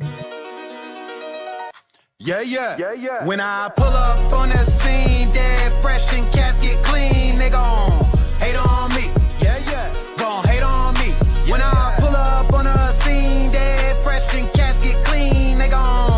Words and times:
Yeah, 0.00 0.10
yeah. 2.40 2.76
Yeah, 2.78 2.92
yeah. 2.94 3.24
When 3.24 3.40
I 3.40 3.70
pull 3.76 3.86
up 3.86 4.32
on 4.32 4.48
the 4.48 4.58
scene, 4.58 5.28
dead 5.28 5.82
fresh 5.82 6.12
and 6.12 6.30
casket 6.32 6.82
clean, 6.82 7.36
they 7.36 7.50
gon' 7.50 7.92
um, 7.92 8.04
hate 8.40 8.56
on 8.56 8.90
me. 8.94 9.10
Yeah, 9.40 9.58
yeah. 9.70 9.92
Gon' 10.16 10.42
hate 10.44 10.62
on 10.62 10.94
me. 10.94 11.14
Yeah, 11.46 11.52
when 11.52 11.60
I 11.60 11.96
pull 12.00 12.16
up 12.16 12.52
on 12.54 12.64
the 12.64 12.88
scene, 12.92 13.50
dead 13.50 14.02
fresh 14.02 14.34
and 14.34 14.50
casket 14.52 15.04
clean, 15.04 15.56
they 15.56 15.68
gon' 15.68 15.84
um, 15.84 16.13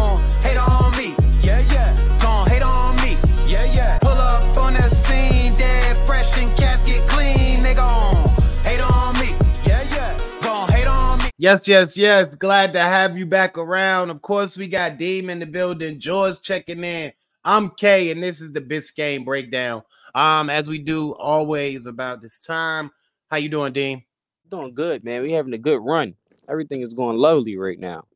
Yes, 11.39 11.69
yes, 11.69 11.97
yes. 11.97 12.35
Glad 12.35 12.73
to 12.73 12.81
have 12.81 13.19
you 13.19 13.27
back 13.27 13.59
around. 13.59 14.09
Of 14.11 14.23
course, 14.23 14.57
we 14.57 14.69
got 14.69 14.97
Deem 14.97 15.29
in 15.29 15.39
the 15.39 15.47
building, 15.47 16.01
George 16.01 16.41
checking 16.41 16.83
in. 16.83 17.13
I'm 17.45 17.71
Kay, 17.71 18.11
and 18.11 18.23
this 18.23 18.41
is 18.41 18.53
the 18.53 18.61
Biscayne 18.63 19.25
breakdown. 19.25 19.83
Um, 20.15 20.49
as 20.49 20.69
we 20.69 20.79
do 20.79 21.13
always 21.15 21.85
about 21.85 22.23
this 22.23 22.41
time. 22.41 22.91
How 23.31 23.37
you 23.37 23.51
doing, 23.51 23.75
Dean? 23.75 24.03
Doing 24.51 24.75
good, 24.75 25.05
man. 25.05 25.23
We 25.23 25.33
having 25.33 25.53
a 25.53 25.59
good 25.59 25.81
run. 25.83 26.15
Everything 26.49 26.81
is 26.81 26.95
going 26.95 27.19
lovely 27.19 27.57
right 27.59 27.79
now. 27.79 28.07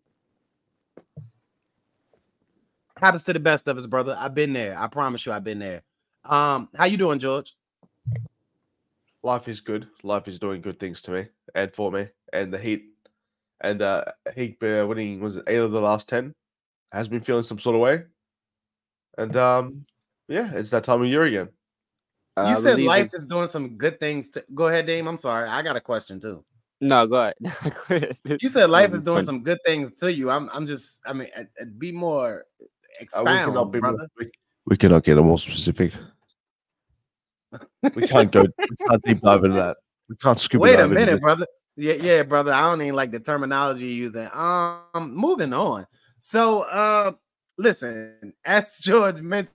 Happens 2.96 3.22
to 3.24 3.34
the 3.34 3.40
best 3.40 3.68
of 3.68 3.76
us, 3.76 3.86
brother. 3.86 4.16
I've 4.18 4.34
been 4.34 4.54
there. 4.54 4.78
I 4.78 4.86
promise 4.86 5.26
you, 5.26 5.32
I've 5.32 5.44
been 5.44 5.58
there. 5.58 5.82
Um, 6.24 6.68
how 6.74 6.86
you 6.86 6.96
doing, 6.96 7.18
George? 7.18 7.54
life 9.22 9.48
is 9.48 9.60
good. 9.60 9.86
Life 10.02 10.28
is 10.28 10.38
doing 10.38 10.60
good 10.60 10.80
things 10.80 11.02
to 11.02 11.10
me 11.10 11.26
and 11.54 11.72
for 11.74 11.90
me. 11.92 12.08
And 12.32 12.52
the 12.52 12.58
Heat 12.58 12.89
and 13.60 13.82
uh 13.82 14.04
Heat 14.34 14.62
uh, 14.62 14.86
winning 14.86 15.20
was 15.20 15.36
it 15.36 15.44
eight 15.46 15.56
of 15.58 15.72
the 15.72 15.80
last 15.80 16.08
ten 16.08 16.34
has 16.92 17.08
been 17.08 17.20
feeling 17.20 17.42
some 17.42 17.58
sort 17.58 17.76
of 17.76 17.82
way. 17.82 18.04
And 19.18 19.36
um 19.36 19.84
yeah, 20.28 20.50
it's 20.54 20.70
that 20.70 20.84
time 20.84 21.02
of 21.02 21.08
year 21.08 21.24
again. 21.24 21.48
You 22.36 22.44
I 22.44 22.54
said 22.54 22.80
life 22.80 23.06
it's- 23.06 23.14
is 23.14 23.26
doing 23.26 23.48
some 23.48 23.76
good 23.76 23.98
things. 24.00 24.28
To... 24.30 24.44
Go 24.54 24.68
ahead, 24.68 24.86
Dame. 24.86 25.08
I'm 25.08 25.18
sorry. 25.18 25.48
I 25.48 25.62
got 25.62 25.76
a 25.76 25.80
question 25.80 26.20
too. 26.20 26.44
No, 26.80 27.06
go 27.06 27.32
ahead. 27.88 28.16
You 28.40 28.48
said 28.48 28.70
life 28.70 28.94
is 28.94 29.02
doing 29.02 29.24
some 29.24 29.42
good 29.42 29.58
things 29.66 29.92
to 30.00 30.10
you. 30.12 30.30
I'm. 30.30 30.48
I'm 30.52 30.66
just. 30.66 31.00
I 31.04 31.12
mean, 31.12 31.28
uh, 31.36 31.42
uh, 31.60 31.64
be 31.76 31.92
more 31.92 32.46
Uh, 32.60 32.64
we 32.64 32.66
expound, 33.00 33.52
cannot 33.52 33.64
be 33.72 33.80
more, 33.80 33.92
brother. 33.92 34.08
we, 34.18 34.30
we 34.66 34.76
cannot 34.78 35.04
get 35.04 35.16
more 35.18 35.38
specific. 35.38 35.92
We 37.94 38.06
can't 38.06 38.30
go 38.30 38.42
we 38.42 38.76
can't 38.88 39.02
deep 39.02 39.20
dive 39.20 39.44
into 39.44 39.56
that. 39.56 39.76
We 40.08 40.16
can't 40.16 40.38
scuba 40.38 40.62
Wait 40.62 40.78
a 40.78 40.86
minute, 40.86 41.20
brother. 41.20 41.46
Yeah, 41.76 41.94
yeah, 41.94 42.22
brother. 42.24 42.52
I 42.52 42.62
don't 42.62 42.82
even 42.82 42.94
like 42.94 43.10
the 43.10 43.20
terminology 43.20 43.86
you're 43.86 44.04
using. 44.06 44.28
Um, 44.32 45.14
moving 45.14 45.52
on. 45.52 45.86
So, 46.18 46.62
uh, 46.62 47.12
listen, 47.58 48.32
as 48.44 48.78
George 48.78 49.20
mentioned, 49.20 49.54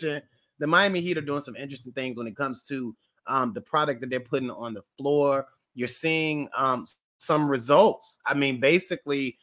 the 0.00 0.66
Miami 0.66 1.00
Heat 1.00 1.18
are 1.18 1.22
doing 1.22 1.40
some 1.40 1.56
interesting 1.56 1.92
things 1.92 2.16
when 2.18 2.26
it 2.26 2.36
comes 2.36 2.62
to 2.64 2.96
um 3.28 3.52
the 3.52 3.60
product 3.60 4.00
that 4.00 4.10
they're 4.10 4.20
putting 4.20 4.50
on 4.50 4.74
the 4.74 4.82
floor. 4.98 5.46
You're 5.74 5.88
seeing 5.88 6.48
um 6.56 6.86
some 7.18 7.48
results. 7.48 8.18
I 8.26 8.34
mean, 8.34 8.58
basically, 8.58 9.38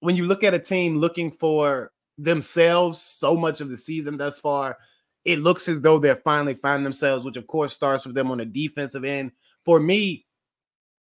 when 0.00 0.16
you 0.16 0.24
look 0.24 0.44
at 0.44 0.54
a 0.54 0.58
team 0.58 0.96
looking 0.96 1.30
for 1.32 1.92
themselves 2.16 3.00
so 3.00 3.36
much 3.36 3.60
of 3.60 3.68
the 3.68 3.76
season 3.76 4.16
thus 4.16 4.38
far, 4.38 4.78
it 5.24 5.40
looks 5.40 5.68
as 5.68 5.82
though 5.82 5.98
they're 5.98 6.16
finally 6.16 6.54
finding 6.54 6.84
themselves, 6.84 7.24
which 7.24 7.36
of 7.36 7.46
course 7.46 7.74
starts 7.74 8.06
with 8.06 8.14
them 8.14 8.30
on 8.30 8.38
the 8.38 8.46
defensive 8.46 9.04
end. 9.04 9.32
For 9.64 9.78
me, 9.78 10.24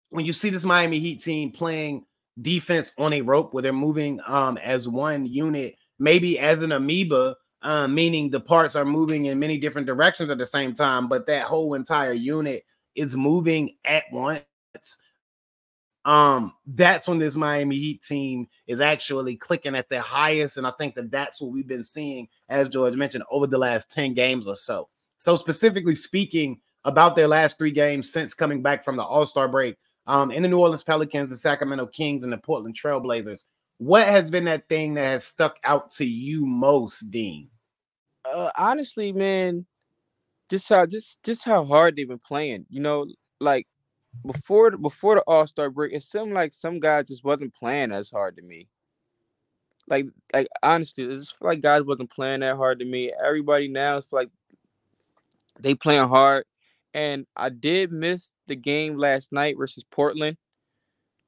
when 0.09 0.25
you 0.25 0.33
see 0.33 0.49
this 0.49 0.63
Miami 0.63 0.99
Heat 0.99 1.21
team 1.21 1.51
playing 1.51 2.05
defense 2.41 2.91
on 2.97 3.13
a 3.13 3.21
rope 3.21 3.53
where 3.53 3.63
they're 3.63 3.73
moving 3.73 4.19
um 4.27 4.57
as 4.57 4.87
one 4.87 5.25
unit, 5.25 5.75
maybe 5.99 6.39
as 6.39 6.61
an 6.61 6.71
amoeba, 6.71 7.35
uh, 7.61 7.87
meaning 7.87 8.29
the 8.29 8.39
parts 8.39 8.75
are 8.75 8.85
moving 8.85 9.25
in 9.25 9.39
many 9.39 9.57
different 9.57 9.87
directions 9.87 10.29
at 10.29 10.37
the 10.37 10.45
same 10.45 10.73
time, 10.73 11.07
but 11.07 11.27
that 11.27 11.43
whole 11.43 11.73
entire 11.73 12.13
unit 12.13 12.63
is 12.95 13.15
moving 13.15 13.75
at 13.85 14.03
once. 14.11 14.43
Um, 16.05 16.53
that's 16.65 17.07
when 17.07 17.19
this 17.19 17.35
Miami 17.35 17.75
Heat 17.75 18.01
team 18.01 18.47
is 18.65 18.79
actually 18.79 19.35
clicking 19.35 19.75
at 19.75 19.89
their 19.89 20.01
highest, 20.01 20.55
and 20.55 20.65
I 20.65 20.71
think 20.77 20.95
that 20.95 21.11
that's 21.11 21.41
what 21.41 21.51
we've 21.51 21.67
been 21.67 21.83
seeing, 21.83 22.29
as 22.47 22.69
George 22.69 22.95
mentioned, 22.95 23.25
over 23.29 23.45
the 23.45 23.57
last 23.57 23.91
10 23.91 24.13
games 24.13 24.47
or 24.47 24.55
so. 24.55 24.87
So, 25.17 25.35
specifically 25.35 25.95
speaking 25.95 26.61
about 26.85 27.17
their 27.17 27.27
last 27.27 27.57
three 27.57 27.71
games 27.71 28.13
since 28.13 28.33
coming 28.33 28.61
back 28.61 28.85
from 28.85 28.95
the 28.95 29.03
All 29.03 29.25
Star 29.25 29.49
break, 29.49 29.75
um, 30.07 30.31
in 30.31 30.41
the 30.41 30.49
New 30.49 30.59
Orleans 30.59 30.83
Pelicans, 30.83 31.29
the 31.29 31.37
Sacramento 31.37 31.85
Kings, 31.87 32.23
and 32.23 32.33
the 32.33 32.37
Portland 32.37 32.75
Trailblazers. 32.75 33.45
What 33.77 34.07
has 34.07 34.31
been 34.31 34.45
that 34.45 34.67
thing 34.67 34.95
that 34.95 35.05
has 35.05 35.23
stuck 35.23 35.57
out 35.63 35.91
to 35.91 36.05
you 36.05 36.45
most, 36.45 37.11
Dean? 37.11 37.49
uh, 38.33 38.51
honestly, 38.57 39.11
man, 39.11 39.65
just 40.49 40.69
how 40.69 40.85
just 40.85 41.21
just 41.23 41.43
how 41.43 41.63
hard 41.63 41.95
they've 41.95 42.07
been 42.07 42.19
playing. 42.19 42.65
You 42.69 42.81
know, 42.81 43.07
like 43.39 43.67
before 44.25 44.71
before 44.71 45.15
the 45.15 45.21
All 45.21 45.47
Star 45.47 45.69
break, 45.69 45.93
it 45.93 46.03
seemed 46.03 46.33
like 46.33 46.53
some 46.53 46.79
guys 46.79 47.07
just 47.07 47.23
wasn't 47.23 47.53
playing 47.55 47.91
as 47.91 48.09
hard 48.09 48.37
to 48.37 48.41
me. 48.43 48.67
Like 49.87 50.07
like 50.33 50.47
honestly, 50.63 51.05
it 51.05 51.11
just 51.11 51.35
like 51.41 51.61
guys 51.61 51.83
wasn't 51.83 52.11
playing 52.11 52.41
that 52.41 52.57
hard 52.57 52.79
to 52.79 52.85
me. 52.85 53.13
Everybody 53.23 53.67
now 53.67 53.97
it's 53.97 54.13
like 54.13 54.29
they 55.59 55.75
playing 55.75 56.07
hard. 56.07 56.45
And 56.97 57.27
I 57.35 57.49
did 57.49 57.91
miss 57.91 58.31
the 58.47 58.55
game 58.55 58.97
last 58.97 59.31
night 59.31 59.55
versus 59.55 59.83
Portland. 59.91 60.35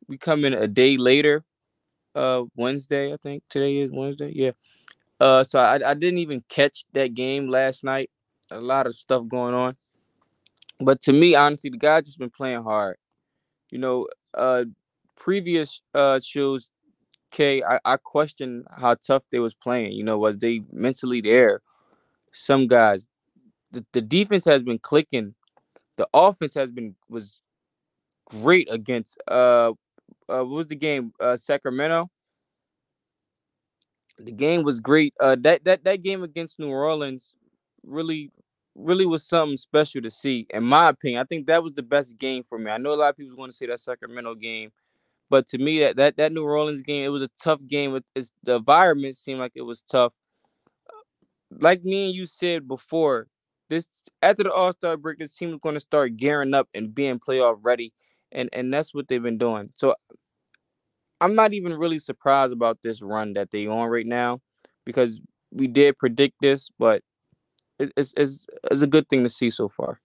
We 0.08 0.18
come 0.18 0.44
in 0.44 0.56
a 0.56 0.68
day 0.68 0.98
later, 0.98 1.44
uh 2.16 2.46
Wednesday, 2.56 3.14
I 3.14 3.18
think. 3.18 3.44
Today 3.52 3.78
is 3.78 3.92
Wednesday. 3.92 4.32
Yeah. 4.34 4.54
Uh, 5.20 5.44
so 5.44 5.60
I, 5.60 5.76
I 5.76 5.94
didn't 5.94 6.18
even 6.18 6.44
catch 6.50 6.86
that 6.94 7.14
game 7.14 7.50
last 7.50 7.84
night. 7.84 8.10
A 8.50 8.60
lot 8.60 8.88
of 8.88 8.96
stuff 8.96 9.28
going 9.28 9.54
on. 9.54 9.76
But 10.80 11.04
to 11.04 11.14
me, 11.14 11.36
honestly, 11.36 11.70
the 11.70 11.78
guys 11.78 12.06
just 12.06 12.18
been 12.18 12.32
playing 12.32 12.64
hard. 12.64 12.98
You 13.70 13.78
know, 13.78 14.08
uh 14.34 14.66
previous 15.18 15.84
uh 15.94 16.20
shows, 16.20 16.72
K, 17.30 17.62
I, 17.62 17.80
I 17.86 17.98
questioned 17.98 18.66
how 18.76 18.96
tough 18.96 19.22
they 19.32 19.38
was 19.38 19.54
playing. 19.54 19.92
You 19.92 20.04
know, 20.04 20.18
was 20.18 20.40
they 20.40 20.64
mentally 20.72 21.22
there? 21.22 21.62
Some 22.34 22.66
guys. 22.66 23.06
The, 23.72 23.86
the 23.94 24.02
defense 24.02 24.46
has 24.46 24.64
been 24.64 24.80
clicking. 24.80 25.36
The 26.00 26.08
offense 26.14 26.54
has 26.56 26.72
been 26.72 26.96
was 27.10 27.42
great 28.30 28.70
against 28.72 29.22
uh 29.28 29.74
uh 30.30 30.44
what 30.44 30.48
was 30.50 30.68
the 30.68 30.76
game? 30.78 31.14
Uh 31.20 31.38
Sacramento. 31.38 32.10
The 34.18 34.32
game 34.32 34.64
was 34.64 34.80
great. 34.80 35.14
Uh, 35.20 35.36
that 35.42 35.66
that 35.66 35.84
that 35.84 36.04
game 36.04 36.24
against 36.24 36.58
New 36.58 36.70
Orleans 36.70 37.36
really 37.84 38.32
really 38.76 39.06
was 39.06 39.28
something 39.28 39.58
special 39.58 40.02
to 40.02 40.10
see. 40.12 40.48
In 40.52 40.64
my 40.64 40.88
opinion, 40.88 41.20
I 41.20 41.26
think 41.26 41.48
that 41.48 41.62
was 41.62 41.74
the 41.74 41.84
best 41.84 42.18
game 42.18 42.44
for 42.48 42.58
me. 42.58 42.72
I 42.72 42.78
know 42.78 42.94
a 42.94 42.96
lot 42.96 43.10
of 43.10 43.18
people 43.18 43.36
want 43.36 43.52
to 43.52 43.58
say 43.58 43.66
that 43.68 43.82
Sacramento 43.82 44.36
game, 44.36 44.72
but 45.30 45.48
to 45.48 45.58
me, 45.58 45.80
that 45.82 45.98
that, 45.98 46.18
that 46.18 46.32
New 46.32 46.46
Orleans 46.46 46.82
game, 46.82 47.04
it 47.04 47.10
was 47.10 47.24
a 47.24 47.30
tough 47.44 47.60
game. 47.68 48.00
It's, 48.16 48.32
the 48.44 48.56
environment 48.56 49.18
seemed 49.18 49.40
like 49.42 49.54
it 49.56 49.64
was 49.64 49.82
tough. 49.82 50.14
Like 51.52 51.84
me 51.84 52.08
and 52.08 52.16
you 52.16 52.26
said 52.26 52.70
before, 52.70 53.28
this 53.70 53.88
after 54.22 54.44
the 54.44 54.54
All 54.54 54.74
Star 54.74 54.98
break, 54.98 55.20
this 55.20 55.36
team 55.36 55.54
is 55.54 55.60
going 55.62 55.76
to 55.76 55.80
start 55.80 56.18
gearing 56.18 56.54
up 56.54 56.68
and 56.74 56.94
being 56.94 57.20
playoff 57.20 57.60
ready, 57.62 57.94
and 58.32 58.50
and 58.54 58.74
that's 58.74 58.94
what 58.94 59.08
they've 59.08 59.24
been 59.24 59.38
doing. 59.38 59.70
So 59.78 59.96
I'm 61.22 61.36
not 61.36 61.54
even 61.54 61.74
really 61.74 62.00
surprised 62.00 62.54
about 62.54 62.80
this 62.82 63.02
run 63.02 63.34
that 63.34 63.52
they're 63.52 63.70
on 63.70 63.90
right 63.90 64.06
now, 64.06 64.42
because 64.86 65.22
we 65.52 65.68
did 65.68 65.98
predict 65.98 66.36
this, 66.42 66.70
but 66.78 67.04
it's 67.80 68.14
it's 68.18 68.48
it's 68.70 68.82
a 68.82 68.88
good 68.88 69.08
thing 69.10 69.24
to 69.24 69.30
see 69.30 69.52
so 69.52 69.70
far. 69.70 70.00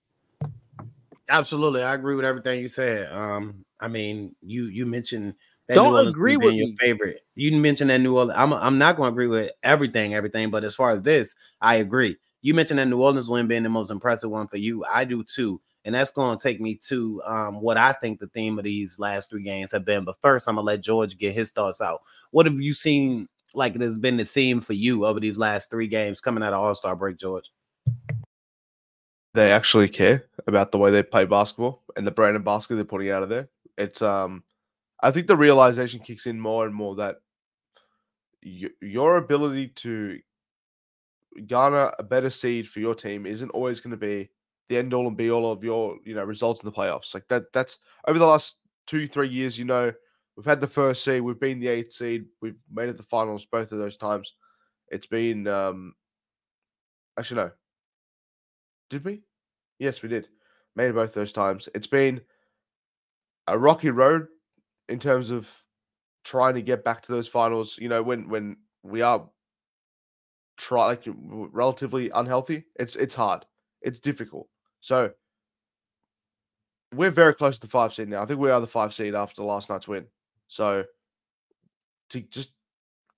Absolutely, 1.28 1.82
I 1.82 1.94
agree 1.94 2.14
with 2.16 2.24
everything 2.24 2.60
you 2.60 2.68
said. 2.68 3.10
Um, 3.10 3.64
I 3.80 3.88
mean, 3.88 4.34
you 4.42 4.66
you 4.66 4.86
mentioned 4.86 5.34
that 5.68 5.76
don't 5.76 6.06
agree 6.06 6.36
with 6.36 6.54
your 6.54 6.68
me. 6.68 6.76
favorite. 6.78 7.24
You 7.34 7.56
mentioned 7.56 7.90
that 7.90 8.00
New 8.00 8.16
Orleans. 8.16 8.34
I'm 8.36 8.52
I'm 8.52 8.78
not 8.78 8.96
going 8.96 9.08
to 9.08 9.12
agree 9.12 9.26
with 9.26 9.50
everything, 9.62 10.14
everything, 10.14 10.50
but 10.50 10.64
as 10.64 10.74
far 10.74 10.90
as 10.90 11.02
this, 11.02 11.34
I 11.60 11.76
agree. 11.76 12.16
You 12.44 12.52
mentioned 12.52 12.78
that 12.78 12.88
New 12.88 13.00
Orleans 13.00 13.30
win 13.30 13.46
being 13.46 13.62
the 13.62 13.70
most 13.70 13.90
impressive 13.90 14.30
one 14.30 14.48
for 14.48 14.58
you. 14.58 14.84
I 14.84 15.06
do 15.06 15.24
too. 15.24 15.62
And 15.86 15.94
that's 15.94 16.10
going 16.10 16.36
to 16.36 16.42
take 16.42 16.60
me 16.60 16.74
to 16.88 17.22
um, 17.24 17.62
what 17.62 17.78
I 17.78 17.92
think 17.92 18.20
the 18.20 18.26
theme 18.26 18.58
of 18.58 18.64
these 18.64 18.98
last 18.98 19.30
three 19.30 19.42
games 19.42 19.72
have 19.72 19.86
been. 19.86 20.04
But 20.04 20.20
first, 20.20 20.46
I'm 20.46 20.56
going 20.56 20.62
to 20.64 20.66
let 20.66 20.82
George 20.82 21.16
get 21.16 21.34
his 21.34 21.50
thoughts 21.50 21.80
out. 21.80 22.02
What 22.32 22.44
have 22.44 22.60
you 22.60 22.74
seen 22.74 23.28
like 23.54 23.72
there's 23.72 23.98
been 23.98 24.18
the 24.18 24.26
theme 24.26 24.60
for 24.60 24.74
you 24.74 25.06
over 25.06 25.20
these 25.20 25.38
last 25.38 25.70
three 25.70 25.86
games 25.86 26.20
coming 26.20 26.42
out 26.42 26.52
of 26.52 26.60
All 26.60 26.74
Star 26.74 26.94
break, 26.94 27.16
George? 27.16 27.50
They 29.32 29.50
actually 29.50 29.88
care 29.88 30.26
about 30.46 30.70
the 30.70 30.76
way 30.78 30.90
they 30.90 31.02
play 31.02 31.24
basketball 31.24 31.82
and 31.96 32.06
the 32.06 32.10
brand 32.10 32.36
of 32.36 32.44
basketball 32.44 32.76
they're 32.76 32.84
putting 32.84 33.10
out 33.10 33.22
of 33.22 33.30
there. 33.30 33.48
It's 33.78 34.02
um, 34.02 34.44
I 35.02 35.12
think 35.12 35.28
the 35.28 35.36
realization 35.36 36.00
kicks 36.00 36.26
in 36.26 36.38
more 36.38 36.66
and 36.66 36.74
more 36.74 36.94
that 36.96 37.22
y- 38.44 38.68
your 38.82 39.16
ability 39.16 39.68
to 39.68 40.18
garner 41.46 41.92
a 41.98 42.02
better 42.02 42.30
seed 42.30 42.68
for 42.68 42.80
your 42.80 42.94
team 42.94 43.26
isn't 43.26 43.50
always 43.50 43.80
going 43.80 43.90
to 43.92 43.96
be 43.96 44.30
the 44.68 44.78
end 44.78 44.94
all 44.94 45.06
and 45.06 45.16
be 45.16 45.30
all 45.30 45.50
of 45.50 45.62
your 45.62 45.96
you 46.04 46.14
know 46.14 46.24
results 46.24 46.62
in 46.62 46.66
the 46.66 46.72
playoffs. 46.72 47.14
Like 47.14 47.28
that. 47.28 47.52
That's 47.52 47.78
over 48.08 48.18
the 48.18 48.26
last 48.26 48.56
two 48.86 49.06
three 49.06 49.28
years. 49.28 49.58
You 49.58 49.64
know, 49.64 49.92
we've 50.36 50.46
had 50.46 50.60
the 50.60 50.66
first 50.66 51.04
seed, 51.04 51.22
we've 51.22 51.40
been 51.40 51.58
the 51.58 51.68
eighth 51.68 51.92
seed, 51.92 52.26
we've 52.40 52.58
made 52.72 52.88
it 52.88 52.96
the 52.96 53.02
finals 53.02 53.46
both 53.50 53.72
of 53.72 53.78
those 53.78 53.96
times. 53.96 54.34
It's 54.88 55.06
been 55.06 55.46
um, 55.46 55.94
actually 57.18 57.42
no. 57.42 57.50
Did 58.90 59.04
we? 59.04 59.22
Yes, 59.78 60.02
we 60.02 60.08
did. 60.08 60.28
Made 60.76 60.88
it 60.88 60.94
both 60.94 61.14
those 61.14 61.32
times. 61.32 61.68
It's 61.74 61.86
been 61.86 62.20
a 63.46 63.58
rocky 63.58 63.90
road 63.90 64.28
in 64.88 64.98
terms 64.98 65.30
of 65.30 65.48
trying 66.24 66.54
to 66.54 66.62
get 66.62 66.84
back 66.84 67.02
to 67.02 67.12
those 67.12 67.28
finals. 67.28 67.76
You 67.78 67.88
know, 67.88 68.02
when 68.02 68.28
when 68.28 68.56
we 68.82 69.02
are 69.02 69.28
try 70.56 70.86
like 70.86 71.04
relatively 71.06 72.10
unhealthy, 72.10 72.64
it's 72.76 72.96
it's 72.96 73.14
hard. 73.14 73.44
It's 73.82 73.98
difficult. 73.98 74.48
So 74.80 75.10
we're 76.94 77.10
very 77.10 77.34
close 77.34 77.58
to 77.58 77.66
the 77.66 77.70
five 77.70 77.92
seed 77.92 78.08
now. 78.08 78.22
I 78.22 78.26
think 78.26 78.40
we 78.40 78.50
are 78.50 78.60
the 78.60 78.66
five 78.66 78.94
seed 78.94 79.14
after 79.14 79.42
last 79.42 79.68
night's 79.68 79.88
win. 79.88 80.06
So 80.48 80.84
to 82.10 82.20
just 82.20 82.52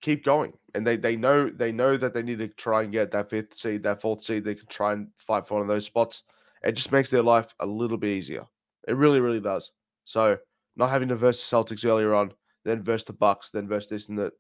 keep 0.01 0.25
going. 0.25 0.53
And 0.75 0.87
they 0.87 0.97
they 0.97 1.17
know 1.17 1.51
they 1.51 1.73
know 1.73 1.97
that 1.97 2.15
they 2.15 2.23
need 2.23 2.39
to 2.39 2.49
try 2.49 2.83
and 2.83 2.93
get 2.93 3.11
that 3.11 3.31
fifth 3.31 3.55
seed, 3.55 3.83
that 3.83 4.01
fourth 4.01 4.23
seed. 4.25 4.45
They 4.45 4.55
can 4.55 4.69
try 4.69 4.93
and 4.93 5.09
fight 5.19 5.47
for 5.47 5.55
one 5.55 5.63
of 5.63 5.69
those 5.69 5.87
spots. 5.87 6.23
It 6.63 6.73
just 6.73 6.93
makes 6.93 7.11
their 7.11 7.23
life 7.23 7.55
a 7.61 7.67
little 7.67 7.97
bit 7.97 8.11
easier. 8.11 8.45
It 8.89 8.97
really, 8.97 9.21
really 9.21 9.41
does. 9.41 9.73
So 10.05 10.37
not 10.77 10.91
having 10.91 11.09
to 11.09 11.17
verse 11.17 11.49
the 11.49 11.57
Celtics 11.57 11.85
earlier 11.85 12.15
on, 12.15 12.33
then 12.65 12.83
verse 12.83 13.05
the 13.05 13.13
Bucks, 13.13 13.51
then 13.51 13.69
verse 13.69 13.87
this 13.87 14.09
and 14.09 14.19
that. 14.19 14.33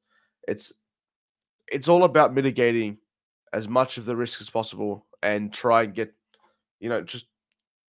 It's 0.49 0.72
it's 1.68 1.88
all 1.88 2.04
about 2.04 2.34
mitigating 2.34 2.98
as 3.52 3.68
much 3.68 3.98
of 3.98 4.04
the 4.04 4.16
risk 4.16 4.40
as 4.40 4.50
possible 4.50 5.06
and 5.22 5.52
try 5.52 5.82
and 5.82 5.94
get, 5.94 6.12
you 6.80 6.88
know, 6.88 7.02
just 7.02 7.26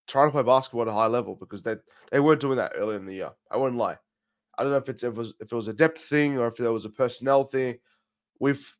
trying 0.07 0.27
to 0.27 0.31
play 0.31 0.43
basketball 0.43 0.83
at 0.83 0.87
a 0.87 0.93
high 0.93 1.07
level 1.07 1.35
because 1.35 1.63
they 1.63 1.75
they 2.11 2.19
weren't 2.19 2.41
doing 2.41 2.57
that 2.57 2.73
earlier 2.75 2.97
in 2.97 3.05
the 3.05 3.13
year. 3.13 3.31
I 3.51 3.57
wouldn't 3.57 3.77
lie. 3.77 3.97
I 4.57 4.63
don't 4.63 4.71
know 4.71 4.77
if 4.77 4.89
if 4.89 5.03
it 5.03 5.13
was 5.13 5.33
if 5.39 5.51
it 5.51 5.55
was 5.55 5.67
a 5.67 5.73
depth 5.73 6.01
thing 6.01 6.37
or 6.37 6.47
if 6.47 6.55
there 6.55 6.71
was 6.71 6.85
a 6.85 6.89
personnel 6.89 7.43
thing. 7.43 7.77
We've 8.39 8.75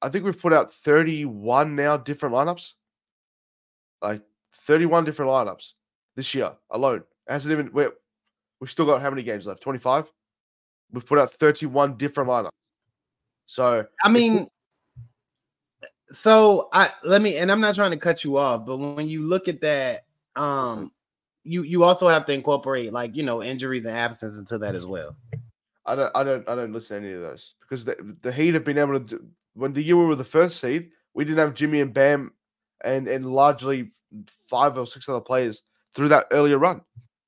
I 0.00 0.08
think 0.08 0.24
we've 0.24 0.40
put 0.40 0.52
out 0.52 0.74
31 0.74 1.76
now 1.76 1.96
different 1.96 2.34
lineups. 2.34 2.72
Like 4.02 4.22
31 4.54 5.04
different 5.04 5.30
lineups 5.30 5.72
this 6.16 6.34
year 6.34 6.52
alone. 6.70 7.04
It 7.28 7.32
hasn't 7.32 7.52
even 7.52 7.70
we 7.72 7.86
we've 8.60 8.70
still 8.70 8.86
got 8.86 9.00
how 9.00 9.10
many 9.10 9.22
games 9.22 9.46
left? 9.46 9.62
25? 9.62 10.10
We've 10.92 11.06
put 11.06 11.18
out 11.18 11.32
31 11.32 11.96
different 11.96 12.28
lineups. 12.28 12.50
So 13.46 13.86
I 14.02 14.08
mean, 14.08 14.48
so 16.12 16.68
I 16.72 16.90
let 17.04 17.22
me, 17.22 17.36
and 17.36 17.50
I'm 17.50 17.60
not 17.60 17.74
trying 17.74 17.90
to 17.90 17.96
cut 17.96 18.24
you 18.24 18.36
off, 18.36 18.66
but 18.66 18.76
when 18.76 19.08
you 19.08 19.24
look 19.24 19.48
at 19.48 19.60
that, 19.62 20.06
um, 20.36 20.92
you 21.44 21.62
you 21.62 21.84
also 21.84 22.08
have 22.08 22.26
to 22.26 22.32
incorporate 22.32 22.92
like 22.92 23.16
you 23.16 23.22
know 23.22 23.42
injuries 23.42 23.86
and 23.86 23.96
absence 23.96 24.38
into 24.38 24.58
that 24.58 24.74
as 24.74 24.86
well. 24.86 25.16
I 25.84 25.96
don't, 25.96 26.12
I 26.14 26.22
don't, 26.22 26.48
I 26.48 26.54
don't 26.54 26.72
listen 26.72 27.02
to 27.02 27.06
any 27.08 27.16
of 27.16 27.22
those 27.22 27.54
because 27.60 27.84
the, 27.84 28.16
the 28.22 28.32
Heat 28.32 28.54
have 28.54 28.64
been 28.64 28.78
able 28.78 29.00
to. 29.00 29.00
Do, 29.00 29.26
when 29.54 29.72
the 29.72 29.82
year 29.82 29.96
we 29.96 30.06
were 30.06 30.14
the 30.14 30.24
first 30.24 30.60
seed, 30.60 30.90
we 31.14 31.24
didn't 31.24 31.38
have 31.38 31.54
Jimmy 31.54 31.80
and 31.80 31.92
Bam, 31.92 32.32
and 32.84 33.08
and 33.08 33.26
largely 33.26 33.90
five 34.48 34.78
or 34.78 34.86
six 34.86 35.08
other 35.08 35.20
players 35.20 35.62
through 35.94 36.08
that 36.08 36.26
earlier 36.30 36.58
run. 36.58 36.82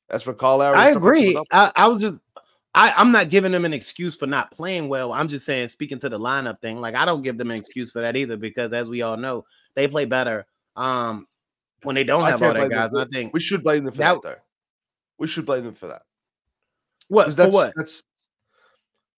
That's 0.08 0.26
what 0.26 0.38
Kyle 0.38 0.58
Lowry. 0.58 0.78
I 0.78 0.90
agree. 0.90 1.38
I, 1.50 1.72
I 1.74 1.88
was 1.88 2.00
just 2.00 2.18
I, 2.74 2.92
I'm 2.92 3.12
not 3.12 3.30
giving 3.30 3.52
them 3.52 3.64
an 3.64 3.72
excuse 3.72 4.16
for 4.16 4.26
not 4.26 4.50
playing 4.50 4.88
well. 4.88 5.12
I'm 5.12 5.28
just 5.28 5.46
saying, 5.46 5.68
speaking 5.68 5.98
to 6.00 6.08
the 6.08 6.18
lineup 6.18 6.60
thing, 6.60 6.80
like 6.80 6.94
I 6.96 7.04
don't 7.04 7.22
give 7.22 7.38
them 7.38 7.50
an 7.50 7.56
excuse 7.56 7.92
for 7.92 8.00
that 8.00 8.16
either, 8.16 8.36
because 8.36 8.72
as 8.72 8.90
we 8.90 9.02
all 9.02 9.16
know, 9.16 9.44
they 9.74 9.86
play 9.86 10.04
better 10.04 10.46
um 10.76 11.28
when 11.84 11.94
they 11.94 12.02
don't 12.02 12.24
have 12.24 12.42
all 12.42 12.52
that 12.52 12.68
guys. 12.70 12.92
I 12.94 13.04
think 13.12 13.32
we 13.32 13.38
should 13.40 13.62
blame 13.62 13.84
them 13.84 13.92
for 13.92 13.98
that, 13.98 14.14
that, 14.14 14.22
though. 14.22 14.42
We 15.18 15.28
should 15.28 15.46
blame 15.46 15.62
them 15.62 15.74
for 15.74 15.86
that. 15.86 16.02
What 17.08 17.26
for 17.26 17.32
that's, 17.34 17.54
what? 17.54 17.72
That's 17.76 18.02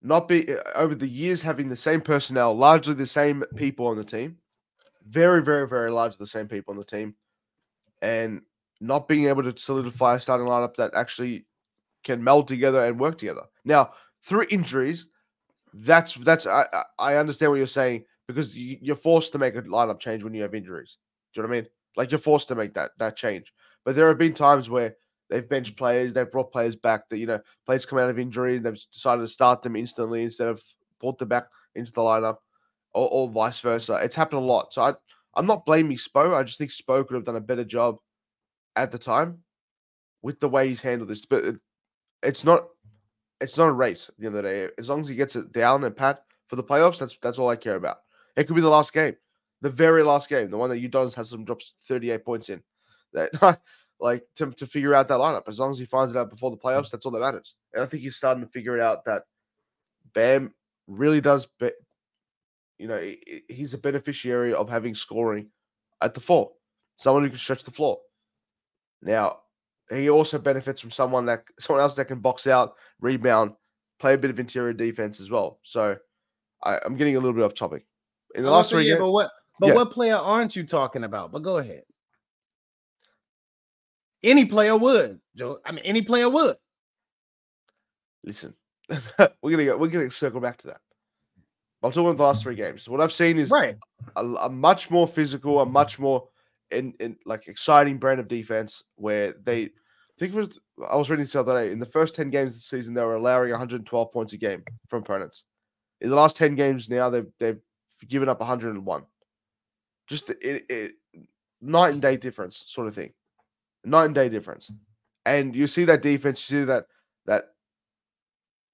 not 0.03 0.29
be 0.29 0.53
uh, 0.53 0.61
over 0.75 0.94
the 0.94 1.08
years 1.08 1.41
having 1.41 1.69
the 1.70 1.76
same 1.76 2.03
personnel, 2.03 2.55
largely 2.55 2.93
the 2.93 3.06
same 3.06 3.43
people 3.55 3.86
on 3.86 3.96
the 3.96 4.05
team, 4.05 4.36
very, 5.08 5.43
very, 5.43 5.67
very 5.67 5.91
largely 5.91 6.19
the 6.19 6.27
same 6.27 6.46
people 6.46 6.72
on 6.72 6.79
the 6.79 6.84
team, 6.84 7.15
and 8.03 8.43
not 8.81 9.08
being 9.08 9.27
able 9.27 9.43
to 9.43 9.56
solidify 9.56 10.17
a 10.17 10.20
starting 10.20 10.46
lineup 10.46 10.77
that 10.77 10.93
actually 10.94 11.46
can 12.06 12.25
meld 12.25 12.48
together 12.48 12.84
and 12.84 12.98
work 12.98 13.19
together. 13.19 13.43
Now, 13.65 13.91
through 14.25 14.46
injuries, 14.51 15.08
that's 15.75 16.15
that's 16.15 16.46
I 16.46 16.65
I 16.98 17.17
understand 17.17 17.51
what 17.51 17.58
you're 17.58 17.67
saying 17.67 18.05
because 18.27 18.56
you're 18.56 18.96
forced 18.96 19.32
to 19.32 19.39
make 19.39 19.55
a 19.56 19.63
lineup 19.63 20.01
change 20.01 20.25
when 20.25 20.32
you 20.32 20.43
have 20.43 20.55
injuries. 20.55 20.96
Do 21.34 21.41
you 21.41 21.43
know 21.43 21.51
what 21.51 21.56
I 21.56 21.60
mean? 21.60 21.70
Like 21.96 22.10
you're 22.10 22.19
forced 22.19 22.48
to 22.48 22.55
make 22.55 22.72
that 22.75 22.93
that 22.98 23.17
change. 23.17 23.53
But 23.84 23.94
there 23.94 24.08
have 24.08 24.19
been 24.19 24.34
times 24.34 24.70
where 24.70 24.96
they've 25.29 25.48
benched 25.48 25.77
players, 25.77 26.15
they've 26.15 26.31
brought 26.31 26.53
players 26.53 26.77
back 26.77 27.08
that 27.10 27.19
you 27.19 27.27
know 27.27 27.41
players 27.67 27.84
come 27.84 27.98
out 27.98 28.08
of 28.08 28.19
injury, 28.19 28.58
they've 28.58 28.81
decided 28.93 29.22
to 29.22 29.29
start 29.29 29.63
them 29.63 29.77
instantly 29.77 30.22
instead 30.22 30.48
of 30.48 30.63
brought 31.01 31.19
them 31.19 31.29
back 31.29 31.48
into 31.75 31.93
the 31.93 32.01
lineup, 32.01 32.36
or, 32.94 33.08
or 33.10 33.29
vice 33.29 33.60
versa. 33.60 34.01
It's 34.03 34.17
happened 34.17 34.43
a 34.43 34.44
lot. 34.44 34.72
So 34.72 34.82
I 34.82 34.94
I'm 35.34 35.46
not 35.46 35.67
blaming 35.67 35.98
Spo. 35.98 36.34
I 36.34 36.44
just 36.44 36.58
think 36.58 36.70
Spo 36.70 37.06
could 37.06 37.15
have 37.15 37.25
done 37.25 37.36
a 37.36 37.41
better 37.41 37.65
job 37.65 37.98
at 38.77 38.91
the 38.93 38.98
time 38.98 39.39
with 40.22 40.41
the 40.41 40.48
way 40.48 40.69
he's 40.69 40.82
handled 40.82 41.10
this. 41.10 41.27
But 41.27 41.56
it's 42.27 42.45
not 42.45 42.69
it's 43.41 43.56
not 43.56 43.69
a 43.69 43.73
race 43.73 44.09
at 44.09 44.17
the 44.19 44.27
end 44.27 44.37
of 44.37 44.43
the 44.43 44.49
day. 44.49 44.69
As 44.79 44.89
long 44.89 45.01
as 45.01 45.09
he 45.09 45.15
gets 45.15 45.37
it 45.37 45.53
down 45.53 45.85
and 45.85 45.97
pat 45.97 46.23
for 46.49 46.56
the 46.56 46.65
playoffs, 46.65 46.99
that's 46.99 47.17
that's 47.23 47.39
all 47.39 47.49
I 47.49 47.56
care 47.56 47.77
about. 47.77 47.99
It 48.37 48.45
could 48.45 48.56
be 48.56 48.63
the 48.63 48.69
last 48.69 48.93
game, 48.93 49.17
the 49.63 49.71
very 49.71 50.03
last 50.03 50.29
game, 50.29 50.51
the 50.51 50.56
one 50.56 50.71
that 50.71 50.83
Udonis 50.83 51.15
Haslem 51.15 51.45
drops 51.45 51.77
38 51.87 52.25
points 52.25 52.49
in. 52.49 52.63
That 53.13 53.61
like 54.01 54.25
to, 54.37 54.51
to 54.51 54.67
figure 54.67 54.95
out 54.95 55.09
that 55.09 55.19
lineup. 55.19 55.49
As 55.49 55.59
long 55.59 55.71
as 55.71 55.79
he 55.79 55.87
finds 55.87 56.13
it 56.13 56.19
out 56.19 56.29
before 56.29 56.51
the 56.51 56.56
playoffs, 56.56 56.91
that's 56.91 57.06
all 57.06 57.13
that 57.13 57.21
matters. 57.21 57.55
And 57.73 57.83
I 57.83 57.87
think 57.87 58.03
he's 58.03 58.17
starting 58.17 58.45
to 58.45 58.51
figure 58.51 58.77
it 58.77 58.83
out 58.83 59.05
that 59.06 59.23
Bam 60.15 60.53
really 60.87 61.21
does 61.21 61.47
be, 61.59 61.71
you 62.79 62.89
know, 62.89 63.13
he's 63.49 63.75
a 63.75 63.79
beneficiary 63.79 64.53
of 64.53 64.69
having 64.69 64.95
scoring 64.95 65.49
at 66.03 66.15
the 66.15 66.21
four. 66.21 66.51
Someone 66.99 67.25
who 67.25 67.31
can 67.31 67.39
stretch 67.39 67.65
the 67.65 67.71
floor. 67.71 67.99
Now, 69.03 69.39
he 69.90 70.10
also 70.10 70.38
benefits 70.38 70.81
from 70.81 70.90
someone 70.90 71.26
that 71.26 71.44
someone 71.58 71.82
else 71.82 71.94
that 71.96 72.06
can 72.06 72.19
box 72.19 72.46
out, 72.46 72.74
rebound, 73.00 73.52
play 73.98 74.14
a 74.14 74.19
bit 74.19 74.31
of 74.31 74.40
interior 74.40 74.72
defense 74.72 75.20
as 75.20 75.31
well. 75.31 75.60
So 75.62 75.96
I, 76.62 76.78
am 76.84 76.96
getting 76.96 77.16
a 77.16 77.20
little 77.20 77.34
bit 77.34 77.44
off 77.44 77.55
topic. 77.55 77.86
In 78.34 78.43
the 78.44 78.50
last 78.50 78.70
three, 78.70 78.88
yeah, 78.88 78.98
but 78.98 79.10
what 79.10 79.31
but 79.60 79.69
yeah. 79.69 79.74
what 79.74 79.90
player 79.90 80.16
aren't 80.16 80.56
you 80.56 80.64
talking 80.64 81.05
about? 81.05 81.32
But 81.32 81.43
go 81.43 81.58
ahead. 81.58 81.82
Any 84.22 84.44
player 84.44 84.76
would, 84.76 85.20
Joe. 85.36 85.58
I 85.64 85.72
mean, 85.72 85.84
any 85.84 86.02
player 86.02 86.28
would. 86.28 86.56
Listen, 88.24 88.55
we're 88.90 89.50
gonna 89.50 89.64
go. 89.64 89.76
We're 89.76 89.88
gonna 89.88 90.10
circle 90.10 90.40
back 90.40 90.58
to 90.58 90.69
that. 90.69 90.81
I'm 91.82 91.93
talking 91.93 92.06
about 92.06 92.16
the 92.16 92.22
last 92.24 92.43
three 92.43 92.56
games. 92.56 92.88
What 92.88 93.00
I've 93.00 93.12
seen 93.12 93.38
is 93.38 93.50
Right. 93.50 93.76
a, 94.16 94.24
a 94.24 94.48
much 94.48 94.90
more 94.90 95.06
physical, 95.06 95.60
a 95.60 95.66
much 95.66 95.98
more 95.98 96.26
in, 96.70 96.94
in 97.01 97.17
like 97.25 97.49
exciting 97.49 97.99
brand 97.99 98.20
of 98.20 98.29
defense 98.29 98.82
where 98.96 99.35
they 99.44 99.70
I 100.17 100.19
think 100.19 100.35
it 100.35 100.39
was 100.39 100.61
I 100.91 100.96
was 100.96 101.11
reading 101.11 101.25
this 101.25 101.32
the 101.32 101.41
other 101.41 101.55
day. 101.55 101.73
In 101.73 101.79
the 101.79 101.87
first 101.87 102.15
10 102.15 102.31
games 102.31 102.53
of 102.53 102.55
the 102.55 102.61
season, 102.61 102.94
they 102.94 103.03
were 103.03 103.17
allowing 103.17 103.51
112 103.51 104.13
points 104.13 104.32
a 104.32 104.39
game 104.39 104.63
from 104.89 105.03
opponents. 105.03 105.44
In 106.01 106.08
the 106.08 106.17
last 106.17 106.37
10 106.37 106.55
games 106.55 106.89
now, 106.89 107.11
they've 107.11 107.31
they've 107.39 107.61
given 108.08 108.29
up 108.29 108.41
101. 108.41 109.05
Just 110.08 110.31
it, 110.31 110.65
it 110.69 110.93
night 111.61 111.93
and 111.93 112.01
day 112.01 112.17
difference, 112.17 112.65
sort 112.67 112.87
of 112.87 112.94
thing. 112.94 113.13
Night 113.85 114.06
and 114.06 114.15
day 114.15 114.29
difference. 114.29 114.70
And 115.27 115.55
you 115.55 115.67
see 115.67 115.85
that 115.85 116.03
defense, 116.03 116.51
you 116.51 116.61
see 116.61 116.65
that 116.65 116.87
that 117.27 117.51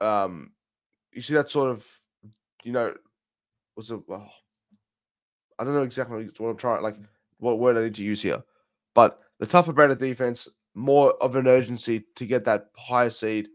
um 0.00 0.52
you 1.12 1.22
see 1.22 1.34
that 1.34 1.50
sort 1.50 1.70
of 1.70 1.84
you 2.62 2.72
know 2.72 2.94
what's 3.74 3.90
a 3.90 4.00
oh, 4.08 4.28
I 5.58 5.64
don't 5.64 5.74
know 5.74 5.82
exactly 5.82 6.28
what 6.38 6.50
I'm 6.50 6.56
trying 6.56 6.82
like 6.82 6.96
what 7.42 7.58
word 7.58 7.76
I 7.76 7.82
need 7.84 7.94
to 7.96 8.04
use 8.04 8.22
here. 8.22 8.42
But 8.94 9.18
the 9.40 9.46
tougher 9.46 9.72
brand 9.72 9.92
of 9.92 9.98
defense, 9.98 10.48
more 10.74 11.12
of 11.22 11.36
an 11.36 11.46
urgency 11.48 12.04
to 12.16 12.24
get 12.26 12.44
that 12.44 12.66
higher 12.76 13.10
seed. 13.10 13.48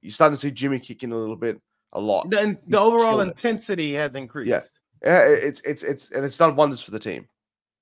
You're 0.00 0.12
starting 0.12 0.36
to 0.36 0.40
see 0.40 0.50
Jimmy 0.50 0.78
kicking 0.78 1.12
a 1.12 1.16
little 1.16 1.36
bit, 1.36 1.60
a 1.94 2.00
lot. 2.00 2.30
The, 2.30 2.58
the 2.68 2.78
overall 2.78 3.12
killing 3.12 3.28
it. 3.28 3.30
intensity 3.30 3.92
has 3.94 4.14
increased. 4.14 4.78
Yeah, 5.02 5.24
it- 5.24 5.42
it's 5.44 5.60
it's 5.62 5.82
it's 5.82 6.10
and 6.12 6.24
it's 6.24 6.36
done 6.38 6.56
wonders 6.56 6.80
for 6.82 6.90
the 6.92 6.98
team. 6.98 7.26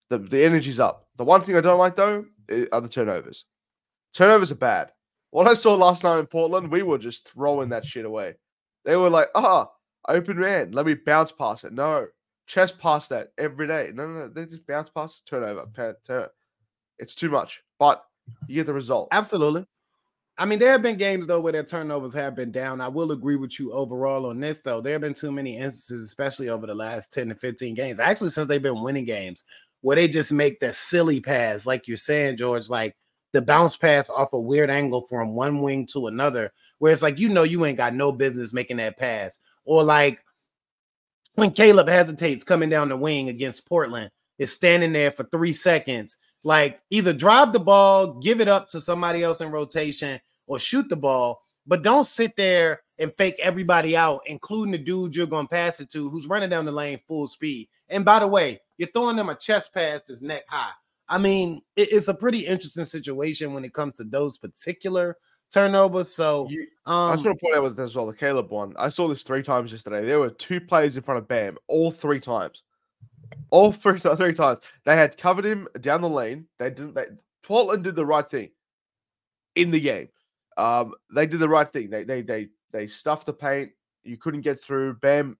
The 0.08 0.18
the 0.18 0.42
energy's 0.44 0.80
up. 0.80 1.06
The 1.16 1.24
one 1.24 1.40
thing 1.42 1.56
I 1.56 1.60
don't 1.60 1.78
like 1.78 1.96
though 1.96 2.24
are 2.72 2.80
the 2.80 2.88
turnovers. 2.88 3.44
Turnovers 4.14 4.50
are 4.52 4.56
bad. 4.56 4.92
What 5.30 5.46
I 5.48 5.54
saw 5.54 5.74
last 5.74 6.04
night 6.04 6.18
in 6.18 6.26
Portland, 6.26 6.70
we 6.70 6.82
were 6.82 6.98
just 6.98 7.28
throwing 7.28 7.68
that 7.70 7.84
shit 7.86 8.04
away. 8.04 8.34
They 8.84 8.96
were 8.96 9.08
like, 9.08 9.28
ah, 9.34 9.70
open 10.08 10.38
man, 10.38 10.72
let 10.72 10.84
me 10.86 10.94
bounce 10.94 11.32
past 11.32 11.64
it. 11.64 11.72
No, 11.72 12.06
chest 12.46 12.78
past 12.78 13.08
that 13.10 13.32
every 13.38 13.66
day. 13.66 13.90
No, 13.94 14.06
no, 14.06 14.14
no, 14.20 14.28
they 14.28 14.46
just 14.46 14.66
bounce 14.66 14.88
past 14.90 15.26
turnover. 15.26 15.66
turn- 16.06 16.28
It's 16.98 17.14
too 17.14 17.30
much, 17.30 17.62
but 17.78 18.04
you 18.46 18.56
get 18.56 18.66
the 18.66 18.74
result. 18.74 19.08
Absolutely. 19.12 19.66
I 20.38 20.44
mean, 20.46 20.58
there 20.58 20.72
have 20.72 20.82
been 20.82 20.96
games 20.96 21.26
though 21.26 21.40
where 21.40 21.52
their 21.52 21.62
turnovers 21.62 22.14
have 22.14 22.34
been 22.34 22.50
down. 22.52 22.80
I 22.80 22.88
will 22.88 23.12
agree 23.12 23.36
with 23.36 23.58
you 23.60 23.72
overall 23.72 24.26
on 24.26 24.40
this 24.40 24.62
though. 24.62 24.80
There 24.80 24.92
have 24.94 25.02
been 25.02 25.14
too 25.14 25.30
many 25.32 25.56
instances, 25.58 26.04
especially 26.04 26.48
over 26.48 26.66
the 26.66 26.74
last 26.74 27.12
10 27.12 27.28
to 27.28 27.34
15 27.34 27.74
games, 27.74 27.98
actually, 28.00 28.30
since 28.30 28.48
they've 28.48 28.62
been 28.62 28.82
winning 28.82 29.04
games, 29.04 29.44
where 29.82 29.96
they 29.96 30.08
just 30.08 30.32
make 30.32 30.58
the 30.60 30.72
silly 30.72 31.20
pass, 31.20 31.66
like 31.66 31.86
you're 31.86 31.96
saying, 31.96 32.38
George, 32.38 32.70
like 32.70 32.96
the 33.32 33.42
bounce 33.42 33.76
pass 33.76 34.08
off 34.08 34.32
a 34.32 34.40
weird 34.40 34.70
angle 34.70 35.02
from 35.02 35.34
one 35.34 35.60
wing 35.60 35.86
to 35.92 36.06
another, 36.06 36.52
where 36.78 36.92
it's 36.92 37.02
like, 37.02 37.18
you 37.18 37.28
know, 37.28 37.42
you 37.42 37.64
ain't 37.64 37.76
got 37.78 37.94
no 37.94 38.10
business 38.12 38.52
making 38.52 38.78
that 38.78 38.98
pass. 38.98 39.38
Or 39.64 39.82
like 39.84 40.18
when 41.34 41.52
Caleb 41.52 41.88
hesitates 41.88 42.44
coming 42.44 42.68
down 42.68 42.88
the 42.88 42.96
wing 42.96 43.28
against 43.28 43.68
Portland, 43.68 44.10
is 44.38 44.52
standing 44.52 44.92
there 44.92 45.12
for 45.12 45.24
three 45.24 45.52
seconds. 45.52 46.18
Like 46.44 46.80
either 46.90 47.12
drive 47.12 47.52
the 47.52 47.60
ball, 47.60 48.14
give 48.14 48.40
it 48.40 48.48
up 48.48 48.68
to 48.70 48.80
somebody 48.80 49.22
else 49.22 49.40
in 49.40 49.50
rotation, 49.50 50.20
or 50.46 50.58
shoot 50.58 50.88
the 50.88 50.96
ball, 50.96 51.42
but 51.66 51.82
don't 51.82 52.06
sit 52.06 52.36
there 52.36 52.82
and 52.98 53.12
fake 53.16 53.36
everybody 53.40 53.96
out, 53.96 54.22
including 54.26 54.72
the 54.72 54.78
dude 54.78 55.14
you're 55.14 55.26
going 55.26 55.46
to 55.46 55.50
pass 55.50 55.80
it 55.80 55.90
to 55.90 56.10
who's 56.10 56.26
running 56.26 56.50
down 56.50 56.64
the 56.64 56.72
lane 56.72 57.00
full 57.06 57.28
speed. 57.28 57.68
And 57.88 58.04
by 58.04 58.18
the 58.18 58.26
way, 58.26 58.60
you're 58.76 58.90
throwing 58.92 59.16
them 59.16 59.28
a 59.28 59.34
chest 59.34 59.72
pass 59.72 60.02
that's 60.06 60.22
neck 60.22 60.44
high. 60.48 60.72
I 61.08 61.18
mean, 61.18 61.62
it's 61.76 62.08
a 62.08 62.14
pretty 62.14 62.46
interesting 62.46 62.84
situation 62.84 63.54
when 63.54 63.64
it 63.64 63.74
comes 63.74 63.96
to 63.96 64.04
those 64.04 64.38
particular 64.38 65.18
turnovers. 65.52 66.14
So, 66.14 66.48
You- 66.48 66.66
I 66.86 67.14
just 67.14 67.24
um, 67.24 67.26
want 67.26 67.38
to 67.38 67.44
point 67.44 67.56
out 67.56 67.62
with 67.62 67.80
as 67.80 67.94
well 67.94 68.06
the 68.06 68.14
Caleb 68.14 68.50
one. 68.50 68.74
I 68.76 68.88
saw 68.88 69.06
this 69.06 69.22
three 69.22 69.42
times 69.42 69.70
yesterday. 69.70 70.04
There 70.04 70.18
were 70.18 70.30
two 70.30 70.60
players 70.60 70.96
in 70.96 71.02
front 71.02 71.18
of 71.18 71.28
Bam, 71.28 71.56
all 71.68 71.92
three 71.92 72.20
times. 72.20 72.62
All 73.50 73.72
three, 73.72 73.98
three 73.98 74.32
times. 74.32 74.60
They 74.84 74.96
had 74.96 75.16
covered 75.16 75.44
him 75.44 75.68
down 75.80 76.00
the 76.00 76.08
lane. 76.08 76.46
They 76.58 76.70
didn't. 76.70 76.94
They, 76.94 77.06
Portland 77.42 77.84
did 77.84 77.96
the 77.96 78.06
right 78.06 78.28
thing 78.28 78.50
in 79.54 79.70
the 79.70 79.80
game. 79.80 80.08
Um, 80.56 80.94
they 81.14 81.26
did 81.26 81.40
the 81.40 81.48
right 81.48 81.70
thing. 81.72 81.90
They 81.90 82.04
they 82.04 82.22
they 82.22 82.48
they 82.72 82.86
stuffed 82.86 83.26
the 83.26 83.32
paint. 83.32 83.70
You 84.04 84.16
couldn't 84.16 84.42
get 84.42 84.60
through. 84.62 84.94
Bam 84.94 85.38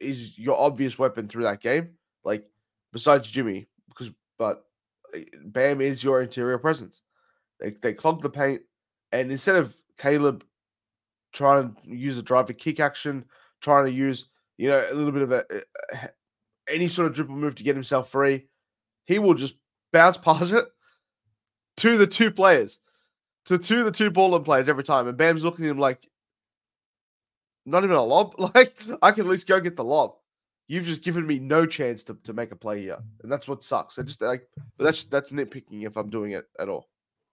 is 0.00 0.38
your 0.38 0.58
obvious 0.58 0.98
weapon 0.98 1.28
through 1.28 1.44
that 1.44 1.60
game. 1.60 1.90
Like 2.24 2.44
besides 2.92 3.30
Jimmy, 3.30 3.66
because 3.88 4.10
but 4.38 4.64
uh, 5.14 5.20
Bam 5.44 5.80
is 5.80 6.02
your 6.02 6.22
interior 6.22 6.58
presence. 6.58 7.02
They 7.58 7.70
they 7.70 7.92
clogged 7.92 8.22
the 8.22 8.30
paint, 8.30 8.62
and 9.12 9.30
instead 9.32 9.56
of 9.56 9.74
Caleb 9.98 10.44
trying 11.32 11.74
to 11.84 11.96
use 11.96 12.18
a 12.18 12.22
drive 12.22 12.46
to 12.46 12.54
kick 12.54 12.80
action, 12.80 13.24
trying 13.60 13.86
to 13.86 13.92
use 13.92 14.26
you 14.58 14.68
know 14.68 14.84
a 14.90 14.94
little 14.94 15.12
bit 15.12 15.22
of 15.22 15.32
a, 15.32 15.44
a- 15.92 16.10
any 16.68 16.88
sort 16.88 17.08
of 17.08 17.14
dribble 17.14 17.34
move 17.36 17.54
to 17.56 17.62
get 17.64 17.74
himself 17.76 18.10
free, 18.10 18.46
he 19.06 19.18
will 19.18 19.34
just 19.34 19.54
bounce 19.92 20.16
past 20.18 20.52
it 20.52 20.64
to 21.78 21.96
the 21.98 22.06
two 22.06 22.30
players, 22.30 22.78
to 23.46 23.58
to 23.58 23.84
the 23.84 23.92
two 23.92 24.10
Portland 24.10 24.44
players 24.44 24.68
every 24.68 24.84
time, 24.84 25.08
and 25.08 25.16
Bam's 25.16 25.44
looking 25.44 25.64
at 25.64 25.70
him 25.70 25.78
like, 25.78 26.06
not 27.66 27.84
even 27.84 27.96
a 27.96 28.02
lob. 28.04 28.34
Like 28.54 28.82
I 29.02 29.12
can 29.12 29.24
at 29.24 29.30
least 29.30 29.46
go 29.48 29.60
get 29.60 29.76
the 29.76 29.84
lob. 29.84 30.14
You've 30.68 30.86
just 30.86 31.02
given 31.02 31.26
me 31.26 31.40
no 31.40 31.66
chance 31.66 32.04
to, 32.04 32.14
to 32.22 32.32
make 32.32 32.52
a 32.52 32.56
play 32.56 32.82
here, 32.82 32.98
and 33.22 33.32
that's 33.32 33.48
what 33.48 33.64
sucks. 33.64 33.98
I 33.98 34.02
just 34.02 34.20
like, 34.22 34.46
but 34.78 34.84
that's 34.84 35.04
that's 35.04 35.32
nitpicking 35.32 35.84
if 35.86 35.96
I'm 35.96 36.10
doing 36.10 36.32
it 36.32 36.46
at 36.60 36.68
all. 36.68 36.89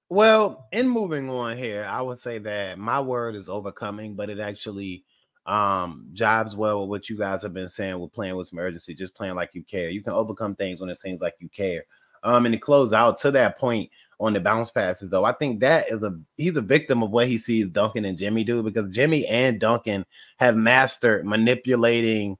Well, 0.09 0.67
in 0.71 0.87
moving 0.87 1.29
on 1.29 1.57
here, 1.57 1.85
I 1.89 2.01
would 2.01 2.19
say 2.19 2.37
that 2.39 2.79
my 2.79 3.01
word 3.01 3.35
is 3.35 3.49
overcoming, 3.49 4.15
but 4.15 4.29
it 4.29 4.39
actually 4.39 5.03
um 5.45 6.09
jives 6.13 6.57
well 6.57 6.81
with 6.81 6.89
what 6.89 7.09
you 7.09 7.17
guys 7.17 7.41
have 7.41 7.53
been 7.53 7.69
saying 7.69 7.97
with 7.99 8.11
playing 8.13 8.35
with 8.35 8.47
some 8.47 8.59
urgency, 8.59 8.93
just 8.93 9.15
playing 9.15 9.35
like 9.35 9.49
you 9.53 9.63
care. 9.63 9.89
You 9.89 10.01
can 10.03 10.13
overcome 10.13 10.55
things 10.55 10.79
when 10.81 10.89
it 10.89 10.97
seems 10.97 11.21
like 11.21 11.35
you 11.39 11.49
care. 11.49 11.83
Um, 12.23 12.45
and 12.45 12.53
to 12.53 12.59
close 12.59 12.93
out 12.93 13.17
to 13.19 13.31
that 13.31 13.57
point 13.57 13.89
on 14.19 14.33
the 14.33 14.39
bounce 14.39 14.71
passes, 14.71 15.09
though, 15.09 15.25
I 15.25 15.33
think 15.33 15.59
that 15.61 15.89
is 15.91 16.03
a 16.03 16.17
he's 16.37 16.57
a 16.57 16.61
victim 16.61 17.03
of 17.03 17.11
what 17.11 17.27
he 17.27 17.37
sees 17.37 17.69
Duncan 17.69 18.05
and 18.05 18.17
Jimmy 18.17 18.43
do 18.43 18.63
because 18.63 18.93
Jimmy 18.95 19.25
and 19.27 19.59
Duncan 19.59 20.05
have 20.37 20.55
mastered 20.55 21.25
manipulating 21.25 22.37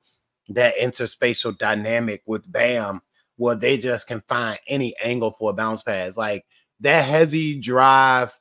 that 0.50 0.78
interspatial 0.78 1.58
dynamic 1.58 2.24
with 2.26 2.50
Bam, 2.52 3.02
where 3.36 3.56
they 3.56 3.78
just 3.78 4.08
can 4.08 4.22
find 4.28 4.60
any 4.68 4.96
angle 5.04 5.32
for 5.32 5.52
a 5.52 5.54
bounce 5.54 5.82
pass. 5.82 6.18
Like 6.18 6.46
that 6.82 7.06
heavy 7.06 7.60
drive 7.60 8.38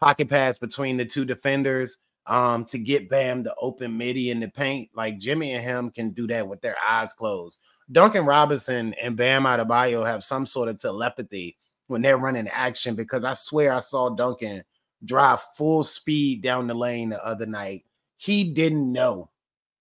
pocket 0.00 0.28
pass 0.28 0.58
between 0.58 0.96
the 0.96 1.04
two 1.04 1.24
defenders 1.24 1.98
um 2.26 2.64
to 2.64 2.78
get 2.78 3.08
Bam 3.08 3.42
the 3.42 3.54
open 3.60 3.96
midi 3.96 4.30
in 4.30 4.40
the 4.40 4.48
paint. 4.48 4.90
Like 4.94 5.18
Jimmy 5.18 5.52
and 5.52 5.62
him 5.62 5.90
can 5.90 6.10
do 6.10 6.26
that 6.28 6.48
with 6.48 6.60
their 6.60 6.76
eyes 6.86 7.12
closed. 7.12 7.58
Duncan 7.90 8.24
Robinson 8.24 8.94
and 8.94 9.16
Bam 9.16 9.44
Adebayo 9.44 10.06
have 10.06 10.22
some 10.22 10.46
sort 10.46 10.68
of 10.68 10.78
telepathy 10.78 11.56
when 11.88 12.02
they're 12.02 12.16
running 12.16 12.48
action 12.48 12.94
because 12.94 13.24
I 13.24 13.32
swear 13.32 13.72
I 13.72 13.80
saw 13.80 14.10
Duncan 14.10 14.62
drive 15.04 15.40
full 15.56 15.82
speed 15.82 16.42
down 16.42 16.66
the 16.66 16.74
lane 16.74 17.08
the 17.08 17.24
other 17.24 17.46
night. 17.46 17.84
He 18.16 18.52
didn't 18.52 18.92
know 18.92 19.30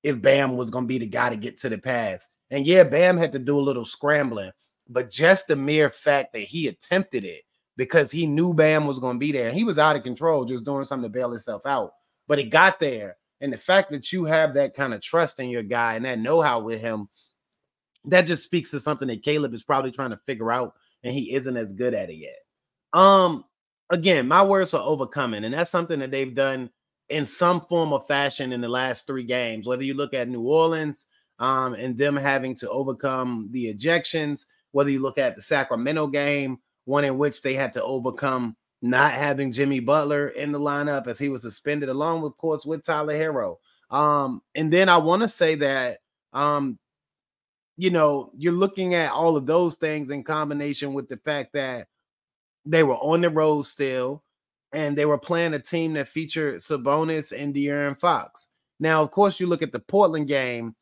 if 0.01 0.21
Bam 0.21 0.55
was 0.55 0.71
going 0.71 0.85
to 0.85 0.87
be 0.87 0.97
the 0.97 1.05
guy 1.05 1.29
to 1.29 1.35
get 1.35 1.57
to 1.57 1.69
the 1.69 1.77
pass. 1.77 2.29
And 2.49 2.65
yeah, 2.65 2.83
Bam 2.83 3.17
had 3.17 3.33
to 3.33 3.39
do 3.39 3.57
a 3.57 3.61
little 3.61 3.85
scrambling, 3.85 4.51
but 4.87 5.11
just 5.11 5.47
the 5.47 5.55
mere 5.55 5.89
fact 5.89 6.33
that 6.33 6.43
he 6.43 6.67
attempted 6.67 7.25
it 7.25 7.43
because 7.79 8.11
he 8.11 8.27
knew 8.27 8.53
Bam 8.53 8.85
was 8.85 8.99
going 8.99 9.15
to 9.15 9.19
be 9.19 9.31
there. 9.31 9.53
He 9.53 9.63
was 9.63 9.79
out 9.79 9.95
of 9.95 10.03
control, 10.03 10.43
just 10.43 10.65
doing 10.65 10.83
something 10.83 11.09
to 11.09 11.17
bail 11.17 11.31
himself 11.31 11.65
out. 11.65 11.93
But 12.27 12.37
he 12.37 12.43
got 12.43 12.77
there. 12.77 13.15
And 13.39 13.53
the 13.53 13.57
fact 13.57 13.89
that 13.91 14.11
you 14.11 14.25
have 14.25 14.55
that 14.55 14.73
kind 14.73 14.93
of 14.93 14.99
trust 14.99 15.39
in 15.39 15.47
your 15.47 15.63
guy 15.63 15.95
and 15.95 16.03
that 16.03 16.19
know 16.19 16.41
how 16.41 16.59
with 16.59 16.81
him, 16.81 17.07
that 18.03 18.23
just 18.23 18.43
speaks 18.43 18.69
to 18.71 18.81
something 18.81 19.07
that 19.07 19.23
Caleb 19.23 19.53
is 19.53 19.63
probably 19.63 19.91
trying 19.91 20.09
to 20.09 20.19
figure 20.25 20.51
out, 20.51 20.73
and 21.05 21.13
he 21.13 21.33
isn't 21.33 21.55
as 21.55 21.71
good 21.71 21.93
at 21.93 22.09
it 22.09 22.17
yet. 22.17 22.39
Um, 22.91 23.45
again, 23.89 24.27
my 24.27 24.43
words 24.43 24.73
are 24.73 24.85
overcoming, 24.85 25.45
and 25.45 25.53
that's 25.53 25.71
something 25.71 25.99
that 26.01 26.11
they've 26.11 26.35
done 26.35 26.71
in 27.07 27.25
some 27.25 27.61
form 27.61 27.93
of 27.93 28.05
fashion 28.07 28.51
in 28.51 28.59
the 28.59 28.67
last 28.67 29.07
three 29.07 29.23
games. 29.23 29.69
Whether 29.69 29.83
you 29.83 29.93
look 29.93 30.13
at 30.13 30.27
New 30.27 30.41
Orleans 30.41 31.05
um, 31.39 31.75
and 31.75 31.97
them 31.97 32.17
having 32.17 32.55
to 32.55 32.69
overcome 32.69 33.47
the 33.51 33.73
ejections, 33.73 34.47
whether 34.71 34.89
you 34.89 34.99
look 34.99 35.17
at 35.17 35.37
the 35.37 35.41
Sacramento 35.41 36.07
game, 36.07 36.59
one 36.89 37.05
in 37.05 37.17
which 37.17 37.41
they 37.41 37.53
had 37.53 37.73
to 37.73 37.83
overcome 37.83 38.55
not 38.81 39.11
having 39.11 39.51
Jimmy 39.51 39.79
Butler 39.79 40.29
in 40.29 40.51
the 40.51 40.59
lineup 40.59 41.07
as 41.07 41.19
he 41.19 41.29
was 41.29 41.41
suspended, 41.41 41.89
along 41.89 42.21
with, 42.21 42.31
of 42.31 42.37
course, 42.37 42.65
with 42.65 42.83
Tyler 42.83 43.13
Herro. 43.13 43.57
Um, 43.89 44.41
and 44.55 44.71
then 44.71 44.89
I 44.89 44.97
want 44.97 45.21
to 45.21 45.29
say 45.29 45.55
that 45.55 45.97
um, 46.33 46.79
you 47.79 47.89
know, 47.89 48.29
you're 48.35 48.51
looking 48.51 48.93
at 48.93 49.13
all 49.13 49.37
of 49.37 49.45
those 49.45 49.77
things 49.77 50.09
in 50.09 50.21
combination 50.21 50.93
with 50.93 51.07
the 51.07 51.15
fact 51.15 51.53
that 51.53 51.87
they 52.65 52.83
were 52.83 52.97
on 52.97 53.21
the 53.21 53.29
road 53.29 53.63
still 53.63 54.21
and 54.73 54.97
they 54.97 55.05
were 55.05 55.17
playing 55.17 55.53
a 55.53 55.59
team 55.59 55.93
that 55.93 56.09
featured 56.09 56.57
Sabonis 56.57 57.31
and 57.31 57.55
De'Aaron 57.55 57.97
Fox. 57.97 58.49
Now, 58.81 59.01
of 59.01 59.11
course, 59.11 59.39
you 59.39 59.47
look 59.47 59.61
at 59.61 59.71
the 59.71 59.79
Portland 59.79 60.27
game, 60.27 60.75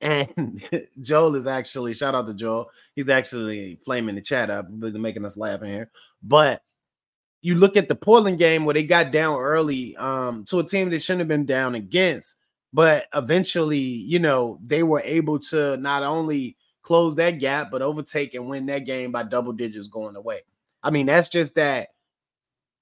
and 0.00 0.62
Joel 1.00 1.36
is 1.36 1.46
actually 1.46 1.94
shout 1.94 2.14
out 2.14 2.26
to 2.26 2.34
Joel. 2.34 2.70
He's 2.94 3.08
actually 3.08 3.78
flaming 3.84 4.14
the 4.14 4.20
chat 4.20 4.50
up, 4.50 4.68
making 4.70 5.24
us 5.24 5.36
laugh 5.36 5.62
in 5.62 5.68
here. 5.68 5.90
But 6.22 6.62
you 7.42 7.54
look 7.54 7.76
at 7.76 7.88
the 7.88 7.94
Portland 7.94 8.38
game 8.38 8.64
where 8.64 8.74
they 8.74 8.82
got 8.82 9.12
down 9.12 9.38
early 9.38 9.96
um, 9.96 10.44
to 10.46 10.58
a 10.58 10.64
team 10.64 10.90
they 10.90 10.98
shouldn't 10.98 11.20
have 11.20 11.28
been 11.28 11.46
down 11.46 11.74
against, 11.74 12.36
but 12.72 13.06
eventually, 13.14 13.78
you 13.78 14.18
know, 14.18 14.58
they 14.64 14.82
were 14.82 15.02
able 15.04 15.38
to 15.38 15.76
not 15.78 16.02
only 16.02 16.56
close 16.82 17.14
that 17.16 17.38
gap, 17.38 17.70
but 17.70 17.82
overtake 17.82 18.34
and 18.34 18.48
win 18.48 18.66
that 18.66 18.80
game 18.80 19.12
by 19.12 19.22
double 19.22 19.52
digits 19.52 19.88
going 19.88 20.16
away. 20.16 20.40
I 20.82 20.90
mean, 20.90 21.06
that's 21.06 21.28
just 21.28 21.54
that. 21.54 21.88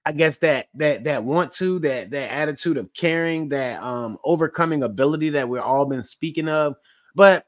I 0.07 0.13
guess 0.13 0.39
that 0.39 0.69
that 0.75 1.05
that 1.05 1.25
want 1.25 1.53
to 1.55 1.79
that 1.81 2.11
that 2.13 2.33
attitude 2.33 2.79
of 2.79 2.95
caring, 2.95 3.51
that 3.51 3.83
um 3.83 4.17
overcoming 4.25 4.83
ability 4.83 5.31
that 5.31 5.49
we're 5.49 5.61
all 5.61 5.85
been 5.85 6.03
speaking 6.03 6.49
of. 6.49 6.77
But 7.15 7.47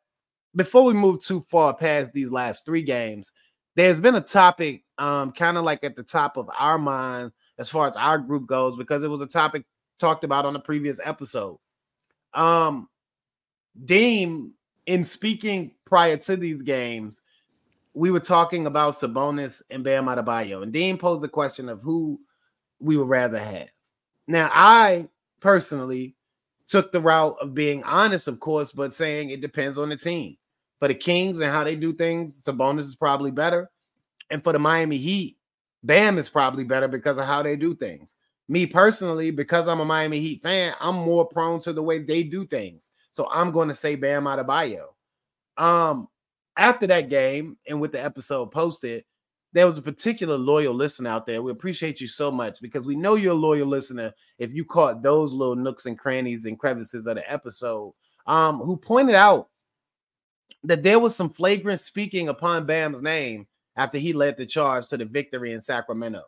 before 0.55 0.85
we 0.85 0.95
move 0.95 1.23
too 1.23 1.45
far 1.51 1.75
past 1.75 2.13
these 2.13 2.31
last 2.31 2.65
three 2.65 2.83
games, 2.83 3.31
there's 3.77 4.01
been 4.01 4.17
a 4.17 4.21
topic 4.21 4.85
um 4.99 5.33
kind 5.33 5.57
of 5.57 5.65
like 5.65 5.85
at 5.85 5.97
the 5.97 6.03
top 6.03 6.37
of 6.37 6.51
our 6.59 6.79
mind 6.79 7.33
as 7.59 7.71
far 7.71 7.89
as 7.89 7.97
our 7.97 8.19
group 8.19 8.47
goes 8.47 8.77
because 8.77 9.05
it 9.05 9.09
was 9.09 9.21
a 9.21 9.27
topic 9.27 9.65
talked 9.99 10.25
about 10.25 10.45
on 10.45 10.53
the 10.53 10.61
previous 10.61 11.01
episode. 11.05 11.59
Um 12.35 12.89
Deem 13.85 14.53
in 14.87 15.05
speaking 15.05 15.73
prior 15.85 16.17
to 16.17 16.37
these 16.37 16.63
games, 16.63 17.23
we 17.95 18.11
were 18.11 18.21
talking 18.21 18.67
about 18.67 18.95
Sabonis 18.95 19.63
and 19.71 19.85
Bam 19.85 20.07
Adebayo, 20.07 20.63
and 20.63 20.73
Dean 20.73 20.99
posed 20.99 21.23
the 21.23 21.29
question 21.29 21.69
of 21.69 21.83
who 21.83 22.21
we 22.81 22.97
would 22.97 23.09
rather 23.09 23.39
have. 23.39 23.69
Now, 24.27 24.51
I 24.53 25.09
personally 25.41 26.17
took 26.71 26.93
the 26.93 27.01
route 27.01 27.37
of 27.41 27.53
being 27.53 27.83
honest, 27.83 28.29
of 28.29 28.39
course, 28.39 28.71
but 28.71 28.95
saying 28.95 29.31
it 29.31 29.41
depends 29.41 29.77
on 29.77 29.89
the 29.89 29.97
team. 29.97 30.37
For 30.79 30.87
the 30.89 30.95
Kings 30.95 31.41
and 31.41 31.51
how 31.51 31.65
they 31.65 31.75
do 31.75 31.93
things, 31.93 32.43
Sabonis 32.43 32.81
is 32.81 32.95
probably 32.95 33.33
better. 33.33 33.69
And 34.31 34.43
for 34.43 34.53
the 34.53 34.61
Miami 34.61 34.97
Heat, 34.97 35.37
Bam 35.83 36.17
is 36.17 36.29
probably 36.29 36.63
better 36.63 36.87
because 36.87 37.19
of 37.19 37.27
how 37.27 37.43
they 37.43 37.57
do 37.57 37.75
things. 37.75 38.15
Me 38.49 38.67
personally, 38.67 39.33
because 39.33 39.67
I'm 39.67 39.81
a 39.81 39.85
Miami 39.85 40.21
Heat 40.21 40.43
fan, 40.43 40.75
I'm 40.81 40.95
more 40.95 41.27
prone 41.27 41.61
to 41.61 41.73
the 41.73 41.83
way 41.83 41.99
they 41.99 42.23
do 42.23 42.47
things. 42.47 42.93
So 43.11 43.29
I'm 43.29 43.51
going 43.51 43.69
to 43.69 43.75
say 43.75 43.97
Bam 43.97 44.25
Adebayo. 44.25 44.87
Um, 45.57 46.09
after 46.57 46.87
that 46.87 47.09
game 47.11 47.59
and 47.69 47.81
with 47.81 47.91
the 47.91 48.03
episode 48.03 48.53
posted, 48.53 49.05
there 49.53 49.67
was 49.67 49.79
a 49.79 49.83
particular 49.83 50.37
loyal 50.37 50.75
listener 50.75 51.11
out 51.11 51.27
there. 51.27 51.43
We 51.43 51.51
appreciate 51.51 52.01
you 52.01 52.07
so 52.07 52.31
much 52.31 52.61
because 52.61 52.87
we 52.87 52.95
know 52.95 53.15
you're 53.15 53.33
a 53.33 53.35
loyal 53.35 53.67
listener 53.67 54.13
if 54.39 54.55
you 54.55 54.65
caught 54.65 55.03
those 55.03 55.33
little 55.33 55.57
nooks 55.57 55.87
and 55.87 55.99
crannies 55.99 56.45
and 56.45 56.59
crevices 56.59 57.07
of 57.07 57.17
the 57.17 57.33
episode. 57.33 57.95
Um, 58.27 58.59
who 58.59 58.77
pointed 58.77 59.17
out 59.17 59.49
that 60.63 60.83
there 60.83 61.01
was 61.01 61.17
some 61.17 61.31
flagrant 61.31 61.81
speaking 61.81 62.29
upon 62.29 62.67
Bam's 62.67 63.03
name 63.03 63.47
after 63.77 63.99
he 63.99 64.13
led 64.13 64.37
the 64.37 64.47
charge 64.47 64.87
to 64.89 64.97
the 64.97 65.05
victory 65.05 65.53
in 65.53 65.61
Sacramento. 65.61 66.23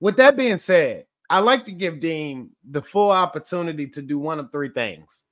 With 0.00 0.16
that 0.16 0.36
being 0.36 0.58
said, 0.58 1.06
I 1.30 1.38
like 1.38 1.64
to 1.64 1.72
give 1.72 2.00
Dean 2.00 2.50
the 2.68 2.82
full 2.82 3.10
opportunity 3.10 3.86
to 3.88 4.02
do 4.02 4.18
one 4.18 4.38
of 4.38 4.52
three 4.52 4.68
things 4.68 5.24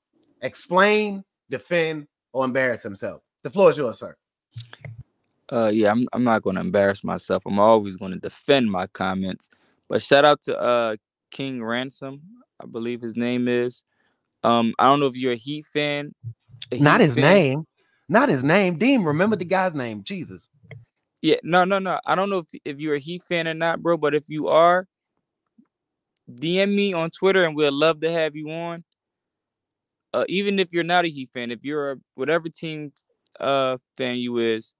explain, 0.43 1.23
defend, 1.51 2.07
or 2.33 2.45
embarrass 2.45 2.83
himself. 2.83 3.23
The 3.43 3.51
floor 3.51 3.71
is 3.71 3.77
yours, 3.77 3.99
sir. 3.99 4.17
Uh, 5.51 5.71
yeah, 5.73 5.91
I'm 5.91 6.07
I'm 6.13 6.25
not 6.25 6.43
going 6.43 6.57
to 6.57 6.63
embarrass 6.63 7.03
myself. 7.03 7.43
I'm 7.45 7.59
always 7.59 7.97
going 7.97 8.13
to 8.13 8.19
defend 8.19 8.71
my 8.71 8.87
comments. 8.89 9.51
But 9.89 10.03
shout 10.03 10.25
out 10.25 10.43
to 10.43 10.59
uh 10.59 10.97
King 11.31 11.63
Ransom, 11.63 12.23
I 12.61 12.67
believe 12.67 13.01
his 13.01 13.17
name 13.17 13.49
is. 13.49 13.85
Um, 14.43 14.75
I 14.79 14.87
don't 14.87 15.01
know 15.01 15.07
if 15.07 15.17
you're 15.17 15.33
a 15.33 15.37
Heat 15.37 15.67
fan. 15.67 16.15
A 16.71 16.77
Heat 16.77 16.83
not 16.83 17.01
his 17.01 17.15
fan. 17.15 17.23
name, 17.25 17.67
not 18.09 18.29
his 18.29 18.45
name. 18.45 18.79
Dean, 18.79 19.03
remember 19.03 19.37
the 19.37 19.45
guy's 19.45 19.75
name, 19.75 20.03
Jesus. 20.03 20.49
Yeah, 21.23 21.37
no, 21.43 21.65
no, 21.65 21.79
no. 21.79 22.01
I 22.07 22.15
don't 22.15 22.31
know 22.31 22.39
if 22.39 22.61
if 22.65 22.79
you're 22.79 22.95
a 22.95 23.01
Heat 23.01 23.23
fan 23.25 23.49
or 23.49 23.55
not, 23.55 23.83
bro. 23.83 23.97
But 23.97 24.15
if 24.15 24.25
you 24.29 24.49
are, 24.49 24.87
DM 26.31 26.75
me 26.75 26.93
on 26.93 27.11
Twitter, 27.11 27.45
and 27.45 27.57
we'll 27.57 27.73
love 27.73 28.01
to 28.01 28.11
have 28.11 28.37
you 28.37 28.51
on. 28.51 28.85
Uh, 30.13 30.25
even 30.29 30.59
if 30.59 30.69
you're 30.73 30.85
not 30.85 31.05
a 31.05 31.09
Heat 31.09 31.31
fan, 31.33 31.51
if 31.51 31.61
you're 31.63 31.93
a 31.93 31.97
whatever 32.15 32.49
team 32.49 32.93
uh 33.39 33.77
fan 33.97 34.17
you 34.17 34.39
is, 34.39 34.75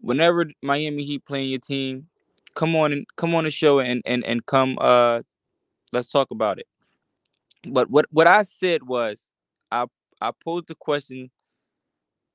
whenever 0.00 0.46
Miami 0.62 1.04
Heat 1.04 1.24
playing 1.26 1.50
your 1.50 1.60
team, 1.60 2.08
come 2.54 2.76
on 2.76 2.92
and 2.92 3.06
come 3.16 3.34
on 3.34 3.44
the 3.44 3.50
show 3.50 3.80
and 3.80 4.02
and 4.06 4.24
and 4.24 4.44
come 4.46 4.78
uh 4.80 5.22
let's 5.92 6.10
talk 6.10 6.30
about 6.30 6.58
it. 6.58 6.66
But 7.68 7.90
what 7.90 8.06
what 8.10 8.26
I 8.26 8.42
said 8.42 8.84
was 8.84 9.28
I 9.70 9.86
I 10.20 10.32
posed 10.44 10.68
the 10.68 10.74
question 10.74 11.30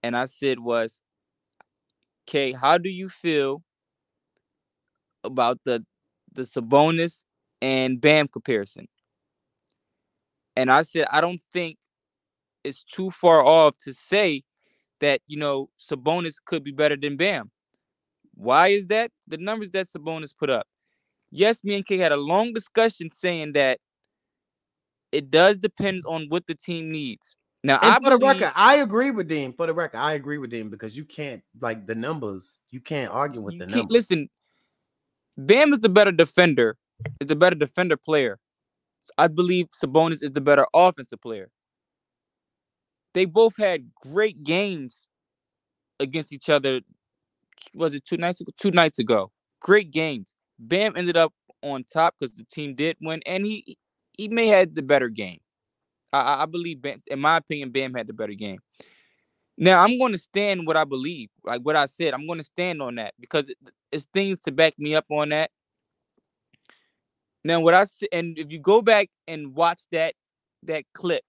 and 0.03 0.15
I 0.15 0.25
said 0.25 0.59
was 0.59 1.01
okay, 2.27 2.51
how 2.51 2.77
do 2.77 2.89
you 2.89 3.09
feel 3.09 3.63
about 5.23 5.59
the 5.65 5.85
the 6.33 6.43
Sabonis 6.43 7.23
and 7.61 7.99
Bam 7.99 8.27
comparison? 8.27 8.87
And 10.55 10.71
I 10.71 10.81
said 10.83 11.07
I 11.11 11.21
don't 11.21 11.41
think 11.53 11.77
it's 12.63 12.83
too 12.83 13.11
far 13.11 13.43
off 13.45 13.77
to 13.79 13.93
say 13.93 14.43
that 14.99 15.21
you 15.27 15.37
know 15.37 15.69
Sabonis 15.79 16.35
could 16.43 16.63
be 16.63 16.71
better 16.71 16.95
than 16.95 17.17
Bam. 17.17 17.51
Why 18.35 18.69
is 18.69 18.87
that? 18.87 19.11
The 19.27 19.37
numbers 19.37 19.71
that 19.71 19.87
Sabonis 19.87 20.33
put 20.37 20.49
up. 20.49 20.67
Yes, 21.31 21.63
me 21.63 21.75
and 21.75 21.85
K 21.85 21.97
had 21.97 22.11
a 22.11 22.17
long 22.17 22.53
discussion 22.53 23.09
saying 23.09 23.53
that 23.53 23.79
it 25.11 25.31
does 25.31 25.57
depend 25.57 26.03
on 26.07 26.27
what 26.29 26.47
the 26.47 26.55
team 26.55 26.91
needs. 26.91 27.35
Now, 27.63 27.79
and 27.81 27.91
I 27.91 27.95
for 27.95 28.17
believe, 28.17 28.19
the 28.19 28.25
record, 28.27 28.53
I 28.55 28.75
agree 28.75 29.11
with 29.11 29.27
Dean. 29.27 29.51
For 29.53 29.65
the 29.65 29.73
record, 29.73 29.97
I 29.97 30.13
agree 30.13 30.37
with 30.37 30.51
Dean 30.51 30.69
because 30.69 30.95
you 30.95 31.03
can't 31.03 31.41
like 31.59 31.87
the 31.87 31.95
numbers. 31.95 32.59
You 32.71 32.79
can't 32.79 33.11
argue 33.11 33.41
with 33.41 33.59
the 33.59 33.65
numbers. 33.65 33.87
Listen, 33.89 34.29
Bam 35.37 35.73
is 35.73 35.79
the 35.79 35.89
better 35.89 36.11
defender. 36.11 36.77
Is 37.19 37.27
the 37.27 37.35
better 37.35 37.55
defender 37.55 37.97
player. 37.97 38.39
I 39.17 39.27
believe 39.27 39.67
Sabonis 39.71 40.23
is 40.23 40.31
the 40.31 40.41
better 40.41 40.65
offensive 40.73 41.21
player. 41.21 41.49
They 43.17 43.25
both 43.25 43.57
had 43.57 43.89
great 43.95 44.43
games 44.43 45.07
against 45.99 46.31
each 46.31 46.49
other. 46.49 46.81
Was 47.73 47.95
it 47.95 48.05
two 48.05 48.17
nights 48.17 48.41
ago? 48.41 48.51
Two 48.59 48.69
nights 48.69 48.99
ago. 48.99 49.31
Great 49.59 49.89
games. 49.89 50.35
Bam 50.59 50.93
ended 50.95 51.17
up 51.17 51.33
on 51.63 51.83
top 51.91 52.13
because 52.19 52.33
the 52.33 52.43
team 52.43 52.75
did 52.75 52.95
win, 53.01 53.23
and 53.25 53.43
he 53.43 53.75
he 54.19 54.27
may 54.27 54.45
have 54.49 54.75
the 54.75 54.83
better 54.83 55.09
game. 55.09 55.39
I, 56.13 56.43
I 56.43 56.45
believe, 56.45 56.79
Bam, 56.79 57.01
in 57.07 57.19
my 57.19 57.37
opinion, 57.37 57.71
Bam 57.71 57.95
had 57.95 58.05
the 58.05 58.13
better 58.13 58.35
game. 58.35 58.59
Now 59.57 59.81
I'm 59.81 59.97
going 59.97 60.11
to 60.11 60.19
stand 60.19 60.67
what 60.67 60.77
I 60.77 60.83
believe, 60.83 61.29
like 61.43 61.61
what 61.63 61.75
I 61.75 61.87
said. 61.87 62.13
I'm 62.13 62.27
going 62.27 62.37
to 62.37 62.43
stand 62.43 62.83
on 62.83 62.97
that 62.97 63.15
because 63.19 63.49
it, 63.49 63.57
it's 63.91 64.05
things 64.13 64.37
to 64.41 64.51
back 64.51 64.77
me 64.77 64.93
up 64.93 65.05
on 65.09 65.29
that. 65.29 65.49
Now, 67.43 67.61
what 67.61 67.73
I 67.73 67.85
said, 67.85 68.09
and 68.11 68.37
if 68.37 68.51
you 68.51 68.59
go 68.59 68.83
back 68.83 69.09
and 69.27 69.55
watch 69.55 69.81
that 69.91 70.13
that 70.61 70.83
clip, 70.93 71.23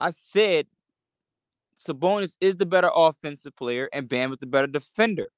I 0.00 0.12
said 0.12 0.66
Sabonis 1.78 2.36
is 2.40 2.56
the 2.56 2.66
better 2.66 2.90
offensive 2.94 3.54
player 3.56 3.88
and 3.92 4.08
Bam 4.08 4.32
is 4.32 4.38
the 4.38 4.46
better 4.46 4.66
defender. 4.66 5.28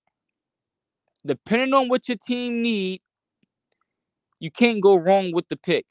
Depending 1.25 1.75
on 1.75 1.89
what 1.89 2.09
your 2.09 2.17
team 2.17 2.63
need, 2.63 3.03
you 4.39 4.51
can't 4.51 4.83
go 4.83 4.97
wrong 4.97 5.33
with 5.33 5.49
the 5.49 5.57
pick. 5.57 5.85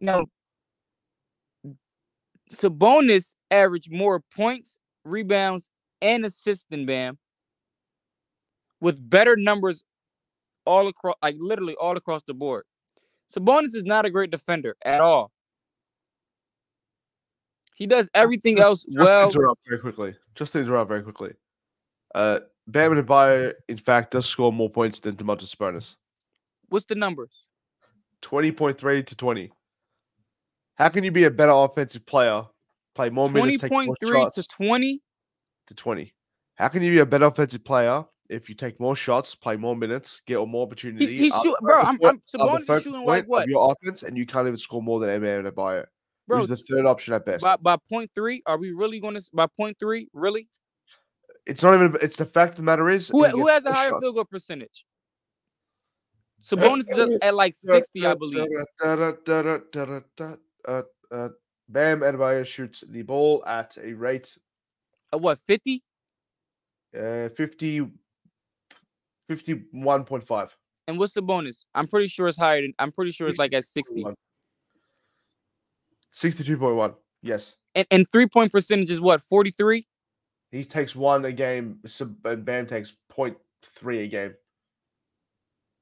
Now, 0.00 0.26
Sabonis 2.52 3.34
averaged 3.50 3.92
more 3.92 4.20
points, 4.20 4.78
rebounds, 5.04 5.70
and 6.02 6.24
assists 6.24 6.66
than 6.68 6.84
Bam, 6.84 7.18
with 8.80 9.08
better 9.08 9.36
numbers 9.36 9.84
all 10.66 10.88
across, 10.88 11.16
like 11.22 11.36
literally 11.38 11.76
all 11.76 11.96
across 11.96 12.22
the 12.26 12.34
board. 12.34 12.64
Sabonis 13.34 13.74
is 13.74 13.84
not 13.84 14.04
a 14.06 14.10
great 14.10 14.30
defender 14.30 14.76
at 14.84 15.00
all. 15.00 15.30
He 17.80 17.86
does 17.86 18.10
everything 18.14 18.60
else 18.60 18.84
well 18.90 18.98
just 18.98 19.06
well. 19.06 19.28
interrupt 19.30 19.60
very 19.66 19.80
quickly. 19.80 20.14
Just 20.34 20.52
to 20.52 20.60
interrupt 20.60 20.90
very 20.90 21.02
quickly. 21.02 21.32
Uh, 22.14 22.40
Bam 22.66 22.92
Adebayo, 22.92 23.54
in 23.68 23.78
fact, 23.78 24.10
does 24.10 24.26
score 24.26 24.52
more 24.52 24.68
points 24.68 25.00
than 25.00 25.16
Domantas 25.16 25.56
Sabonis. 25.56 25.96
What's 26.68 26.84
the 26.84 26.94
numbers? 26.94 27.30
Twenty 28.20 28.52
point 28.52 28.76
three 28.76 29.02
to 29.02 29.16
twenty. 29.16 29.50
How 30.74 30.90
can 30.90 31.04
you 31.04 31.10
be 31.10 31.24
a 31.24 31.30
better 31.30 31.52
offensive 31.52 32.04
player, 32.04 32.44
play 32.94 33.08
more 33.08 33.28
20. 33.28 33.46
minutes, 33.46 33.62
take 33.62 33.72
more 33.72 33.96
shots 34.04 34.36
to 34.36 34.42
twenty? 34.54 35.00
To 35.68 35.74
twenty. 35.74 36.12
How 36.56 36.68
can 36.68 36.82
you 36.82 36.90
be 36.90 36.98
a 36.98 37.06
better 37.06 37.24
offensive 37.24 37.64
player 37.64 38.04
if 38.28 38.50
you 38.50 38.54
take 38.54 38.78
more 38.78 38.94
shots, 38.94 39.34
play 39.34 39.56
more 39.56 39.74
minutes, 39.74 40.20
get 40.26 40.46
more 40.46 40.66
opportunities? 40.66 41.08
He's, 41.08 41.32
he's 41.32 41.42
shoot, 41.42 41.56
bro. 41.62 41.80
I'm, 41.80 41.98
I'm 42.04 42.20
Sabonis 42.30 42.60
is 42.60 42.82
shooting 42.82 43.06
like 43.06 43.24
what? 43.24 43.48
Your 43.48 43.72
offense, 43.72 44.02
and 44.02 44.18
you 44.18 44.26
can't 44.26 44.46
even 44.46 44.58
score 44.58 44.82
more 44.82 45.00
than 45.00 45.18
Bam 45.22 45.44
Adebayo. 45.44 45.86
Bro, 46.30 46.46
the 46.46 46.56
third 46.56 46.86
option 46.86 47.12
at 47.12 47.26
best. 47.26 47.42
By 47.42 47.56
by 47.56 47.76
point 47.88 48.10
three, 48.14 48.42
are 48.46 48.56
we 48.56 48.72
really 48.72 49.00
going 49.00 49.14
to 49.14 49.30
by 49.32 49.46
point 49.46 49.76
three? 49.80 50.08
Really? 50.12 50.48
It's 51.46 51.62
not 51.62 51.74
even. 51.74 51.96
It's 52.00 52.16
the 52.16 52.26
fact 52.26 52.52
of 52.52 52.56
the 52.58 52.62
matter 52.62 52.88
is 52.88 53.08
who, 53.08 53.26
who 53.26 53.48
has 53.48 53.64
a 53.64 53.72
higher 53.72 53.90
shot. 53.90 54.00
field 54.00 54.14
goal 54.14 54.24
percentage. 54.24 54.84
Sabonis 56.42 56.84
is 56.88 57.18
at 57.20 57.34
like 57.34 57.54
sixty, 57.56 58.06
I 58.06 58.14
believe. 58.14 58.46
Bam 61.68 62.00
Adebayo 62.00 62.44
shoots 62.44 62.82
the 62.88 63.02
ball 63.02 63.44
at 63.46 63.76
a 63.82 63.92
rate. 63.92 64.36
At 65.12 65.20
what 65.20 65.38
fifty? 65.46 65.82
Uh, 66.96 67.28
50, 67.28 67.88
51.5. 69.30 70.50
And 70.88 70.98
what's 70.98 71.14
Sabonis? 71.14 71.66
I'm 71.72 71.86
pretty 71.86 72.08
sure 72.08 72.26
it's 72.26 72.36
higher 72.36 72.62
than. 72.62 72.74
I'm 72.80 72.90
pretty 72.90 73.12
sure 73.12 73.28
it's 73.28 73.38
like 73.38 73.52
at 73.52 73.64
sixty. 73.64 74.04
Point 76.12 76.76
one. 76.76 76.94
Yes. 77.22 77.54
And 77.74 77.86
and 77.90 78.06
three 78.12 78.26
point 78.26 78.52
percentage 78.52 78.90
is 78.90 79.00
what 79.00 79.22
forty 79.22 79.50
three. 79.50 79.86
He 80.50 80.64
takes 80.64 80.96
one 80.96 81.24
a 81.24 81.32
game, 81.32 81.78
and 82.24 82.44
Bam 82.44 82.66
takes 82.66 82.94
0.3 83.16 84.04
a 84.04 84.08
game. 84.08 84.34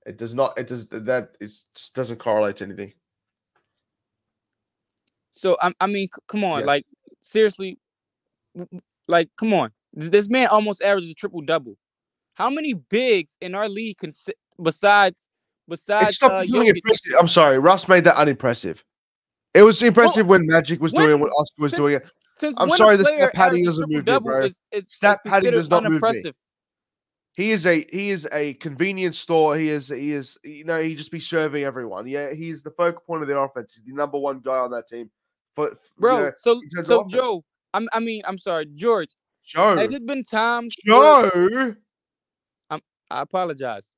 It 0.05 0.19
does 0.19 0.35
not. 0.35 0.59
It 0.59 0.67
does 0.67 0.89
that. 0.89 1.41
Just 1.41 1.95
doesn't 1.95 2.19
correlate 2.19 2.57
to 2.57 2.65
anything. 2.65 2.93
So 5.33 5.57
I, 5.63 5.73
I 5.81 5.87
mean, 5.87 6.09
come 6.27 6.45
on, 6.45 6.61
Yeah. 6.61 6.67
like 6.67 6.87
seriously, 7.23 7.79
like 9.07 9.31
come 9.39 9.55
on. 9.55 9.71
This 9.93 10.29
man 10.29 10.49
almost 10.49 10.83
averages 10.83 11.11
a 11.11 11.15
triple 11.15 11.41
double. 11.41 11.77
How 12.35 12.51
many 12.51 12.75
bigs 12.75 13.37
in 13.41 13.55
our 13.55 13.69
league 13.69 13.99
can 13.99 14.13
besides 14.63 15.31
besides 15.69 16.21
uh. 16.23 16.45
I'm 17.19 17.29
sorry, 17.29 17.59
Russ 17.59 17.89
made 17.89 18.05
that 18.05 18.17
unimpressive. 18.17 18.85
It 19.55 19.63
was 19.63 19.83
impressive 19.83 20.27
when 20.27 20.47
Magic 20.47 20.81
was 20.81 20.93
when- 20.93 21.07
doing 21.07 21.19
it, 21.19 21.23
when 21.23 21.31
Oscar 21.31 21.63
was 21.63 21.73
Since- 21.73 21.79
doing 21.79 21.95
it. 21.95 22.03
I'm 22.59 22.71
sorry, 22.71 22.97
the 22.97 23.05
stat 23.05 23.33
padding 23.35 23.65
doesn't 23.65 23.91
move 23.91 24.07
me, 24.07 24.19
bro. 24.21 24.43
Is, 24.43 24.61
is, 24.71 24.87
Stat 24.93 25.19
is 25.25 25.31
padding 25.31 25.51
does 25.51 25.69
not 25.69 25.83
move 25.83 26.01
me. 26.01 26.33
He 27.33 27.51
is 27.53 27.67
a 27.67 27.85
he 27.93 28.11
is 28.11 28.29
a 28.33 28.55
convenience 28.55 29.19
store. 29.19 29.57
He 29.57 29.71
is 29.71 29.89
he 29.89 30.13
is 30.13 30.39
you 30.45 30.65
know 30.65 30.81
he 30.83 30.95
just 30.95 31.11
be 31.13 31.21
serving 31.21 31.65
everyone. 31.65 32.07
Yeah, 32.07 32.33
he's 32.33 32.63
the 32.63 32.71
focal 32.73 33.01
point 33.07 33.23
of 33.23 33.29
the 33.29 33.39
offense. 33.39 33.75
He's 33.75 33.85
the 33.85 33.93
number 33.93 34.19
one 34.19 34.41
guy 34.41 34.57
on 34.59 34.71
that 34.73 34.89
team. 34.89 35.11
But 35.57 35.75
Bro, 35.99 36.33
so 36.37 36.53
in 36.53 36.69
terms 36.69 36.91
of 36.91 37.11
so. 37.11 37.17
Joe, 37.17 37.45
I'm, 37.75 37.89
I 37.93 38.01
mean, 38.01 38.23
I'm 38.25 38.39
sorry, 38.39 38.67
George. 38.75 39.11
Joe, 39.45 39.77
Has 39.77 39.93
it 39.93 40.05
been 40.07 40.23
times? 40.25 40.77
where- 40.85 41.31
Joe, 41.31 41.75
I 43.11 43.23
apologize. 43.23 43.95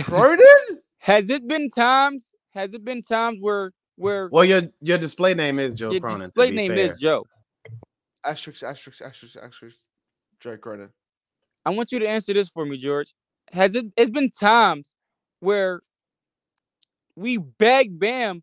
Cronin. 0.00 0.44
Has 0.98 1.30
it 1.30 1.46
been 1.48 1.70
times? 1.70 2.30
Has 2.54 2.74
it 2.74 2.84
been 2.84 3.02
times 3.02 3.38
where 3.40 3.72
where 3.96 4.28
Well, 4.30 4.44
your 4.44 4.62
your 4.80 4.98
display 4.98 5.34
name 5.34 5.58
is 5.58 5.78
Joe 5.78 5.90
your 5.92 6.00
Cronin. 6.00 6.20
to 6.20 6.26
display 6.28 6.50
be 6.50 6.56
name 6.56 6.70
fair. 6.72 6.78
is 6.78 6.98
Joe? 6.98 7.26
asterisk 8.24 8.62
asterisk 8.62 9.02
asterisk 9.02 9.36
asterisk. 9.36 9.76
Joe 10.40 10.56
Cronin. 10.56 10.90
I 11.64 11.70
want 11.70 11.92
you 11.92 11.98
to 12.00 12.06
answer 12.08 12.32
this 12.34 12.48
for 12.50 12.66
me, 12.66 12.76
George. 12.78 13.14
Has 13.52 13.74
it? 13.74 13.86
It's 13.96 14.10
been 14.10 14.30
times 14.30 14.94
where 15.40 15.80
we 17.16 17.36
begged 17.38 17.98
Bam 17.98 18.42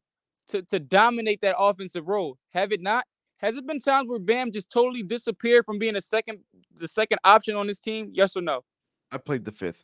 to 0.49 0.61
to 0.63 0.79
dominate 0.79 1.41
that 1.41 1.55
offensive 1.57 2.07
role. 2.07 2.37
Have 2.53 2.71
it 2.71 2.81
not? 2.81 3.05
Has 3.37 3.57
it 3.57 3.65
been 3.65 3.79
times 3.79 4.07
where 4.07 4.19
Bam 4.19 4.51
just 4.51 4.69
totally 4.69 5.03
disappeared 5.03 5.65
from 5.65 5.79
being 5.79 5.95
a 5.95 6.01
second 6.01 6.39
the 6.77 6.87
second 6.87 7.19
option 7.23 7.55
on 7.55 7.67
this 7.67 7.79
team? 7.79 8.09
Yes 8.13 8.35
or 8.35 8.41
no? 8.41 8.61
I 9.11 9.17
played 9.17 9.45
the 9.45 9.51
fifth. 9.51 9.83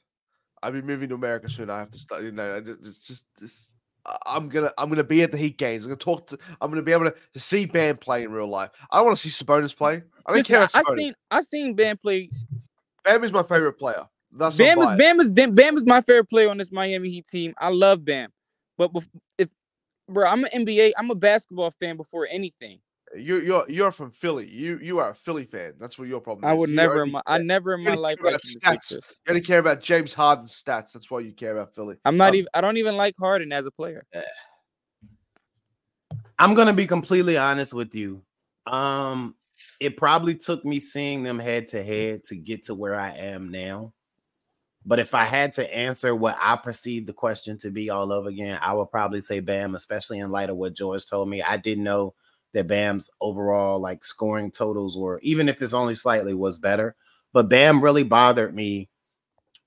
I'll 0.63 0.71
be 0.71 0.82
moving 0.82 1.10
to 1.10 1.15
America 1.15 1.49
soon. 1.49 1.69
I 1.69 1.80
have 1.80 1.91
to 1.91 1.97
study. 1.99 2.25
You 2.25 2.32
know, 2.32 2.56
I 2.56 2.60
ju- 2.62 2.77
it's 2.80 3.06
just 3.08 3.25
this. 3.39 3.71
I'm 4.26 4.50
gonna 4.50 4.72
I'm 4.78 4.89
gonna 4.89 5.04
be 5.04 5.24
at 5.24 5.32
the 5.32 5.38
Heat 5.38 5.58
games. 5.58 5.84
I'm 5.84 5.89
gonna 5.89 5.98
talk 5.98 6.28
to. 6.28 6.38
I'm 6.62 6.70
gonna 6.70 6.82
be 6.82 6.91
able 6.91 7.06
to, 7.06 7.15
to 7.34 7.39
see 7.39 7.65
Bam 7.65 7.98
play 7.98 8.24
in 8.24 8.32
real 8.32 8.48
life. 8.48 8.72
I 8.91 9.02
want 9.02 9.17
to 9.17 9.30
see 9.30 9.43
Sabonis 9.43 9.76
play. 9.76 10.04
I 10.26 10.34
don't 10.34 10.38
Listen, 10.38 10.56
care 10.56 10.62
I, 10.74 10.80
I 10.80 10.96
seen 10.96 11.13
I 11.32 11.41
seen 11.41 11.74
Bam 11.76 11.98
play. 11.98 12.30
Bam 13.04 13.24
is 13.24 13.32
my 13.32 13.43
favorite 13.43 13.74
player. 13.74 14.08
That's 14.32 14.58
Bam 14.58 14.80
is. 14.80 14.98
Bam 14.98 15.20
is 15.20 15.30
Bam 15.30 15.78
is 15.78 15.84
my 15.86 16.02
favorite 16.02 16.30
player 16.30 16.50
on 16.50 16.58
this 16.58 16.72
Miami 16.72 17.10
Heat 17.10 17.28
team. 17.28 17.54
I 17.58 17.70
love 17.70 18.06
Bam, 18.06 18.32
but 18.78 18.91
if 19.38 19.50
bro, 20.08 20.28
I'm 20.28 20.43
an 20.46 20.65
NBA. 20.65 20.93
I'm 20.98 21.12
a 21.12 21.15
basketball 21.15 21.72
fan 21.72 21.98
before 21.98 22.28
anything. 22.30 22.80
You 23.17 23.39
you're 23.39 23.65
you're 23.69 23.91
from 23.91 24.12
Philly. 24.12 24.47
You 24.47 24.80
you 24.82 24.99
are 24.99 25.12
a 25.12 25.15
Philly 25.15 25.45
fan. 25.45 25.73
That's 25.80 25.97
what 25.97 26.08
your 26.08 26.21
problem 26.21 26.45
is. 26.45 26.49
I 26.49 26.53
is. 26.53 26.60
would 26.60 26.69
You 26.69 26.75
never, 26.75 26.93
in 26.95 26.99
only 27.01 27.12
my, 27.13 27.21
I 27.25 27.38
never 27.39 27.73
in 27.73 27.84
my 27.84 27.93
life 27.95 28.17
care 28.17 28.27
about 28.27 28.43
liked 28.43 28.43
the 28.43 28.60
stats. 28.60 28.91
You 28.91 29.01
only 29.30 29.41
care 29.41 29.60
about 29.60 29.82
James 29.82 30.13
Harden's 30.13 30.53
stats. 30.53 30.91
That's 30.91 31.10
why 31.10 31.19
you 31.19 31.34
care 31.34 31.58
about 31.58 31.73
Philly. 31.75 31.97
I'm 32.06 32.17
not 32.17 32.30
Um, 32.30 32.36
even. 32.36 32.47
I 32.53 32.62
don't 32.62 32.77
even 32.77 32.95
like 32.97 33.15
Harden 33.19 33.51
as 33.51 33.65
a 33.65 33.71
player. 33.71 34.06
I'm 36.39 36.53
gonna 36.53 36.73
be 36.73 36.88
completely 36.88 37.38
honest 37.38 37.73
with 37.73 37.95
you. 37.95 38.21
Um, 38.65 39.36
it 39.80 39.97
probably 39.97 40.36
took 40.36 40.63
me 40.65 40.80
seeing 40.80 41.23
them 41.23 41.39
head 41.39 41.67
to 41.69 41.84
head 41.84 42.23
to 42.25 42.36
get 42.36 42.65
to 42.65 42.75
where 42.75 42.95
I 42.95 43.12
am 43.12 43.49
now. 43.49 43.93
But 44.86 44.99
if 44.99 45.13
I 45.13 45.25
had 45.25 45.53
to 45.56 45.75
answer 45.75 46.15
what 46.15 46.38
I 46.39 46.56
perceived 46.56 47.08
the 47.08 47.13
question 47.13 47.58
to 47.60 47.71
be 47.71 47.89
all 47.89 48.13
over 48.13 48.30
again, 48.30 48.58
I 48.62 48.73
would 48.73 48.89
probably 48.89 49.19
say 49.19 49.41
Bam, 49.41 49.75
especially 49.75 50.19
in 50.19 50.32
light 50.32 50.49
of 50.49 50.56
what 50.56 50.75
George 50.75 51.06
told 51.06 51.27
me. 51.27 51.41
I 51.41 51.58
didn't 51.58 51.84
know 51.84 52.13
that 52.53 52.67
Bam's 52.67 53.10
overall 53.21 53.79
like 53.79 54.03
scoring 54.03 54.51
totals 54.51 54.97
were, 54.97 55.19
even 55.21 55.49
if 55.49 55.62
it's 55.62 55.73
only 55.73 55.95
slightly, 55.95 56.33
was 56.33 56.57
better. 56.57 56.95
But 57.33 57.49
Bam 57.49 57.83
really 57.83 58.03
bothered 58.03 58.55
me 58.55 58.89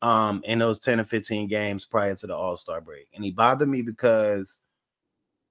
um 0.02 0.42
in 0.44 0.58
those 0.58 0.80
10 0.80 1.00
or 1.00 1.04
15 1.04 1.46
games 1.46 1.84
prior 1.84 2.14
to 2.14 2.26
the 2.26 2.34
All-Star 2.34 2.80
break. 2.80 3.08
And 3.14 3.24
he 3.24 3.30
bothered 3.30 3.68
me 3.68 3.82
because 3.82 4.58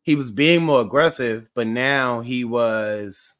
he 0.01 0.15
was 0.15 0.31
being 0.31 0.63
more 0.63 0.81
aggressive, 0.81 1.49
but 1.53 1.67
now 1.67 2.21
he 2.21 2.43
was 2.43 3.35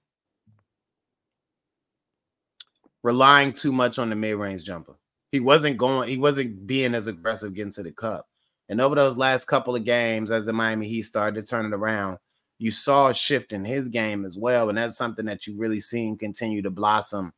relying 3.02 3.54
too 3.54 3.71
much 3.71 3.97
on 3.97 4.10
the 4.10 4.15
mid-range 4.15 4.63
jumper. 4.63 4.95
He 5.32 5.39
wasn't 5.39 5.78
going, 5.78 6.10
he 6.10 6.17
wasn't 6.17 6.67
being 6.67 6.93
as 6.93 7.08
aggressive 7.08 7.54
getting 7.54 7.71
to 7.73 7.84
the 7.84 7.91
cup. 7.91 8.28
And 8.67 8.80
over 8.82 8.95
those 8.95 9.17
last 9.17 9.45
couple 9.45 9.75
of 9.75 9.84
games, 9.84 10.32
as 10.32 10.45
the 10.45 10.54
Miami 10.54 10.88
Heat 10.88 11.04
started 11.04 11.43
to 11.43 11.49
turn 11.49 11.65
it 11.65 11.73
around, 11.73 12.19
you 12.60 12.69
saw 12.72 13.08
a 13.08 13.13
shift 13.13 13.52
in 13.52 13.65
his 13.65 13.89
game 13.89 14.26
as 14.26 14.38
well. 14.38 14.69
And 14.69 14.78
that's 14.78 14.98
something 14.98 15.26
that 15.26 15.48
you 15.48 15.58
really 15.58 15.80
seen 15.80 16.17
continue 16.17 16.62
to 16.62 16.69
blossom, 16.69 17.34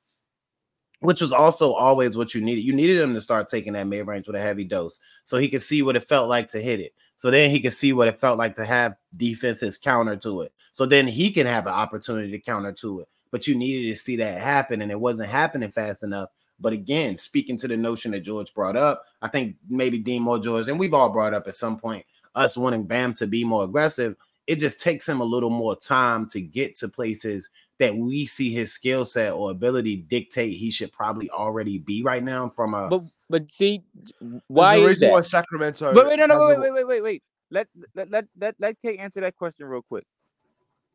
which 1.00 1.22
was 1.22 1.32
also 1.32 1.72
always 1.74 2.18
what 2.18 2.36
you 2.36 2.42
needed. 2.42 2.66
You 2.66 2.74
needed 2.74 3.00
him 3.00 3.14
to 3.14 3.22
start 3.22 3.48
taking 3.48 3.74
that 3.74 3.88
mid-range 3.88 4.28
with 4.28 4.36
a 4.36 4.42
heavy 4.42 4.66
dose 4.66 5.00
so 5.24 5.38
he 5.38 5.48
could 5.48 5.62
see 5.62 5.82
what 5.82 5.96
it 5.96 6.04
felt 6.04 6.28
like 6.28 6.48
to 6.50 6.62
hit 6.62 6.80
it. 6.80 6.94
So 7.18 7.30
then 7.30 7.52
he 7.52 7.60
could 7.60 7.74
see 7.74 7.94
what 7.94 8.08
it 8.08 8.20
felt 8.20 8.40
like 8.40 8.56
to 8.56 8.66
have 8.66 8.96
defenses 9.16 9.78
counter 9.78 10.18
to 10.18 10.42
it. 10.42 10.54
So 10.72 10.88
then 10.88 11.08
he 11.08 11.32
can 11.32 11.46
have 11.46 11.68
an 11.68 11.74
opportunity 11.74 12.32
to 12.32 12.40
counter 12.40 12.72
to 12.74 13.02
it. 13.02 13.08
But 13.30 13.48
you 13.48 13.56
needed 13.56 13.94
to 13.94 14.02
see 14.02 14.16
that 14.18 14.42
happen, 14.42 14.82
and 14.82 14.92
it 14.92 15.00
wasn't 15.00 15.30
happening 15.30 15.72
fast 15.72 16.04
enough. 16.04 16.30
But 16.60 16.74
again, 16.74 17.16
speaking 17.16 17.58
to 17.58 17.68
the 17.68 17.78
notion 17.78 18.12
that 18.12 18.22
George 18.22 18.54
brought 18.54 18.76
up, 18.76 19.06
I 19.22 19.28
think 19.28 19.56
maybe 19.70 20.00
Dean 20.00 20.24
more 20.24 20.40
George, 20.40 20.68
and 20.68 20.80
we've 20.80 20.94
all 20.94 21.10
brought 21.10 21.34
up 21.34 21.48
at 21.48 21.54
some 21.54 21.78
point, 21.78 22.06
us 22.36 22.58
wanting 22.58 22.84
Bam 22.84 23.14
to 23.16 23.28
be 23.28 23.44
more 23.44 23.64
aggressive. 23.64 24.16
It 24.52 24.60
just 24.60 24.82
takes 24.82 25.08
him 25.08 25.22
a 25.22 25.24
little 25.24 25.50
more 25.50 25.78
time 25.78 26.28
to 26.32 26.42
get 26.42 26.76
to 26.80 26.90
places 26.90 27.50
that 27.80 27.96
we 27.96 28.26
see 28.26 28.52
his 28.52 28.74
skill 28.74 29.06
set 29.06 29.32
or 29.32 29.50
ability 29.50 29.96
dictate 29.96 30.58
he 30.58 30.70
should 30.70 30.92
probably 30.92 31.30
already 31.30 31.78
be 31.78 32.04
right 32.04 32.22
now 32.22 32.50
from 32.50 32.74
a 32.74 32.90
But 32.90 33.04
but 33.30 33.50
see, 33.50 33.82
There's 34.20 34.42
why 34.50 34.76
a 34.76 34.80
is 34.80 34.88
reason 34.90 35.08
that? 35.08 35.14
why 35.14 35.22
Sacramento. 35.22 35.94
But 35.96 36.06
wait, 36.06 36.20
no, 36.20 36.26
no, 36.26 36.38
has 36.38 36.50
wait, 36.50 36.60
wait, 36.60 36.74
wait, 36.74 36.84
wait, 36.84 37.02
wait. 37.02 37.24
Let 37.50 37.68
let 37.96 38.12
let 38.12 38.12
let 38.12 38.26
let, 38.38 38.56
let 38.60 38.80
Kay 38.82 38.98
answer 38.98 39.22
that 39.22 39.38
question 39.38 39.68
real 39.68 39.84
quick. 39.84 40.04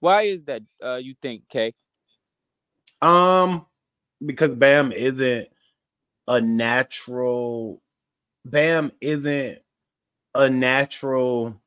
Why 0.00 0.22
is 0.24 0.44
that? 0.44 0.60
Uh, 0.84 1.00
you 1.02 1.14
think, 1.22 1.48
Kay? 1.48 1.72
Um, 3.00 3.64
because 4.26 4.52
Bam 4.52 4.92
isn't 4.92 5.48
a 6.28 6.42
natural. 6.42 7.80
Bam 8.44 8.92
isn't 9.00 9.60
a 10.34 10.50
natural. 10.50 11.58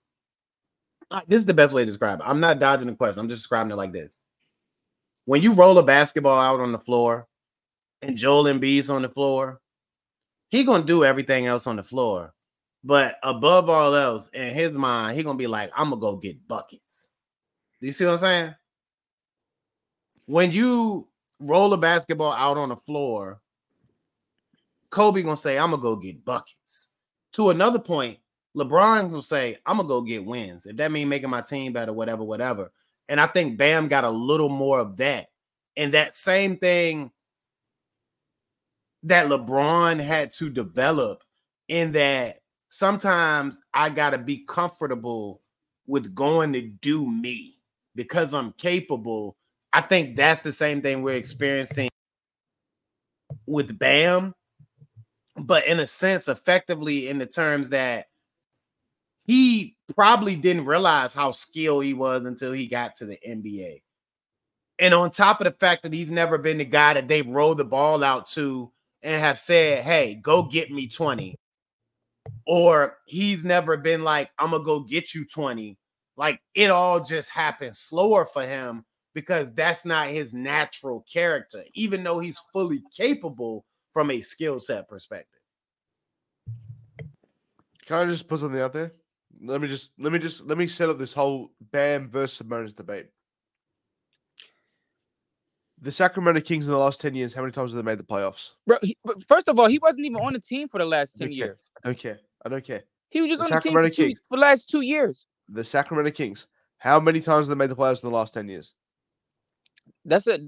This 1.27 1.39
is 1.39 1.45
the 1.45 1.53
best 1.53 1.73
way 1.73 1.81
to 1.81 1.85
describe 1.85 2.19
it. 2.19 2.25
I'm 2.25 2.39
not 2.39 2.59
dodging 2.59 2.87
the 2.87 2.95
question. 2.95 3.19
I'm 3.19 3.29
just 3.29 3.41
describing 3.41 3.71
it 3.71 3.75
like 3.75 3.91
this. 3.91 4.13
When 5.25 5.41
you 5.41 5.53
roll 5.53 5.77
a 5.77 5.83
basketball 5.83 6.39
out 6.39 6.59
on 6.59 6.71
the 6.71 6.79
floor, 6.79 7.27
and 8.01 8.15
Joel 8.15 8.45
Embiid's 8.45 8.89
on 8.89 9.01
the 9.01 9.09
floor, 9.09 9.59
he 10.49 10.63
gonna 10.63 10.83
do 10.83 11.03
everything 11.03 11.47
else 11.47 11.67
on 11.67 11.75
the 11.75 11.83
floor. 11.83 12.33
But 12.83 13.17
above 13.23 13.69
all 13.69 13.93
else, 13.93 14.29
in 14.29 14.53
his 14.53 14.75
mind, 14.75 15.17
he 15.17 15.23
gonna 15.23 15.37
be 15.37 15.47
like, 15.47 15.71
"I'm 15.75 15.89
gonna 15.89 16.01
go 16.01 16.15
get 16.15 16.47
buckets." 16.47 17.09
Do 17.81 17.87
you 17.87 17.93
see 17.93 18.05
what 18.05 18.13
I'm 18.13 18.17
saying? 18.19 18.55
When 20.25 20.51
you 20.51 21.09
roll 21.39 21.73
a 21.73 21.77
basketball 21.77 22.31
out 22.31 22.57
on 22.57 22.69
the 22.69 22.77
floor, 22.77 23.41
Kobe 24.89 25.21
gonna 25.21 25.37
say, 25.37 25.57
"I'm 25.57 25.71
gonna 25.71 25.81
go 25.81 25.95
get 25.95 26.23
buckets." 26.23 26.89
To 27.33 27.49
another 27.49 27.79
point, 27.79 28.19
LeBron 28.59 29.09
will 29.11 29.21
say, 29.21 29.57
"I'm 29.65 29.77
gonna 29.77 29.87
go 29.87 30.01
get 30.01 30.25
wins." 30.25 30.65
If 30.65 30.77
that 30.77 30.91
means 30.91 31.09
making 31.09 31.29
my 31.29 31.41
team 31.41 31.73
better, 31.73 31.93
whatever, 31.93 32.23
whatever. 32.23 32.71
And 33.07 33.19
I 33.19 33.27
think 33.27 33.57
Bam 33.57 33.87
got 33.87 34.03
a 34.03 34.09
little 34.09 34.49
more 34.49 34.79
of 34.79 34.97
that, 34.97 35.29
and 35.77 35.93
that 35.93 36.15
same 36.15 36.57
thing 36.57 37.11
that 39.03 39.27
LeBron 39.27 39.99
had 39.99 40.31
to 40.33 40.49
develop 40.49 41.23
in 41.67 41.93
that 41.93 42.41
sometimes 42.69 43.61
I 43.73 43.89
gotta 43.89 44.17
be 44.17 44.45
comfortable 44.45 45.41
with 45.87 46.13
going 46.13 46.53
to 46.53 46.61
do 46.61 47.09
me 47.09 47.57
because 47.95 48.33
I'm 48.33 48.53
capable. 48.53 49.35
I 49.73 49.81
think 49.81 50.15
that's 50.15 50.41
the 50.41 50.51
same 50.51 50.81
thing 50.81 51.01
we're 51.01 51.15
experiencing 51.15 51.89
with 53.45 53.77
Bam, 53.77 54.35
but 55.35 55.65
in 55.65 55.79
a 55.79 55.87
sense, 55.87 56.27
effectively 56.27 57.07
in 57.09 57.17
the 57.17 57.25
terms 57.25 57.69
that 57.69 58.07
he 59.29 59.77
probably 59.95 60.35
didn't 60.35 60.65
realize 60.65 61.13
how 61.13 61.29
skilled 61.29 61.83
he 61.83 61.93
was 61.93 62.25
until 62.25 62.51
he 62.51 62.65
got 62.65 62.95
to 62.95 63.05
the 63.05 63.19
NBA. 63.23 63.83
And 64.79 64.91
on 64.91 65.11
top 65.11 65.39
of 65.39 65.45
the 65.45 65.51
fact 65.51 65.83
that 65.83 65.93
he's 65.93 66.09
never 66.09 66.39
been 66.39 66.57
the 66.57 66.65
guy 66.65 66.95
that 66.95 67.07
they've 67.07 67.27
rolled 67.27 67.59
the 67.59 67.63
ball 67.63 68.03
out 68.03 68.27
to 68.29 68.71
and 69.03 69.21
have 69.21 69.37
said, 69.37 69.83
hey, 69.83 70.15
go 70.15 70.41
get 70.41 70.71
me 70.71 70.87
20. 70.87 71.35
Or 72.47 72.97
he's 73.05 73.45
never 73.45 73.77
been 73.77 74.03
like, 74.03 74.31
I'm 74.39 74.49
gonna 74.49 74.63
go 74.63 74.79
get 74.79 75.13
you 75.13 75.25
20. 75.27 75.77
like 76.17 76.41
it 76.55 76.71
all 76.71 76.99
just 76.99 77.29
happened 77.29 77.75
slower 77.75 78.25
for 78.25 78.41
him 78.41 78.83
because 79.13 79.53
that's 79.53 79.85
not 79.85 80.07
his 80.07 80.33
natural 80.33 81.05
character, 81.11 81.63
even 81.75 82.01
though 82.01 82.17
he's 82.17 82.41
fully 82.51 82.81
capable 82.97 83.63
from 83.93 84.09
a 84.09 84.21
skill 84.21 84.59
set 84.59 84.89
perspective. 84.89 85.39
Can 87.85 87.95
I 87.95 88.05
just 88.05 88.27
put 88.27 88.39
something 88.39 88.59
out 88.59 88.73
there? 88.73 88.93
Let 89.41 89.61
me 89.61 89.67
just 89.67 89.93
let 89.97 90.11
me 90.11 90.19
just 90.19 90.45
let 90.45 90.57
me 90.57 90.67
set 90.67 90.89
up 90.89 90.97
this 90.97 91.13
whole 91.13 91.51
Bam 91.71 92.09
versus 92.09 92.45
Sabonis 92.45 92.75
debate. 92.75 93.07
The 95.81 95.91
Sacramento 95.93 96.41
Kings 96.41 96.67
in 96.67 96.73
the 96.73 96.77
last 96.77 96.99
10 96.99 97.15
years, 97.15 97.33
how 97.33 97.39
many 97.41 97.53
times 97.53 97.71
have 97.71 97.77
they 97.77 97.89
made 97.89 97.97
the 97.99 98.03
playoffs? 98.03 98.49
Bro, 98.67 98.79
he, 98.81 98.97
first 99.29 99.47
of 99.47 99.57
all, 99.57 99.67
he 99.67 99.79
wasn't 99.79 100.01
even 100.05 100.17
on 100.17 100.33
the 100.33 100.41
team 100.41 100.67
for 100.67 100.77
the 100.77 100.83
last 100.85 101.17
10 101.17 101.29
don't 101.29 101.37
care. 101.37 101.47
years. 101.47 101.71
I 101.83 101.87
don't 101.87 101.97
care. 101.97 102.19
I 102.45 102.49
don't 102.49 102.63
care. 102.65 102.83
He 103.09 103.21
was 103.21 103.31
just 103.31 103.39
The 103.39 103.45
on 103.45 103.49
the 103.51 103.61
team 103.61 103.71
for, 103.73 103.83
Sacramento 103.83 103.95
two, 103.95 104.15
for 104.27 104.35
the 104.35 104.41
last 104.41 104.69
two 104.69 104.81
years. 104.81 105.25
The 105.47 105.63
Sacramento 105.63 106.11
Kings, 106.11 106.47
how 106.79 106.99
many 106.99 107.21
times 107.21 107.47
have 107.47 107.57
they 107.57 107.59
made 107.59 107.69
the 107.71 107.77
playoffs 107.77 108.03
in 108.03 108.09
the 108.09 108.15
last 108.15 108.33
10 108.33 108.49
years? 108.49 108.73
That's 110.03 110.27
a 110.27 110.39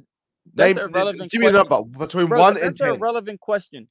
that's 0.53 0.75
Name- 0.75 0.85
a 0.85 0.89
relevant 0.89 1.31
give 1.31 1.39
me 1.39 1.47
a 1.47 1.51
number 1.53 1.81
between 1.83 2.27
Bro, 2.27 2.39
one 2.39 2.53
that's 2.55 2.65
and 2.65 2.75
a 2.75 2.91
10. 2.91 2.95
irrelevant 2.95 3.39
question. 3.39 3.87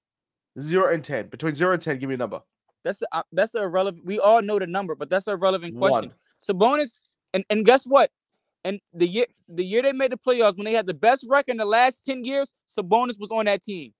Zero 0.60 0.92
and 0.92 1.02
10. 1.02 1.28
Between 1.28 1.54
zero 1.54 1.72
and 1.72 1.80
10, 1.80 1.98
give 2.00 2.08
me 2.10 2.16
a 2.16 2.18
number. 2.18 2.42
That's 2.84 3.02
a, 3.02 3.06
uh, 3.12 3.22
that's 3.32 3.54
a 3.54 3.66
relevant. 3.68 4.04
We 4.06 4.18
all 4.18 4.42
know 4.42 4.58
the 4.58 4.66
number, 4.66 4.94
but 4.94 5.10
that's 5.10 5.26
a 5.26 5.36
relevant 5.36 5.76
question. 5.76 6.12
One. 6.46 6.78
Sabonis, 6.80 6.96
and 7.34 7.44
and 7.50 7.64
guess 7.64 7.84
what? 7.84 8.10
And 8.64 8.80
the 8.92 9.06
year 9.06 9.26
the 9.48 9.64
year 9.64 9.82
they 9.82 9.92
made 9.92 10.12
the 10.12 10.18
playoffs, 10.18 10.56
when 10.56 10.64
they 10.64 10.72
had 10.72 10.86
the 10.86 10.94
best 10.94 11.26
record 11.28 11.52
in 11.52 11.56
the 11.58 11.64
last 11.64 12.04
ten 12.04 12.24
years, 12.24 12.54
Sabonis 12.70 13.18
was 13.18 13.30
on 13.30 13.46
that 13.46 13.62
team. 13.62 13.92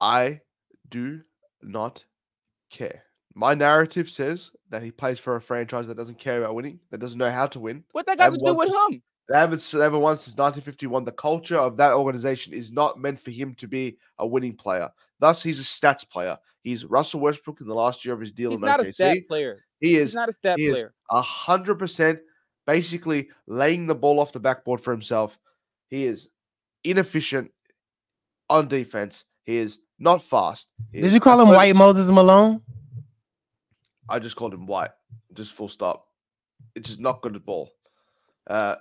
I 0.00 0.40
do 0.88 1.20
not 1.62 2.04
care. 2.70 3.04
My 3.34 3.54
narrative 3.54 4.10
says 4.10 4.50
that 4.68 4.82
he 4.82 4.90
plays 4.90 5.18
for 5.18 5.36
a 5.36 5.40
franchise 5.40 5.86
that 5.86 5.96
doesn't 5.96 6.18
care 6.18 6.42
about 6.42 6.54
winning, 6.54 6.80
that 6.90 6.98
doesn't 6.98 7.18
know 7.18 7.30
how 7.30 7.46
to 7.46 7.60
win. 7.60 7.84
What 7.92 8.06
that 8.06 8.18
got 8.18 8.30
to 8.30 8.38
do 8.38 8.54
with 8.54 8.68
him? 8.68 9.02
They 9.28 9.36
haven't, 9.38 9.58
s- 9.60 9.70
they 9.70 9.80
haven't 9.80 10.00
won 10.00 10.18
since 10.18 10.36
1951. 10.36 11.04
The 11.04 11.12
culture 11.12 11.56
of 11.58 11.76
that 11.76 11.92
organization 11.92 12.52
is 12.52 12.72
not 12.72 12.98
meant 13.00 13.20
for 13.20 13.30
him 13.30 13.54
to 13.56 13.68
be 13.68 13.96
a 14.18 14.26
winning 14.26 14.54
player. 14.56 14.90
Thus, 15.20 15.42
he's 15.42 15.60
a 15.60 15.62
stats 15.62 16.08
player. 16.08 16.36
He's 16.62 16.84
Russell 16.84 17.20
Westbrook 17.20 17.60
in 17.60 17.66
the 17.66 17.74
last 17.74 18.04
year 18.04 18.14
of 18.14 18.20
his 18.20 18.32
deal 18.32 18.50
He's 18.50 18.58
in 18.58 18.64
not 18.66 18.80
a 18.80 18.84
OKC. 18.84 18.94
stat 18.94 19.16
player. 19.28 19.64
He 19.80 19.96
is 19.96 20.00
He's 20.00 20.08
is 20.10 20.14
not 20.14 20.28
a 20.28 20.32
stat 20.32 20.58
he 20.58 20.70
player. 20.70 20.92
a 21.10 21.22
hundred 21.22 21.78
percent 21.78 22.18
basically 22.66 23.28
laying 23.46 23.86
the 23.86 23.94
ball 23.94 24.20
off 24.20 24.32
the 24.32 24.40
backboard 24.40 24.80
for 24.80 24.90
himself. 24.92 25.38
He 25.88 26.04
is 26.06 26.28
inefficient 26.84 27.50
on 28.50 28.68
defense. 28.68 29.24
He 29.44 29.56
is 29.56 29.78
not 29.98 30.22
fast. 30.22 30.68
He 30.92 31.00
Did 31.00 31.12
you 31.12 31.20
call 31.20 31.40
him 31.40 31.48
athletic- 31.48 31.58
White 31.58 31.76
Moses 31.76 32.10
Malone? 32.10 32.60
I 34.08 34.18
just 34.18 34.36
called 34.36 34.54
him 34.54 34.66
white. 34.66 34.90
Just 35.32 35.52
full 35.52 35.68
stop. 35.68 36.06
It's 36.74 36.88
just 36.88 37.00
not 37.00 37.22
good 37.22 37.36
at 37.36 37.44
ball. 37.44 37.70
Uh, 38.48 38.76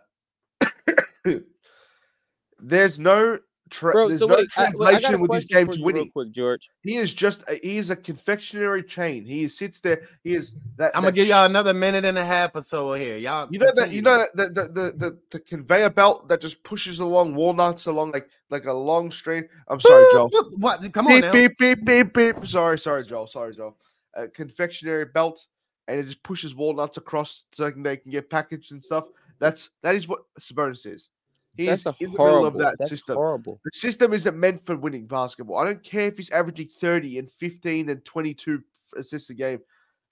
there's 2.60 2.99
no 2.99 3.39
tra- 3.71 3.93
Bro, 3.93 4.10
there's 4.10 4.19
so 4.19 4.27
no 4.27 4.36
wait, 4.36 4.47
I, 4.55 4.62
wait, 4.62 4.95
I 4.95 4.99
translation 4.99 5.21
with 5.21 5.31
this 5.31 5.45
question 5.45 5.65
game 5.65 5.73
to 5.73 5.79
you 5.79 5.86
real 5.86 5.93
winning. 5.93 6.12
quick, 6.12 6.31
George. 6.31 6.69
He 6.84 6.97
is 6.97 7.13
just 7.13 7.41
a, 7.49 7.55
he 7.63 7.77
is 7.77 7.89
a 7.89 7.95
confectionery 7.95 8.84
chain. 8.84 9.25
He 9.25 9.47
sits 9.47 9.79
there. 9.79 10.03
He 10.23 10.36
is 10.36 10.55
that. 10.77 10.91
I'm 10.95 11.03
that 11.03 11.10
gonna 11.10 11.15
give 11.15 11.27
y'all 11.27 11.45
another 11.45 11.73
minute 11.73 12.05
and 12.05 12.17
a 12.17 12.25
half 12.25 12.51
or 12.55 12.62
so 12.62 12.93
here. 12.93 13.17
Y'all, 13.17 13.47
You 13.49 13.60
know 13.60 13.71
that 13.73 13.91
you 13.91 14.01
know 14.01 14.17
that 14.17 14.36
the, 14.36 14.62
the 14.62 14.67
the 14.67 14.91
the 14.97 15.17
the 15.31 15.39
conveyor 15.39 15.89
belt 15.89 16.27
that 16.27 16.41
just 16.41 16.63
pushes 16.63 16.99
along 16.99 17.34
walnuts 17.34 17.88
along 17.88 18.12
like 18.12 18.29
like 18.49 18.65
a 18.65 18.73
long 18.73 19.12
string. 19.12 19.47
I'm 19.67 19.79
sorry, 19.79 20.05
Joel. 20.13 20.29
What? 20.57 20.93
Come 20.93 21.07
on 21.07 21.13
beep 21.13 21.21
now. 21.23 21.31
beep 21.31 21.57
beep 21.57 21.86
beep 21.86 22.13
beep. 22.13 22.45
Sorry, 22.45 22.77
sorry, 22.77 23.05
Joel. 23.05 23.27
Sorry, 23.27 23.55
Joel. 23.55 23.77
A 24.15 24.27
confectionery 24.27 25.05
belt, 25.05 25.45
and 25.88 25.99
it 25.99 26.03
just 26.03 26.21
pushes 26.21 26.53
walnuts 26.53 26.97
across 26.97 27.45
so 27.53 27.63
they 27.63 27.71
can, 27.71 27.84
they 27.84 27.97
can 27.97 28.12
get 28.12 28.29
packaged 28.29 28.73
and 28.73 28.84
stuff. 28.84 29.05
That's 29.41 29.71
that 29.84 29.95
is 29.95 30.08
what 30.08 30.21
Sabonis 30.39 30.86
is. 30.86 31.10
He 31.58 31.65
That's 31.65 31.82
is 31.86 31.93
in 31.99 32.12
the 32.12 32.17
horrible. 32.17 32.51
middle 32.51 32.67
of 32.69 32.77
that 32.77 32.88
system. 32.88 33.15
horrible. 33.15 33.60
The 33.65 33.71
system 33.73 34.13
isn't 34.13 34.38
meant 34.38 34.65
for 34.65 34.77
winning 34.77 35.06
basketball. 35.08 35.58
I 35.58 35.65
don't 35.65 35.84
care 35.84 36.08
if 36.08 36.15
he's 36.15 36.30
averaging 36.30 36.69
30 36.69 37.19
and 37.19 37.30
15 37.30 37.89
and 37.89 38.06
22 38.06 38.62
assists 38.95 39.30
a 39.32 39.34
game. 39.34 39.60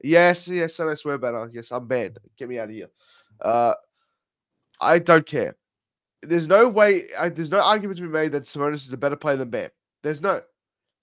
Yes, 0.03 0.49
yes, 0.49 0.79
and 0.79 0.89
I 0.89 0.95
swear 0.95 1.17
better. 1.17 1.49
Yes, 1.53 1.71
I'm 1.71 1.87
banned. 1.87 2.17
Get 2.37 2.49
me 2.49 2.59
out 2.59 2.65
of 2.69 2.75
here. 2.75 2.89
Uh, 3.41 3.73
I 4.81 4.99
don't 4.99 5.25
care. 5.25 5.55
There's 6.21 6.47
no 6.47 6.67
way. 6.67 7.05
I, 7.17 7.29
there's 7.29 7.51
no 7.51 7.61
argument 7.61 7.97
to 7.99 8.03
be 8.03 8.09
made 8.09 8.33
that 8.33 8.43
Sabonis 8.43 8.75
is 8.85 8.91
a 8.91 8.97
better 8.97 9.15
player 9.15 9.37
than 9.37 9.49
Bam. 9.49 9.69
There's 10.03 10.21
no. 10.21 10.41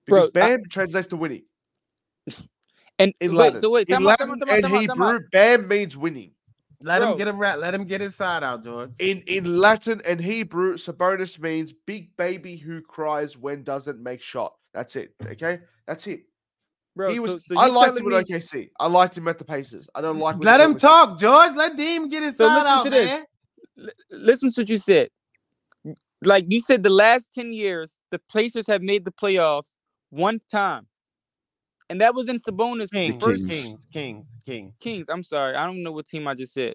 Because 0.05 0.31
Bro, 0.33 0.43
I- 0.43 0.47
Bam 0.57 0.65
translates 0.69 1.09
to 1.09 1.17
winning 1.17 1.45
And 2.99 3.15
in 3.21 3.31
wait, 3.35 3.37
Latin. 3.39 3.61
so 3.61 3.71
wait, 3.71 3.89
in 3.89 3.95
time 3.97 4.07
out, 4.07 4.19
time 4.19 4.29
Latin 4.31 4.43
out, 4.49 4.55
and 4.55 4.63
time 4.65 4.75
out, 4.75 4.97
time. 4.97 5.13
Hebrew, 5.15 5.29
Bam 5.33 5.69
means 5.69 5.97
winning. 5.97 6.31
Let 6.83 6.99
Bro. 7.01 7.13
him 7.13 7.19
get 7.19 7.29
a 7.29 7.33
rat. 7.33 7.59
Let 7.59 7.75
him 7.75 7.85
get 7.85 8.01
his 8.01 8.15
side 8.15 8.43
out, 8.45 8.63
George. 8.63 8.91
In 9.01 9.23
in 9.27 9.59
Latin 9.59 10.01
and 10.05 10.21
Hebrew, 10.21 10.77
Sabonis 10.77 11.39
means 11.39 11.73
big 11.73 12.15
baby 12.17 12.57
who 12.57 12.83
cries 12.83 13.37
when 13.37 13.65
doesn't 13.65 14.01
make 14.03 14.21
shot. 14.23 14.55
That's 14.75 14.95
it. 14.97 15.15
Okay, 15.25 15.61
that's 15.87 16.07
it. 16.07 16.25
Bro, 16.95 17.13
he 17.13 17.19
was. 17.19 17.33
so, 17.33 17.39
so 17.55 17.59
I 17.59 17.67
liked 17.67 17.97
him 17.99 18.09
telling 18.09 18.21
at 18.21 18.27
OKC. 18.29 18.71
I 18.79 18.87
liked 18.89 19.17
him 19.17 19.29
at 19.29 19.39
the 19.39 19.45
Pacers. 19.45 19.89
I 19.95 20.01
don't 20.01 20.19
like. 20.19 20.37
Let 20.43 20.55
he 20.55 20.59
did 20.59 20.65
him 20.65 20.73
with- 20.75 20.83
talk, 20.83 21.19
George. 21.19 21.55
Let 21.55 21.77
Deem 21.77 22.09
get 22.09 22.23
his 22.23 22.37
So 22.37 22.47
side 22.47 22.55
listen 22.57 22.67
out, 22.69 22.85
to 22.85 22.91
this. 22.91 23.07
man. 23.07 23.25
L- 23.79 24.19
listen 24.19 24.51
to 24.53 24.61
what 24.63 24.69
you 24.69 24.79
said. 24.79 25.09
Like 26.23 26.47
you 26.49 26.61
said, 26.61 26.83
the 26.83 26.89
last 26.91 27.33
10 27.35 27.53
years, 27.53 27.99
the 28.11 28.19
Pacers 28.33 28.67
have 28.69 28.81
made 28.81 29.05
the 29.05 29.13
playoffs 29.13 29.75
one 30.09 30.41
time. 30.51 30.87
And 31.89 32.01
that 32.01 32.15
was 32.15 32.29
in 32.29 32.39
Sabonis' 32.39 32.91
Kings, 32.91 33.23
first 33.23 33.49
Kings. 33.49 33.87
Kings, 33.87 33.87
Kings, 33.93 34.37
Kings. 34.45 34.79
Kings. 34.81 35.09
I'm 35.09 35.23
sorry. 35.23 35.55
I 35.55 35.67
don't 35.67 35.83
know 35.83 35.93
what 35.93 36.07
team 36.07 36.27
I 36.27 36.35
just 36.35 36.53
said. 36.53 36.75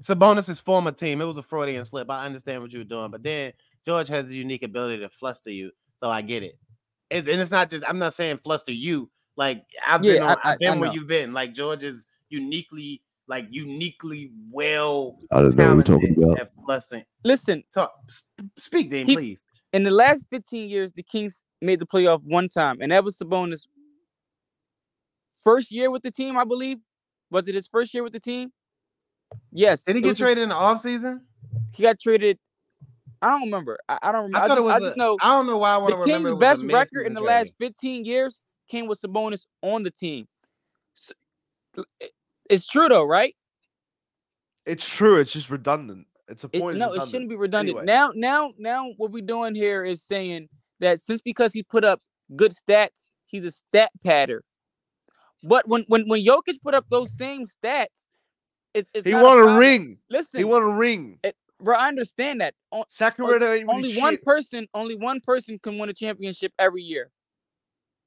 Sabonis' 0.00 0.62
former 0.62 0.92
team. 0.92 1.20
It 1.20 1.24
was 1.24 1.38
a 1.38 1.42
Freudian 1.42 1.84
slip. 1.84 2.10
I 2.10 2.26
understand 2.26 2.62
what 2.62 2.72
you 2.72 2.80
were 2.80 2.84
doing, 2.84 3.10
but 3.10 3.22
then 3.22 3.52
George 3.86 4.08
has 4.08 4.30
a 4.30 4.34
unique 4.36 4.62
ability 4.62 4.98
to 5.00 5.08
fluster 5.08 5.50
you, 5.50 5.70
so 5.98 6.10
I 6.10 6.22
get 6.22 6.42
it. 6.42 6.58
It's, 7.10 7.26
and 7.28 7.40
it's 7.40 7.50
not 7.50 7.70
just. 7.70 7.84
I'm 7.88 7.98
not 7.98 8.14
saying 8.14 8.38
fluster 8.38 8.72
you. 8.72 9.10
Like 9.36 9.64
I've 9.86 10.02
been 10.02 10.22
on. 10.22 10.36
I- 10.42 10.48
I- 10.50 10.52
I've 10.52 10.58
been 10.58 10.74
I 10.74 10.76
where 10.80 10.92
you've 10.92 11.06
been. 11.06 11.32
Like 11.32 11.54
George 11.54 11.82
is 11.82 12.06
uniquely, 12.28 13.02
like 13.26 13.46
uniquely 13.50 14.32
well 14.50 15.18
I 15.30 15.40
don't 15.40 15.56
know 15.56 15.68
what 15.68 15.88
you're 15.88 15.98
talking 15.98 16.14
talented 16.14 16.24
about. 16.24 16.40
at 16.40 16.50
flustering. 16.66 17.04
Listen, 17.24 17.64
Talk, 17.72 17.92
sp- 18.10 18.52
speak, 18.58 18.90
Dean, 18.90 19.06
He- 19.06 19.14
please. 19.14 19.44
in 19.72 19.82
the 19.84 19.90
last 19.90 20.26
15 20.30 20.68
years, 20.68 20.92
the 20.92 21.02
Kings 21.02 21.44
made 21.62 21.80
the 21.80 21.86
playoff 21.86 22.22
one 22.22 22.48
time, 22.48 22.78
and 22.80 22.92
that 22.92 23.04
was 23.04 23.18
Sabonis' 23.18 23.66
first 25.42 25.70
year 25.70 25.90
with 25.90 26.02
the 26.02 26.10
team, 26.10 26.36
I 26.36 26.44
believe. 26.44 26.78
Was 27.30 27.48
it 27.48 27.54
his 27.54 27.66
first 27.68 27.92
year 27.94 28.02
with 28.02 28.12
the 28.12 28.20
team? 28.20 28.52
Yes. 29.52 29.84
Did 29.84 29.96
he 29.96 30.02
get 30.02 30.08
was 30.08 30.18
his- 30.18 30.24
traded 30.24 30.42
in 30.44 30.48
the 30.50 30.54
offseason? 30.54 31.20
he 31.74 31.82
got 31.82 31.98
traded. 31.98 32.38
I 33.22 33.30
don't 33.30 33.42
remember. 33.42 33.78
I, 33.88 33.98
I 34.02 34.12
don't 34.12 34.24
remember. 34.24 34.38
I 34.38 34.44
I, 34.44 34.48
thought 34.48 34.54
just, 34.56 34.60
it 34.60 34.64
was. 34.64 34.72
I 34.74 34.80
just 34.80 34.94
a- 34.94 34.98
know 34.98 35.16
I 35.22 35.28
don't 35.36 35.46
know 35.46 35.56
why 35.58 35.70
I 35.72 35.76
want 35.78 35.88
the 35.90 35.96
to 35.96 36.00
remember. 36.02 36.28
Kings' 36.28 36.28
it 36.30 36.34
was 36.34 36.40
best 36.40 36.72
record 36.72 37.06
in 37.06 37.14
the 37.14 37.20
trade. 37.20 37.26
last 37.28 37.54
15 37.58 38.04
years 38.04 38.40
came 38.68 38.86
with 38.86 39.00
Sabonis 39.00 39.46
on 39.62 39.82
the 39.82 39.90
team. 39.90 40.28
S- 40.96 41.12
it- 42.00 42.12
It's 42.50 42.66
true 42.66 42.88
though, 42.88 43.04
right? 43.06 43.34
It's 44.66 44.86
true. 44.86 45.18
It's 45.18 45.32
just 45.32 45.50
redundant. 45.50 46.06
It's 46.28 46.44
a 46.44 46.50
It- 46.52 46.60
point. 46.60 46.76
no, 46.76 46.92
it 46.92 47.08
shouldn't 47.08 47.30
be 47.30 47.36
redundant. 47.36 47.78
Anyway. 47.78 47.86
Now, 47.86 48.12
now, 48.14 48.52
now, 48.58 48.92
what 48.96 49.10
we're 49.12 49.24
doing 49.24 49.54
here 49.54 49.82
is 49.84 50.02
saying 50.02 50.48
that 50.80 51.00
since 51.00 51.20
because 51.20 51.52
he 51.52 51.62
put 51.62 51.84
up 51.84 52.00
good 52.34 52.52
stats, 52.52 53.08
he's 53.26 53.44
a 53.44 53.52
stat 53.52 53.90
patter. 54.04 54.42
But 55.42 55.68
when 55.68 55.84
when 55.88 56.08
when 56.08 56.24
Jokic 56.24 56.60
put 56.62 56.74
up 56.74 56.86
those 56.90 57.16
same 57.16 57.46
stats, 57.46 58.08
it's, 58.74 58.90
it's 58.92 59.04
He 59.04 59.14
won 59.14 59.38
a 59.38 59.58
ring. 59.58 59.98
Listen, 60.10 60.38
He 60.38 60.44
won 60.44 60.62
a 60.62 60.68
ring. 60.68 61.18
bro, 61.60 61.76
I 61.76 61.88
understand 61.88 62.40
that. 62.40 62.54
Sacramento 62.88 63.52
ain't 63.52 63.68
only 63.68 63.96
one 63.96 64.14
shit. 64.14 64.24
person, 64.24 64.66
only 64.74 64.96
one 64.96 65.20
person 65.20 65.58
can 65.62 65.78
win 65.78 65.88
a 65.88 65.94
championship 65.94 66.52
every 66.58 66.82
year. 66.82 67.10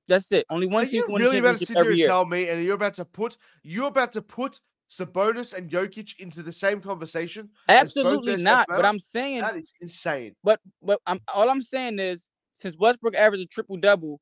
That's 0.08 0.32
it. 0.32 0.46
Only 0.50 0.68
Are 0.68 0.72
one 0.72 0.86
team 0.86 0.96
you 0.96 1.04
can 1.04 1.14
win 1.14 1.22
really 1.22 1.38
about 1.38 1.58
to 1.60 1.66
sit 1.66 1.78
here 1.78 1.90
and 1.90 1.98
year. 1.98 2.08
tell 2.08 2.26
me, 2.26 2.50
and 2.50 2.64
you're 2.64 2.76
about 2.76 2.96
to 2.96 3.06
put 3.06 3.38
you're 3.64 3.88
about 3.88 4.12
to 4.14 4.22
put 4.22 4.60
Sabonis 4.90 5.54
and 5.54 5.70
Jokic 5.70 6.20
into 6.20 6.42
the 6.42 6.52
same 6.52 6.82
conversation? 6.82 7.50
Absolutely 7.70 8.38
not. 8.38 8.68
But? 8.68 8.86
I'm 8.86 9.00
saying 9.00 9.42
that 9.42 9.56
is 9.56 9.72
insane. 9.82 10.36
But 10.44 10.60
but 10.82 11.00
I'm 11.06 11.22
all 11.34 11.50
I'm 11.50 11.62
saying 11.62 12.00
is 12.00 12.30
since 12.60 12.78
Westbrook 12.78 13.16
averaged 13.16 13.44
a 13.44 13.48
triple 13.48 13.78
double, 13.78 14.20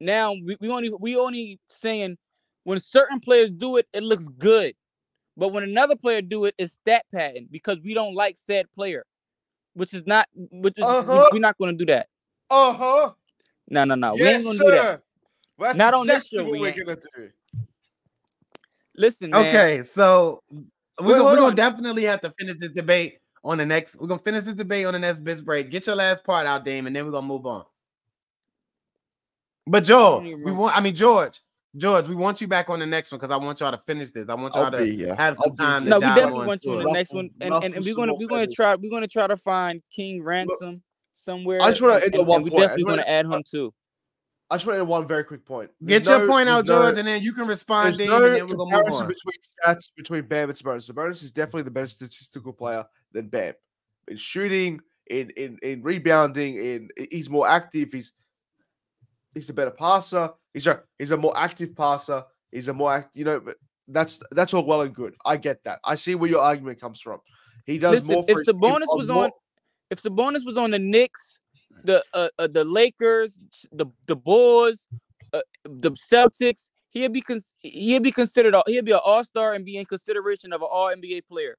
now 0.00 0.32
we, 0.32 0.56
we 0.60 0.68
only 0.68 0.90
we 1.00 1.16
only 1.16 1.58
saying 1.68 2.16
when 2.64 2.78
certain 2.80 3.20
players 3.20 3.50
do 3.50 3.76
it, 3.76 3.86
it 3.92 4.02
looks 4.02 4.28
good. 4.28 4.74
But 5.36 5.48
when 5.48 5.64
another 5.64 5.96
player 5.96 6.22
do 6.22 6.44
it, 6.44 6.54
it's 6.58 6.74
stat 6.74 7.04
pattern 7.12 7.48
because 7.50 7.78
we 7.84 7.92
don't 7.94 8.14
like 8.14 8.38
said 8.38 8.66
player, 8.74 9.04
which 9.74 9.92
is 9.92 10.06
not 10.06 10.28
which 10.34 10.74
is 10.78 10.84
Uh-huh. 10.84 11.28
we, 11.32 11.38
are 11.38 11.40
not 11.40 11.58
gonna 11.58 11.72
do 11.72 11.86
that. 11.86 12.08
Uh 12.50 12.72
huh. 12.72 13.12
No, 13.70 13.84
no, 13.84 13.94
no. 13.94 14.14
we 14.14 14.20
yes, 14.20 14.36
ain't 14.36 14.44
gonna 14.44 14.58
sir. 14.58 14.64
do 14.64 14.70
that. 14.70 15.02
That's 15.58 15.78
Not 15.78 15.94
on 15.94 16.06
this 16.06 16.16
exactly 16.16 16.38
show, 16.38 16.44
what 16.44 16.52
we 16.52 16.60
we're 16.60 16.66
ain't. 16.68 16.86
gonna 16.86 16.96
do. 17.16 17.30
Listen, 18.96 19.30
man. 19.30 19.46
Okay, 19.46 19.82
so 19.82 20.42
we're, 20.50 20.60
Wait, 21.06 21.18
gonna, 21.18 21.24
we're 21.24 21.36
gonna 21.36 21.46
on. 21.46 21.54
definitely 21.56 22.04
have 22.04 22.20
to 22.20 22.32
finish 22.38 22.58
this 22.58 22.70
debate 22.70 23.18
on 23.44 23.58
the 23.58 23.66
next. 23.66 23.96
We're 24.00 24.08
gonna 24.08 24.18
finish 24.22 24.44
this 24.44 24.54
debate 24.54 24.86
on 24.86 24.94
the 24.94 24.98
next 24.98 25.20
biz 25.20 25.42
break. 25.42 25.70
Get 25.70 25.86
your 25.86 25.96
last 25.96 26.24
part 26.24 26.46
out, 26.46 26.64
Dame, 26.64 26.86
and 26.86 26.96
then 26.96 27.04
we're 27.04 27.12
gonna 27.12 27.26
move 27.26 27.46
on. 27.46 27.64
But 29.66 29.84
Joel, 29.84 30.20
we 30.22 30.52
want. 30.52 30.76
I 30.76 30.80
mean, 30.80 30.94
George, 30.94 31.40
George, 31.76 32.08
we 32.08 32.14
want 32.14 32.40
you 32.40 32.48
back 32.48 32.68
on 32.68 32.80
the 32.80 32.86
next 32.86 33.10
one 33.12 33.18
because 33.18 33.30
I 33.30 33.36
want 33.36 33.60
y'all 33.60 33.70
to 33.72 33.78
finish 33.78 34.10
this. 34.10 34.28
I 34.28 34.34
want 34.34 34.54
y'all 34.54 34.64
I'll 34.64 34.70
to 34.72 35.14
have 35.16 35.36
some 35.36 35.50
I'll 35.50 35.54
time. 35.54 35.84
To 35.84 35.90
No, 35.90 35.98
we 36.00 36.06
definitely 36.06 36.40
on 36.40 36.46
want 36.46 36.64
you 36.64 36.72
on 36.78 36.84
the 36.84 36.92
next 36.92 37.12
one, 37.12 37.30
and, 37.40 37.54
and, 37.54 37.74
and 37.76 37.84
we're 37.84 37.94
gonna 37.94 38.14
we're 38.14 38.28
gonna 38.28 38.46
try 38.46 38.74
we're 38.74 38.90
gonna 38.90 39.08
try 39.08 39.26
to 39.26 39.36
find 39.36 39.82
King 39.90 40.22
Ransom 40.22 40.82
somewhere. 41.14 41.60
I 41.62 41.70
just 41.70 41.80
wanna 41.82 42.04
end 42.04 42.14
on 42.16 42.26
one 42.26 42.36
and 42.36 42.44
we 42.44 42.50
point. 42.50 42.62
I 42.64 42.66
definitely 42.66 42.84
wanna- 42.84 43.02
add 43.02 43.26
him 43.26 43.42
too. 43.48 43.72
I 44.50 44.56
just 44.56 44.66
want 44.66 44.76
to 44.76 44.82
add 44.82 44.88
one 44.88 45.08
very 45.08 45.24
quick 45.24 45.44
point. 45.46 45.70
Get 45.84 46.04
There's 46.04 46.18
your 46.18 46.28
point 46.28 46.50
out, 46.50 46.66
there's 46.66 46.78
no- 46.78 46.82
George, 46.84 46.98
and 46.98 47.08
then 47.08 47.22
you 47.22 47.32
can 47.32 47.46
respond, 47.48 47.86
There's 47.86 47.96
Dave, 47.96 48.08
no 48.10 48.24
and 48.26 48.36
then 48.36 48.46
we're 48.46 48.56
comparison 48.56 49.02
on. 49.04 49.08
between 49.08 49.34
stats 49.40 49.90
between 49.96 50.26
Bam 50.26 50.50
and 50.50 50.56
Sabonis. 50.58 50.88
Sabonis 50.88 51.22
is 51.24 51.32
definitely 51.32 51.62
the 51.62 51.70
better 51.70 51.86
statistical 51.86 52.52
player 52.52 52.84
than 53.14 53.28
Bam 53.28 53.54
in 54.08 54.16
shooting, 54.18 54.80
in 55.08 55.30
in 55.30 55.58
in 55.62 55.82
rebounding. 55.82 56.56
In 56.56 56.88
he's 57.10 57.30
more 57.30 57.48
active. 57.48 57.90
He's 57.92 58.12
he's 59.34 59.48
a 59.48 59.54
better 59.54 59.70
passer. 59.70 60.30
He's 60.52 60.66
a 60.66 60.82
he's 60.98 61.10
a 61.12 61.16
more 61.16 61.36
active 61.36 61.74
passer. 61.74 62.24
He's 62.52 62.68
a 62.68 62.74
more 62.74 62.92
act. 62.92 63.16
You 63.16 63.24
know, 63.24 63.40
but 63.40 63.56
that's 63.88 64.20
that's 64.32 64.52
all 64.54 64.64
well 64.64 64.82
and 64.82 64.94
good. 64.94 65.14
I 65.24 65.36
get 65.36 65.62
that. 65.64 65.80
I 65.84 65.94
see 65.94 66.14
where 66.14 66.28
your 66.30 66.40
argument 66.40 66.80
comes 66.80 67.00
from. 67.00 67.20
He 67.66 67.78
does 67.78 67.94
Listen, 67.94 68.14
more. 68.16 68.24
if 68.28 68.36
for 68.38 68.44
team, 68.44 68.60
Sabonis 68.60 68.96
was 68.96 69.08
more- 69.08 69.24
on, 69.24 69.30
if 69.90 70.02
Sabonis 70.02 70.44
was 70.44 70.58
on 70.58 70.70
the 70.70 70.78
Knicks, 70.78 71.40
the 71.84 72.04
uh, 72.12 72.28
uh, 72.38 72.46
the 72.46 72.64
Lakers, 72.64 73.40
the 73.72 73.86
the 74.06 74.16
Bulls, 74.16 74.88
uh, 75.32 75.40
the 75.64 75.90
Celtics, 75.92 76.70
he'd 76.90 77.12
be 77.12 77.20
con- 77.20 77.40
he'd 77.58 78.02
be 78.02 78.12
considered 78.12 78.54
a- 78.54 78.62
he'd 78.66 78.84
be 78.84 78.92
an 78.92 79.00
All 79.04 79.24
Star 79.24 79.54
and 79.54 79.64
be 79.64 79.76
in 79.78 79.86
consideration 79.86 80.52
of 80.52 80.62
an 80.62 80.68
All 80.70 80.88
NBA 80.94 81.26
player. 81.26 81.56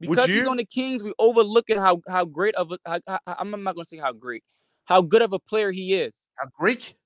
Because 0.00 0.26
he's 0.26 0.48
on 0.48 0.56
the 0.56 0.64
Kings, 0.64 1.02
we 1.02 1.12
overlook 1.18 1.68
it 1.68 1.78
how 1.78 2.00
how 2.08 2.24
great 2.24 2.54
of 2.54 2.72
a 2.72 2.78
how, 2.86 3.00
how, 3.06 3.18
I'm 3.26 3.50
not 3.62 3.74
going 3.74 3.84
to 3.84 3.88
say 3.88 3.98
how 3.98 4.12
great, 4.12 4.42
how 4.86 5.02
good 5.02 5.22
of 5.22 5.32
a 5.32 5.38
player 5.38 5.70
he 5.70 5.94
is. 5.94 6.28
how 6.36 6.46
Greek, 6.58 6.96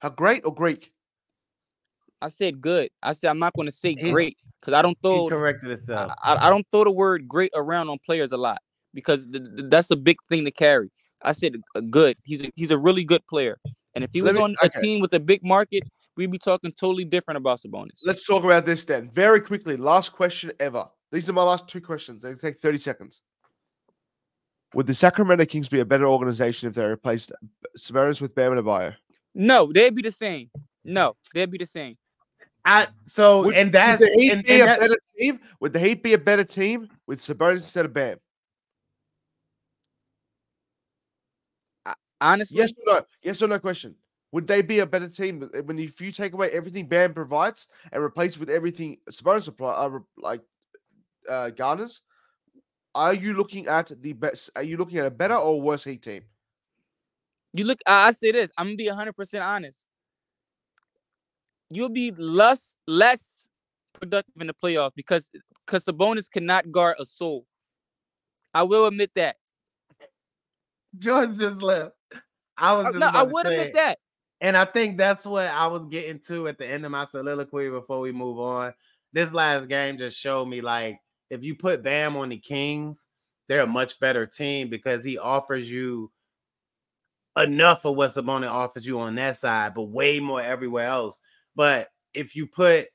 how 0.00 0.10
great 0.10 0.44
or 0.44 0.54
Greek? 0.54 0.92
I 2.20 2.28
said 2.28 2.60
good. 2.60 2.90
I 3.02 3.12
said 3.12 3.30
I'm 3.30 3.38
not 3.38 3.54
going 3.54 3.66
to 3.68 3.72
say 3.72 3.96
He- 3.98 4.10
great 4.10 4.36
because 4.60 4.74
I 4.74 4.82
don't 4.82 4.98
He 5.00 5.08
throw 5.08 5.28
corrected 5.28 5.70
itself. 5.70 6.12
I, 6.22 6.36
I 6.40 6.50
don't 6.50 6.66
throw 6.70 6.84
the 6.84 6.90
word 6.90 7.26
great 7.26 7.52
around 7.54 7.88
on 7.88 7.98
players 8.04 8.32
a 8.32 8.36
lot 8.36 8.58
because 8.92 9.24
th- 9.26 9.42
th- 9.56 9.70
that's 9.70 9.90
a 9.90 9.96
big 9.96 10.18
thing 10.28 10.44
to 10.44 10.50
carry. 10.50 10.90
I 11.22 11.32
said 11.32 11.56
uh, 11.74 11.80
good. 11.80 12.16
He's 12.24 12.44
a, 12.46 12.50
he's 12.54 12.70
a 12.70 12.78
really 12.78 13.04
good 13.04 13.26
player, 13.28 13.58
and 13.94 14.04
if 14.04 14.10
he 14.12 14.20
was 14.20 14.34
me- 14.34 14.42
on 14.42 14.56
a 14.62 14.68
team 14.68 15.00
with 15.00 15.14
a 15.14 15.20
big 15.20 15.44
market, 15.44 15.84
we'd 16.16 16.30
be 16.30 16.38
talking 16.38 16.72
totally 16.72 17.04
different 17.04 17.38
about 17.38 17.60
Sabonis. 17.60 18.00
Let's 18.04 18.24
talk 18.24 18.44
about 18.44 18.66
this 18.66 18.84
then. 18.84 19.10
Very 19.10 19.40
quickly. 19.40 19.76
Last 19.76 20.12
question 20.12 20.52
ever. 20.60 20.88
These 21.10 21.28
are 21.28 21.32
my 21.32 21.42
last 21.42 21.68
two 21.68 21.80
questions. 21.80 22.22
They 22.22 22.34
take 22.34 22.58
30 22.58 22.78
seconds. 22.78 23.22
Would 24.74 24.86
the 24.86 24.94
Sacramento 24.94 25.46
Kings 25.46 25.68
be 25.68 25.80
a 25.80 25.84
better 25.84 26.06
organization 26.06 26.68
if 26.68 26.74
they 26.74 26.84
replaced 26.84 27.32
Sabonis 27.78 28.20
with 28.20 28.34
Bam 28.34 28.52
Adebayo? 28.52 28.94
No, 29.34 29.72
they'd 29.72 29.94
be 29.94 30.02
the 30.02 30.10
same. 30.12 30.50
No, 30.84 31.16
they'd 31.32 31.50
be 31.50 31.58
the 31.58 31.66
same. 31.66 31.96
I 32.64 32.88
so 33.06 33.44
Would, 33.44 33.54
and 33.54 33.68
would 33.68 33.72
that's 33.72 34.00
the 34.02 34.10
Heat 34.18 34.32
and, 34.32 34.44
be 34.44 34.52
and 34.60 34.62
a 34.62 34.66
that- 34.66 34.80
better 34.80 34.96
team? 35.18 35.40
Would 35.60 35.72
the 35.72 35.78
Heat 35.78 36.02
be 36.02 36.12
a 36.12 36.18
better 36.18 36.44
team 36.44 36.88
with 37.06 37.20
Sabonis 37.20 37.56
instead 37.56 37.86
of 37.86 37.94
Bam? 37.94 38.18
Honestly, 42.20 42.58
Yes 42.58 42.72
or 42.86 42.94
no? 42.94 43.02
Yes 43.22 43.40
or 43.42 43.46
no 43.48 43.58
question. 43.58 43.94
Would 44.32 44.46
they 44.46 44.60
be 44.60 44.80
a 44.80 44.86
better 44.86 45.08
team 45.08 45.48
when 45.64 45.78
if 45.78 46.00
you 46.00 46.10
take 46.12 46.32
away 46.34 46.50
everything 46.50 46.86
Bam 46.86 47.14
provides 47.14 47.68
and 47.92 48.02
replace 48.02 48.32
it 48.34 48.40
with 48.40 48.50
everything 48.50 48.98
Sabonis 49.10 49.44
supply, 49.44 49.72
uh, 49.74 49.88
re- 49.88 50.00
like 50.18 50.40
uh, 51.28 51.50
Garners? 51.50 52.02
Are 52.94 53.14
you 53.14 53.34
looking 53.34 53.66
at 53.66 53.92
the 54.00 54.12
best? 54.12 54.50
Are 54.56 54.62
you 54.62 54.76
looking 54.76 54.98
at 54.98 55.06
a 55.06 55.10
better 55.10 55.36
or 55.36 55.60
worse 55.60 55.84
Heat 55.84 56.02
team? 56.02 56.22
you 57.52 57.64
look. 57.64 57.78
I, 57.86 58.08
I 58.08 58.12
say 58.12 58.32
this. 58.32 58.50
I'm 58.56 58.66
gonna 58.66 58.76
be 58.76 58.88
100 58.88 59.14
percent 59.14 59.44
honest. 59.44 59.86
You'll 61.70 61.88
be 61.90 62.12
less 62.12 62.74
less 62.86 63.46
productive 64.00 64.40
in 64.40 64.46
the 64.46 64.54
playoffs 64.54 64.92
because 64.94 65.30
because 65.66 65.84
Sabonis 65.84 66.30
cannot 66.30 66.70
guard 66.70 66.96
a 66.98 67.04
soul. 67.04 67.46
I 68.54 68.62
will 68.62 68.86
admit 68.86 69.10
that. 69.14 69.36
George 70.98 71.36
just 71.36 71.62
left. 71.62 71.92
I 72.56 72.74
was 72.74 72.94
no, 72.94 73.06
I 73.06 73.22
would 73.22 73.46
say 73.46 73.54
admit 73.54 73.68
it. 73.68 73.74
that. 73.74 73.98
And 74.40 74.56
I 74.56 74.64
think 74.64 74.96
that's 74.96 75.26
what 75.26 75.46
I 75.46 75.66
was 75.66 75.84
getting 75.86 76.20
to 76.28 76.46
at 76.46 76.58
the 76.58 76.66
end 76.66 76.84
of 76.84 76.92
my 76.92 77.04
soliloquy 77.04 77.70
before 77.70 78.00
we 78.00 78.12
move 78.12 78.38
on. 78.38 78.72
This 79.12 79.32
last 79.32 79.68
game 79.68 79.98
just 79.98 80.18
showed 80.18 80.46
me 80.46 80.60
like 80.60 81.00
if 81.30 81.42
you 81.42 81.54
put 81.54 81.82
Bam 81.82 82.16
on 82.16 82.30
the 82.30 82.38
Kings, 82.38 83.06
they're 83.48 83.62
a 83.62 83.66
much 83.66 83.98
better 84.00 84.26
team 84.26 84.68
because 84.68 85.04
he 85.04 85.18
offers 85.18 85.70
you 85.70 86.10
enough 87.36 87.84
of 87.84 87.96
what 87.96 88.10
Sabonis 88.10 88.50
offers 88.50 88.86
you 88.86 89.00
on 89.00 89.14
that 89.16 89.36
side, 89.36 89.74
but 89.74 89.84
way 89.84 90.20
more 90.20 90.42
everywhere 90.42 90.86
else. 90.86 91.20
But 91.54 91.88
if 92.14 92.34
you 92.36 92.46
put, 92.46 92.88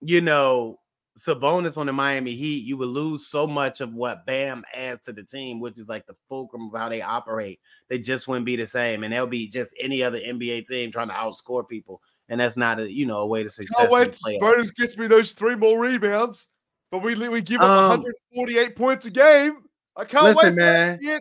you 0.00 0.20
know, 0.20 0.78
Sabonis 1.18 1.76
on 1.76 1.86
the 1.86 1.92
Miami 1.92 2.34
Heat, 2.34 2.64
you 2.64 2.76
would 2.78 2.88
lose 2.88 3.26
so 3.26 3.46
much 3.46 3.80
of 3.80 3.92
what 3.92 4.24
Bam 4.24 4.64
adds 4.74 5.02
to 5.02 5.12
the 5.12 5.22
team, 5.22 5.60
which 5.60 5.78
is 5.78 5.88
like 5.88 6.06
the 6.06 6.16
fulcrum 6.28 6.70
of 6.72 6.78
how 6.78 6.88
they 6.88 7.02
operate. 7.02 7.60
They 7.88 7.98
just 7.98 8.26
wouldn't 8.26 8.46
be 8.46 8.56
the 8.56 8.66
same, 8.66 9.04
and 9.04 9.12
they'll 9.12 9.26
be 9.26 9.48
just 9.48 9.74
any 9.80 10.02
other 10.02 10.18
NBA 10.18 10.66
team 10.66 10.90
trying 10.90 11.08
to 11.08 11.14
outscore 11.14 11.68
people, 11.68 12.00
and 12.28 12.40
that's 12.40 12.56
not 12.56 12.80
a 12.80 12.90
you 12.90 13.04
know 13.04 13.18
a 13.18 13.26
way 13.26 13.42
to 13.42 13.50
success. 13.50 13.90
Can't 13.90 13.92
wait. 14.24 14.40
Sabonis 14.40 14.74
gets 14.74 14.96
me 14.96 15.06
those 15.06 15.32
three 15.32 15.54
more 15.54 15.78
rebounds, 15.78 16.48
but 16.92 17.02
we 17.02 17.14
we 17.28 17.40
give 17.42 17.60
up 17.60 17.68
Um, 17.68 17.88
148 18.02 18.76
points 18.76 19.06
a 19.06 19.10
game. 19.10 19.62
I 19.96 20.04
can't 20.04 20.22
listen, 20.24 20.36
wait. 20.36 20.50
for 20.50 20.54
man. 20.54 21.20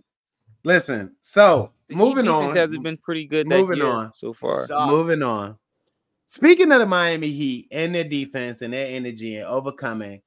Listen, 0.63 1.15
so 1.23 1.71
The 1.87 1.95
moving 1.95 2.25
defense 2.25 2.51
on, 2.51 2.55
has 2.57 2.77
been 2.77 2.97
pretty 2.97 3.25
good 3.25 3.49
that 3.49 3.57
moving 3.59 3.77
year 3.77 3.87
on. 3.87 4.11
so 4.13 4.33
far. 4.33 4.67
Sucks. 4.67 4.91
moving 4.91 5.23
on. 5.23 5.57
Speaking 6.25 6.71
of 6.71 6.79
the 6.79 6.85
Miami 6.85 7.31
Heat 7.31 7.67
and 7.71 7.95
their 7.95 8.03
defense 8.03 8.61
and 8.61 8.71
their 8.73 8.87
energy 8.95 9.37
and 9.37 9.47
overcoming, 9.47 10.21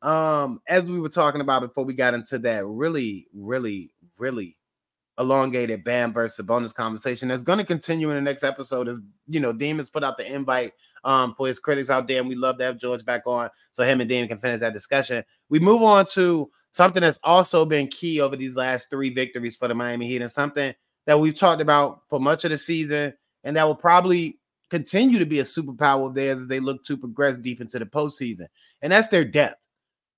um, 0.00 0.60
as 0.68 0.84
we 0.84 0.98
were 1.00 1.08
talking 1.10 1.40
about 1.40 1.60
before 1.62 1.84
we 1.84 1.92
got 1.92 2.14
into 2.14 2.38
that 2.40 2.64
really, 2.66 3.26
really, 3.34 3.92
really 4.18 4.56
elongated 5.18 5.84
Bam 5.84 6.12
versus 6.12 6.44
Sabonis 6.44 6.74
conversation 6.74 7.28
that's 7.28 7.42
going 7.42 7.58
to 7.58 7.64
continue 7.64 8.10
in 8.10 8.16
the 8.16 8.22
next 8.22 8.42
episode. 8.42 8.88
As 8.88 9.00
you 9.26 9.40
know, 9.40 9.52
Demons 9.52 9.90
put 9.90 10.04
out 10.04 10.18
the 10.18 10.32
invite 10.32 10.72
um 11.04 11.34
for 11.36 11.46
his 11.46 11.58
critics 11.58 11.90
out 11.90 12.08
there, 12.08 12.20
and 12.20 12.28
we 12.28 12.34
love 12.34 12.58
to 12.58 12.64
have 12.64 12.78
George 12.78 13.04
back 13.04 13.22
on 13.26 13.50
so 13.70 13.84
him 13.84 14.00
and 14.00 14.08
Demon 14.08 14.28
can 14.28 14.38
finish 14.38 14.60
that 14.60 14.72
discussion. 14.72 15.24
We 15.48 15.58
move 15.58 15.82
on 15.82 16.06
to 16.12 16.50
something 16.72 17.00
that's 17.00 17.18
also 17.22 17.64
been 17.64 17.86
key 17.88 18.20
over 18.20 18.36
these 18.36 18.56
last 18.56 18.90
three 18.90 19.10
victories 19.10 19.56
for 19.56 19.68
the 19.68 19.74
Miami 19.74 20.08
Heat, 20.08 20.22
and 20.22 20.30
something 20.30 20.74
that 21.06 21.20
we've 21.20 21.38
talked 21.38 21.62
about 21.62 22.02
for 22.08 22.18
much 22.18 22.44
of 22.44 22.50
the 22.50 22.58
season, 22.58 23.14
and 23.44 23.56
that 23.56 23.64
will 23.64 23.74
probably 23.74 24.38
continue 24.70 25.18
to 25.18 25.26
be 25.26 25.38
a 25.38 25.44
superpower 25.44 26.08
of 26.08 26.14
theirs 26.14 26.40
as 26.40 26.48
they 26.48 26.58
look 26.58 26.84
to 26.84 26.96
progress 26.96 27.38
deep 27.38 27.60
into 27.60 27.78
the 27.78 27.86
postseason, 27.86 28.46
and 28.82 28.92
that's 28.92 29.08
their 29.08 29.24
depth. 29.24 29.63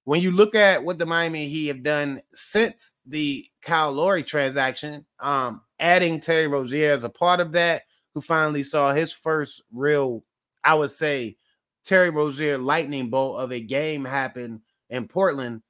When 0.07 0.23
you 0.23 0.31
look 0.31 0.55
at 0.55 0.85
what 0.85 0.99
the 0.99 1.05
Miami 1.05 1.49
Heat 1.49 1.67
have 1.67 1.83
done 1.83 2.23
since 2.33 2.93
the 3.07 3.45
Kyle 3.61 3.91
Lowry 3.91 4.23
transaction, 4.23 5.05
um, 5.19 5.63
adding 5.81 6.21
Terry 6.21 6.47
Rozier 6.47 6.93
as 6.93 7.03
a 7.03 7.09
part 7.09 7.41
of 7.41 7.51
that, 7.53 7.83
who 8.15 8.21
finally 8.21 8.63
saw 8.63 8.93
his 8.93 9.13
first 9.13 9.63
real, 9.73 10.23
I 10.63 10.75
would 10.75 10.93
say, 10.93 11.39
Terry 11.85 12.11
Rozier 12.11 12.57
lightning 12.57 13.11
bolt 13.11 13.41
of 13.41 13.51
a 13.51 13.59
game 13.59 14.05
happen 14.05 14.63
in 14.91 15.09
Portland, 15.09 15.63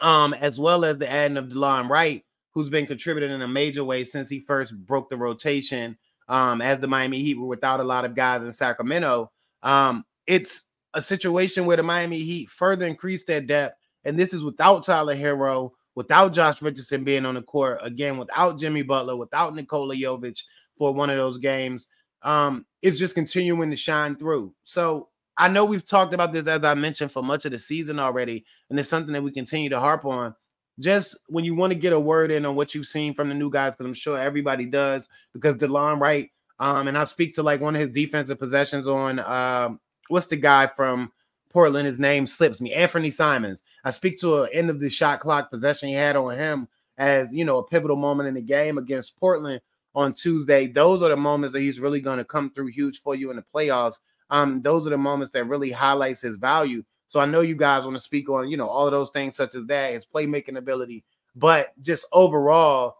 um, 0.00 0.32
as 0.32 0.58
well 0.58 0.82
as 0.82 0.96
the 0.96 1.12
adding 1.12 1.36
of 1.36 1.48
Delon 1.48 1.90
Wright, 1.90 2.24
who's 2.54 2.70
been 2.70 2.86
contributing 2.86 3.30
in 3.30 3.42
a 3.42 3.46
major 3.46 3.84
way 3.84 4.04
since 4.04 4.30
he 4.30 4.40
first 4.40 4.74
broke 4.86 5.10
the 5.10 5.18
rotation 5.18 5.98
um, 6.28 6.62
as 6.62 6.80
the 6.80 6.88
Miami 6.88 7.20
Heat 7.20 7.38
were 7.38 7.46
without 7.46 7.80
a 7.80 7.84
lot 7.84 8.06
of 8.06 8.14
guys 8.14 8.42
in 8.42 8.54
Sacramento. 8.54 9.30
Um, 9.62 10.06
it's 10.26 10.62
a 10.94 11.02
situation 11.02 11.66
where 11.66 11.76
the 11.76 11.82
Miami 11.82 12.20
Heat 12.20 12.48
further 12.48 12.86
increased 12.86 13.26
their 13.26 13.40
depth, 13.40 13.76
and 14.04 14.18
this 14.18 14.32
is 14.32 14.44
without 14.44 14.84
Tyler 14.84 15.14
Herro, 15.14 15.72
without 15.94 16.32
Josh 16.32 16.62
Richardson 16.62 17.04
being 17.04 17.26
on 17.26 17.34
the 17.34 17.42
court, 17.42 17.78
again, 17.82 18.16
without 18.18 18.58
Jimmy 18.58 18.82
Butler, 18.82 19.16
without 19.16 19.54
Nikola 19.54 19.94
Jovic 19.94 20.40
for 20.76 20.92
one 20.92 21.10
of 21.10 21.16
those 21.16 21.38
games. 21.38 21.88
Um, 22.22 22.66
it's 22.82 22.98
just 22.98 23.14
continuing 23.14 23.70
to 23.70 23.76
shine 23.76 24.16
through. 24.16 24.54
So 24.64 25.08
I 25.36 25.48
know 25.48 25.64
we've 25.64 25.84
talked 25.84 26.14
about 26.14 26.32
this, 26.32 26.46
as 26.46 26.64
I 26.64 26.74
mentioned, 26.74 27.12
for 27.12 27.22
much 27.22 27.44
of 27.44 27.52
the 27.52 27.58
season 27.58 27.98
already, 27.98 28.44
and 28.70 28.78
it's 28.78 28.88
something 28.88 29.12
that 29.12 29.22
we 29.22 29.30
continue 29.30 29.70
to 29.70 29.80
harp 29.80 30.04
on. 30.04 30.34
Just 30.80 31.16
when 31.28 31.44
you 31.44 31.54
want 31.54 31.72
to 31.72 31.78
get 31.78 31.92
a 31.92 32.00
word 32.00 32.30
in 32.30 32.44
on 32.44 32.56
what 32.56 32.74
you've 32.74 32.86
seen 32.86 33.14
from 33.14 33.28
the 33.28 33.34
new 33.34 33.50
guys, 33.50 33.76
because 33.76 33.86
I'm 33.86 33.94
sure 33.94 34.18
everybody 34.18 34.66
does, 34.66 35.08
because 35.32 35.56
Delon 35.56 36.00
Wright, 36.00 36.30
um, 36.58 36.88
and 36.88 36.98
I'll 36.98 37.06
speak 37.06 37.34
to 37.34 37.42
like 37.42 37.60
one 37.60 37.76
of 37.76 37.80
his 37.80 37.90
defensive 37.90 38.38
possessions 38.38 38.86
on 38.86 39.20
um, 39.20 39.80
what's 40.08 40.26
the 40.26 40.36
guy 40.36 40.66
from 40.66 41.12
Portland? 41.50 41.86
His 41.86 42.00
name 42.00 42.26
slips 42.26 42.60
me. 42.60 42.72
Anthony 42.72 43.10
Simons. 43.10 43.62
I 43.84 43.90
speak 43.90 44.18
to 44.20 44.42
an 44.42 44.50
end 44.52 44.70
of 44.70 44.80
the 44.80 44.90
shot 44.90 45.20
clock 45.20 45.50
possession 45.50 45.88
he 45.88 45.94
had 45.94 46.16
on 46.16 46.36
him 46.36 46.68
as 46.96 47.32
you 47.32 47.44
know 47.44 47.58
a 47.58 47.66
pivotal 47.66 47.96
moment 47.96 48.28
in 48.28 48.34
the 48.34 48.42
game 48.42 48.78
against 48.78 49.18
Portland 49.18 49.60
on 49.94 50.12
Tuesday. 50.12 50.66
Those 50.66 51.02
are 51.02 51.08
the 51.08 51.16
moments 51.16 51.52
that 51.52 51.60
he's 51.60 51.80
really 51.80 52.00
going 52.00 52.18
to 52.18 52.24
come 52.24 52.50
through 52.50 52.68
huge 52.68 53.00
for 53.00 53.14
you 53.14 53.30
in 53.30 53.36
the 53.36 53.44
playoffs. 53.54 54.00
Um, 54.30 54.62
those 54.62 54.86
are 54.86 54.90
the 54.90 54.98
moments 54.98 55.32
that 55.32 55.44
really 55.44 55.70
highlights 55.70 56.20
his 56.20 56.36
value. 56.36 56.84
So 57.08 57.20
I 57.20 57.26
know 57.26 57.42
you 57.42 57.54
guys 57.54 57.84
want 57.84 57.96
to 57.96 58.02
speak 58.02 58.28
on 58.28 58.50
you 58.50 58.56
know 58.56 58.68
all 58.68 58.86
of 58.86 58.92
those 58.92 59.10
things 59.10 59.36
such 59.36 59.54
as 59.54 59.66
that, 59.66 59.92
his 59.92 60.06
playmaking 60.06 60.56
ability, 60.56 61.04
but 61.36 61.72
just 61.80 62.06
overall 62.12 62.96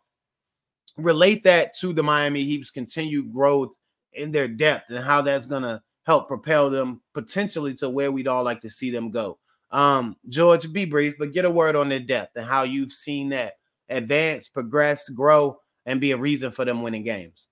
relate 0.97 1.43
that 1.45 1.75
to 1.77 1.93
the 1.93 2.03
Miami 2.03 2.45
Heat's 2.45 2.71
continued 2.71 3.33
growth 3.33 3.73
in 4.13 4.31
their 4.31 4.47
depth 4.47 4.91
and 4.91 5.05
how 5.05 5.23
that's 5.23 5.47
gonna 5.47 5.83
help 6.05 6.29
propel 6.29 6.71
them 6.71 7.01
potentially 7.13 7.75
to 7.75 7.91
where 7.91 8.13
we'd 8.13 8.29
all 8.29 8.45
like 8.45 8.61
to 8.63 8.71
see 8.71 8.91
them 8.91 9.11
go. 9.11 9.39
Um, 9.71 10.17
George, 10.29 10.73
be 10.73 10.85
brief, 10.85 11.17
but 11.19 11.33
get 11.33 11.45
a 11.45 11.51
word 11.51 11.77
on 11.77 11.89
their 11.89 12.01
depth 12.01 12.37
and 12.37 12.47
how 12.47 12.63
you've 12.63 12.93
seen 12.93 13.31
that 13.31 13.55
advance, 13.89 14.49
progress, 14.49 15.09
grow, 15.09 15.59
and 15.87 16.01
be 16.01 16.13
a 16.13 16.17
reason 16.17 16.51
for 16.51 16.65
them 16.65 16.83
winning 16.83 17.03
games. 17.03 17.49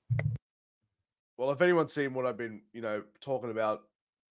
Well, 1.36 1.50
if 1.50 1.60
anyone's 1.60 1.92
seen 1.92 2.14
what 2.14 2.26
I've 2.26 2.36
been, 2.36 2.60
you 2.72 2.80
know, 2.80 3.02
talking 3.20 3.50
about 3.50 3.82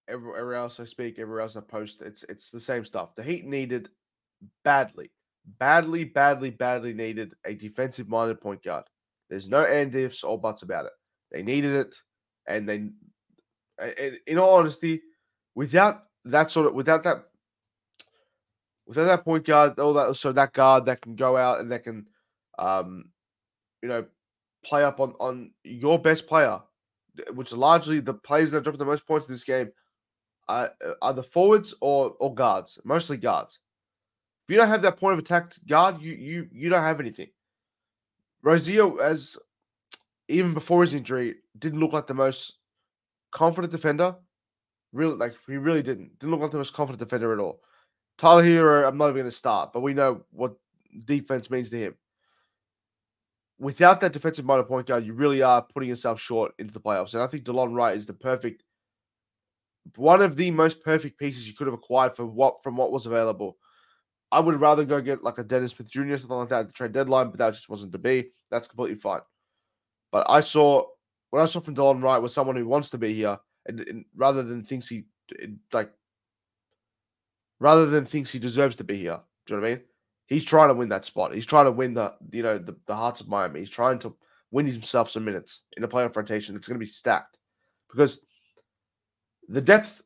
everywhere 0.07 0.53
else 0.53 0.79
I 0.79 0.85
speak, 0.85 1.19
everywhere 1.19 1.41
else 1.41 1.55
I 1.55 1.61
post, 1.61 2.01
it's 2.01 2.23
it's 2.23 2.49
the 2.49 2.61
same 2.61 2.85
stuff. 2.85 3.15
The 3.15 3.23
Heat 3.23 3.45
needed 3.45 3.89
badly, 4.63 5.11
badly, 5.59 6.05
badly, 6.05 6.51
badly 6.51 6.93
needed 6.93 7.33
a 7.45 7.53
defensive 7.53 8.07
minded 8.07 8.39
point 8.39 8.63
guard. 8.63 8.85
There's 9.29 9.47
no 9.47 9.65
and 9.65 9.93
ifs 9.93 10.23
or 10.23 10.39
buts 10.39 10.61
about 10.61 10.85
it. 10.85 10.93
They 11.31 11.43
needed 11.43 11.73
it, 11.73 11.95
and 12.47 12.67
they, 12.67 12.89
in 14.27 14.37
all 14.37 14.55
honesty, 14.55 15.01
without 15.55 16.03
that 16.25 16.51
sort 16.51 16.67
of, 16.67 16.73
without 16.73 17.03
that, 17.03 17.25
without 18.85 19.05
that 19.05 19.23
point 19.23 19.45
guard, 19.45 19.79
all 19.79 19.93
that, 19.93 20.15
so 20.15 20.31
that 20.31 20.53
guard 20.53 20.85
that 20.85 21.01
can 21.01 21.15
go 21.15 21.37
out 21.37 21.59
and 21.59 21.71
that 21.71 21.83
can, 21.83 22.05
um, 22.59 23.05
you 23.81 23.89
know, 23.89 24.05
play 24.63 24.83
up 24.83 24.99
on 24.99 25.13
on 25.19 25.51
your 25.63 25.99
best 25.99 26.27
player, 26.27 26.59
which 27.33 27.51
largely 27.51 27.99
the 27.99 28.13
players 28.13 28.51
that 28.51 28.57
are 28.57 28.61
dropping 28.61 28.79
the 28.79 28.85
most 28.85 29.07
points 29.07 29.27
in 29.27 29.33
this 29.33 29.43
game 29.43 29.71
are, 30.47 30.71
are 31.01 31.13
the 31.13 31.23
forwards 31.23 31.73
or 31.81 32.15
or 32.19 32.33
guards, 32.33 32.79
mostly 32.83 33.17
guards. 33.17 33.59
If 34.47 34.53
you 34.53 34.57
don't 34.57 34.67
have 34.67 34.81
that 34.81 34.97
point 34.97 35.13
of 35.13 35.19
attack 35.19 35.53
guard, 35.67 36.01
you 36.01 36.13
you 36.13 36.47
you 36.51 36.69
don't 36.69 36.83
have 36.83 36.99
anything. 36.99 37.29
Rozier, 38.43 39.01
as 39.01 39.37
even 40.27 40.53
before 40.53 40.81
his 40.81 40.93
injury, 40.93 41.35
didn't 41.59 41.79
look 41.79 41.93
like 41.93 42.07
the 42.07 42.13
most 42.13 42.57
confident 43.31 43.71
defender. 43.71 44.15
Really, 44.93 45.15
like 45.15 45.33
he 45.47 45.57
really 45.57 45.81
didn't. 45.81 46.19
Didn't 46.19 46.31
look 46.31 46.41
like 46.41 46.51
the 46.51 46.57
most 46.57 46.73
confident 46.73 46.99
defender 46.99 47.33
at 47.33 47.39
all. 47.39 47.61
Tyler 48.17 48.43
Herro, 48.43 48.87
I'm 48.87 48.97
not 48.97 49.05
even 49.05 49.21
going 49.21 49.31
to 49.31 49.35
start, 49.35 49.73
but 49.73 49.81
we 49.81 49.93
know 49.93 50.23
what 50.31 50.55
defense 51.05 51.49
means 51.49 51.69
to 51.69 51.77
him. 51.77 51.95
Without 53.57 54.01
that 54.01 54.13
defensive 54.13 54.45
minded 54.45 54.67
point 54.67 54.87
guard, 54.87 55.05
you 55.05 55.13
really 55.13 55.41
are 55.41 55.61
putting 55.61 55.89
yourself 55.89 56.19
short 56.19 56.51
into 56.59 56.73
the 56.73 56.79
playoffs. 56.79 57.13
And 57.13 57.23
I 57.23 57.27
think 57.27 57.43
Delon 57.43 57.73
Wright 57.73 57.95
is 57.95 58.05
the 58.05 58.13
perfect, 58.13 58.63
one 59.95 60.21
of 60.21 60.35
the 60.35 60.51
most 60.51 60.83
perfect 60.83 61.17
pieces 61.17 61.47
you 61.47 61.53
could 61.53 61.67
have 61.67 61.73
acquired 61.73 62.15
for 62.15 62.25
what 62.25 62.61
from 62.63 62.75
what 62.75 62.91
was 62.91 63.05
available. 63.05 63.57
I 64.31 64.39
would 64.39 64.59
rather 64.59 64.85
go 64.85 65.01
get 65.01 65.23
like 65.23 65.37
a 65.37 65.43
Dennis 65.43 65.71
Smith 65.71 65.89
Jr. 65.89 66.17
something 66.17 66.37
like 66.37 66.49
that 66.49 66.59
at 66.61 66.67
the 66.67 66.73
trade 66.73 66.93
deadline, 66.93 67.29
but 67.29 67.37
that 67.39 67.53
just 67.53 67.69
wasn't 67.69 67.91
to 67.91 67.97
be. 67.97 68.31
That's 68.49 68.67
completely 68.67 68.97
fine. 68.97 69.21
But 70.11 70.25
I 70.29 70.41
saw 70.41 70.85
what 71.31 71.41
I 71.41 71.45
saw 71.45 71.59
from 71.59 71.75
Delon 71.75 72.03
Wright 72.03 72.21
was 72.21 72.33
someone 72.33 72.55
who 72.55 72.67
wants 72.67 72.89
to 72.91 72.97
be 72.97 73.13
here, 73.13 73.37
and, 73.65 73.79
and 73.79 74.05
rather 74.15 74.43
than 74.43 74.63
thinks 74.63 74.87
he 74.87 75.05
like, 75.73 75.91
rather 77.59 77.87
than 77.87 78.05
thinks 78.05 78.31
he 78.31 78.39
deserves 78.39 78.75
to 78.75 78.83
be 78.83 78.97
here. 78.97 79.19
Do 79.47 79.55
you 79.55 79.59
know 79.59 79.61
what 79.61 79.71
I 79.71 79.75
mean? 79.75 79.83
He's 80.27 80.45
trying 80.45 80.67
to 80.67 80.73
win 80.73 80.89
that 80.89 81.05
spot. 81.05 81.33
He's 81.33 81.45
trying 81.45 81.65
to 81.65 81.71
win 81.71 81.93
the 81.93 82.13
you 82.31 82.43
know 82.43 82.57
the, 82.57 82.77
the 82.85 82.95
hearts 82.95 83.21
of 83.21 83.29
Miami. 83.29 83.61
He's 83.61 83.69
trying 83.69 83.99
to 83.99 84.15
win 84.51 84.67
himself 84.67 85.09
some 85.09 85.25
minutes 85.25 85.61
in 85.77 85.83
a 85.83 85.87
playoff 85.87 86.15
rotation 86.15 86.53
that's 86.53 86.67
going 86.67 86.79
to 86.79 86.85
be 86.85 86.85
stacked 86.85 87.37
because 87.89 88.21
the 89.47 89.61
depth, 89.61 90.01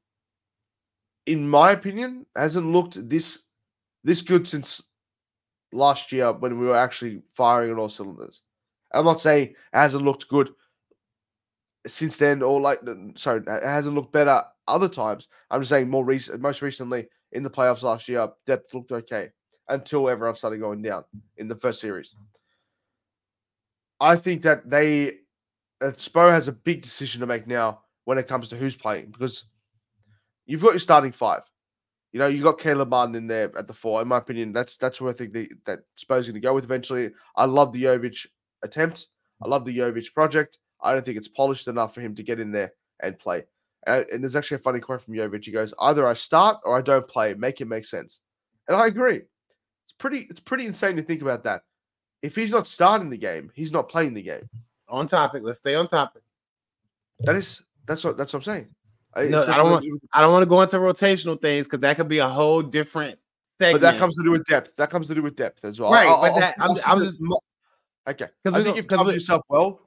in 1.26 1.50
my 1.50 1.72
opinion, 1.72 2.28
hasn't 2.36 2.72
looked 2.72 3.10
this 3.10 3.44
this 4.04 4.22
good 4.22 4.48
since 4.48 4.84
last 5.72 6.12
year 6.12 6.32
when 6.32 6.60
we 6.60 6.68
were 6.68 6.78
actually 6.78 7.24
firing 7.36 7.72
on 7.72 7.80
all 7.80 7.90
cylinders. 7.90 8.42
I'm 8.94 9.06
not 9.06 9.20
saying 9.20 9.50
it 9.50 9.56
hasn't 9.74 10.06
looked 10.06 10.30
good 10.30 10.52
since 11.88 12.18
then, 12.18 12.42
or 12.42 12.60
like 12.60 12.80
sorry, 13.16 13.42
it 13.46 13.64
hasn't 13.64 13.96
looked 13.96 14.14
better 14.14 14.44
other 14.68 14.90
times. 14.90 15.28
I'm 15.52 15.62
just 15.62 15.70
saying 15.70 15.90
more 15.90 16.06
recent, 16.06 16.42
most 16.42 16.62
recently 16.62 17.08
in 17.32 17.44
the 17.44 17.50
playoffs 17.50 17.84
last 17.84 18.08
year, 18.08 18.28
depth 18.46 18.74
looked 18.74 18.92
okay 18.92 19.30
until 19.70 20.10
everyone 20.10 20.36
started 20.36 20.60
going 20.60 20.82
down 20.82 21.04
in 21.38 21.48
the 21.48 21.56
first 21.56 21.82
series. 21.82 22.16
I 24.00 24.16
think 24.16 24.42
that 24.44 24.70
they 24.70 25.10
uh, 25.10 25.12
that 25.82 25.98
Spo 25.98 26.30
has 26.30 26.48
a 26.48 26.54
big 26.54 26.82
decision 26.82 27.22
to 27.22 27.28
make 27.28 27.48
now 27.48 27.82
when 28.06 28.18
it 28.18 28.28
comes 28.28 28.50
to 28.50 28.58
who's 28.58 28.76
playing 28.76 29.08
because 29.12 29.46
you've 30.46 30.62
got 30.62 30.72
your 30.72 30.80
starting 30.80 31.12
five. 31.12 31.42
You 32.12 32.20
know, 32.20 32.28
you 32.28 32.42
got 32.42 32.60
Caleb 32.60 32.90
Martin 32.90 33.16
in 33.16 33.28
there 33.28 33.52
at 33.58 33.68
the 33.68 33.74
four. 33.74 34.02
In 34.02 34.08
my 34.08 34.18
opinion, 34.18 34.54
that's 34.54 34.78
that's 34.78 35.02
where 35.02 35.12
I 35.12 35.16
think 35.16 35.34
the, 35.34 35.50
that 35.66 35.80
Spo's 35.98 36.28
going 36.28 36.36
to 36.36 36.40
go 36.40 36.54
with 36.54 36.64
eventually. 36.64 37.10
I 37.36 37.46
love 37.46 37.74
the 37.74 37.84
Jovic 37.84 38.26
attempt. 38.64 39.08
I 39.44 39.48
love 39.50 39.66
the 39.66 39.78
Jovic 39.78 40.14
project. 40.14 40.60
I 40.86 40.94
don't 40.94 41.04
think 41.04 41.18
it's 41.18 41.28
polished 41.28 41.68
enough 41.68 41.94
for 41.94 42.02
him 42.02 42.16
to 42.16 42.24
get 42.24 42.40
in 42.40 42.52
there 42.52 42.72
and 43.02 43.18
play. 43.18 43.44
And, 43.88 44.06
and 44.12 44.24
there's 44.24 44.36
actually 44.36 44.56
a 44.56 44.60
funny 44.60 44.80
quote 44.80 45.02
from 45.02 45.16
Jovic. 45.16 45.46
He 45.46 45.52
goes, 45.52 45.74
"Either 45.80 46.08
I 46.08 46.14
start 46.14 46.58
or 46.64 46.78
I 46.78 46.82
don't 46.82 47.08
play. 47.08 47.34
Make 47.34 47.62
it 47.62 47.68
make 47.68 47.86
sense." 47.86 48.22
And 48.68 48.78
I 48.78 48.88
agree. 48.88 49.18
It's 49.84 49.94
pretty. 49.98 50.28
It's 50.30 50.40
pretty 50.40 50.66
insane 50.66 50.96
to 50.96 51.04
think 51.04 51.22
about 51.22 51.44
that. 51.44 51.64
If 52.22 52.36
he's 52.36 52.52
not 52.52 52.68
starting 52.68 53.10
the 53.10 53.18
game, 53.18 53.52
he's 53.54 53.72
not 53.72 53.90
playing 53.90 54.14
the 54.14 54.22
game. 54.22 54.50
On 54.88 55.08
topic. 55.08 55.44
Let's 55.44 55.60
stay 55.60 55.76
on 55.76 55.88
topic. 55.88 56.24
That 57.20 57.36
is. 57.36 57.62
That's 57.86 58.04
what. 58.04 58.18
That's 58.18 58.34
what 58.34 58.40
I'm 58.40 58.44
saying. 58.44 58.68
No, 59.30 59.44
I 59.44 59.58
don't 59.58 59.72
want. 59.72 59.86
I 60.14 60.22
don't 60.22 60.34
want 60.34 60.44
to 60.44 60.48
go 60.48 60.62
into 60.62 60.78
rotational 60.78 61.40
things 61.40 61.68
because 61.68 61.80
that 61.82 61.96
could 61.96 62.08
be 62.08 62.20
a 62.20 62.28
whole 62.28 62.62
different. 62.62 63.20
Segment. 63.62 63.82
But 63.82 63.92
that 63.92 64.00
comes 64.00 64.18
to 64.18 64.24
do 64.24 64.32
with 64.32 64.44
depth. 64.44 64.76
That 64.76 64.90
comes 64.90 65.08
to 65.08 65.16
do 65.16 65.22
with 65.22 65.36
depth 65.36 65.64
as 65.64 65.80
well. 65.80 65.92
Right, 65.92 66.08
I'll, 66.08 66.22
but 66.22 66.40
that, 66.40 66.56
I'm, 66.60 66.78
I'm 66.86 67.00
just 67.00 67.22
okay. 68.08 68.28
Because 68.44 68.60
I 68.60 68.64
think 68.64 68.76
you've 68.76 68.88
covered 68.88 69.14
yourself 69.14 69.44
well 69.48 69.85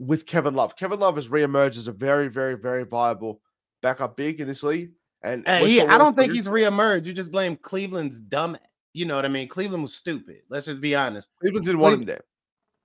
with 0.00 0.24
Kevin 0.26 0.54
Love. 0.54 0.74
Kevin 0.76 0.98
Love 0.98 1.16
has 1.16 1.28
reemerged 1.28 1.76
as 1.76 1.86
a 1.86 1.92
very, 1.92 2.28
very, 2.28 2.54
very 2.56 2.84
viable 2.84 3.40
backup 3.82 4.16
big 4.16 4.40
in 4.40 4.48
this 4.48 4.62
league. 4.62 4.92
And 5.22 5.46
he, 5.46 5.82
I 5.82 5.98
don't 5.98 6.16
think 6.16 6.32
he's 6.32 6.46
reemerged. 6.46 7.04
You 7.04 7.12
just 7.12 7.30
blame 7.30 7.54
Cleveland's 7.56 8.18
dumb. 8.18 8.56
You 8.94 9.04
know 9.04 9.14
what 9.14 9.26
I 9.26 9.28
mean? 9.28 9.46
Cleveland 9.46 9.82
was 9.82 9.94
stupid. 9.94 10.38
Let's 10.48 10.66
just 10.66 10.80
be 10.80 10.96
honest. 10.96 11.28
Cleveland 11.38 11.66
didn't 11.66 11.80
want 11.80 11.96
him 11.96 12.04
there. 12.06 12.24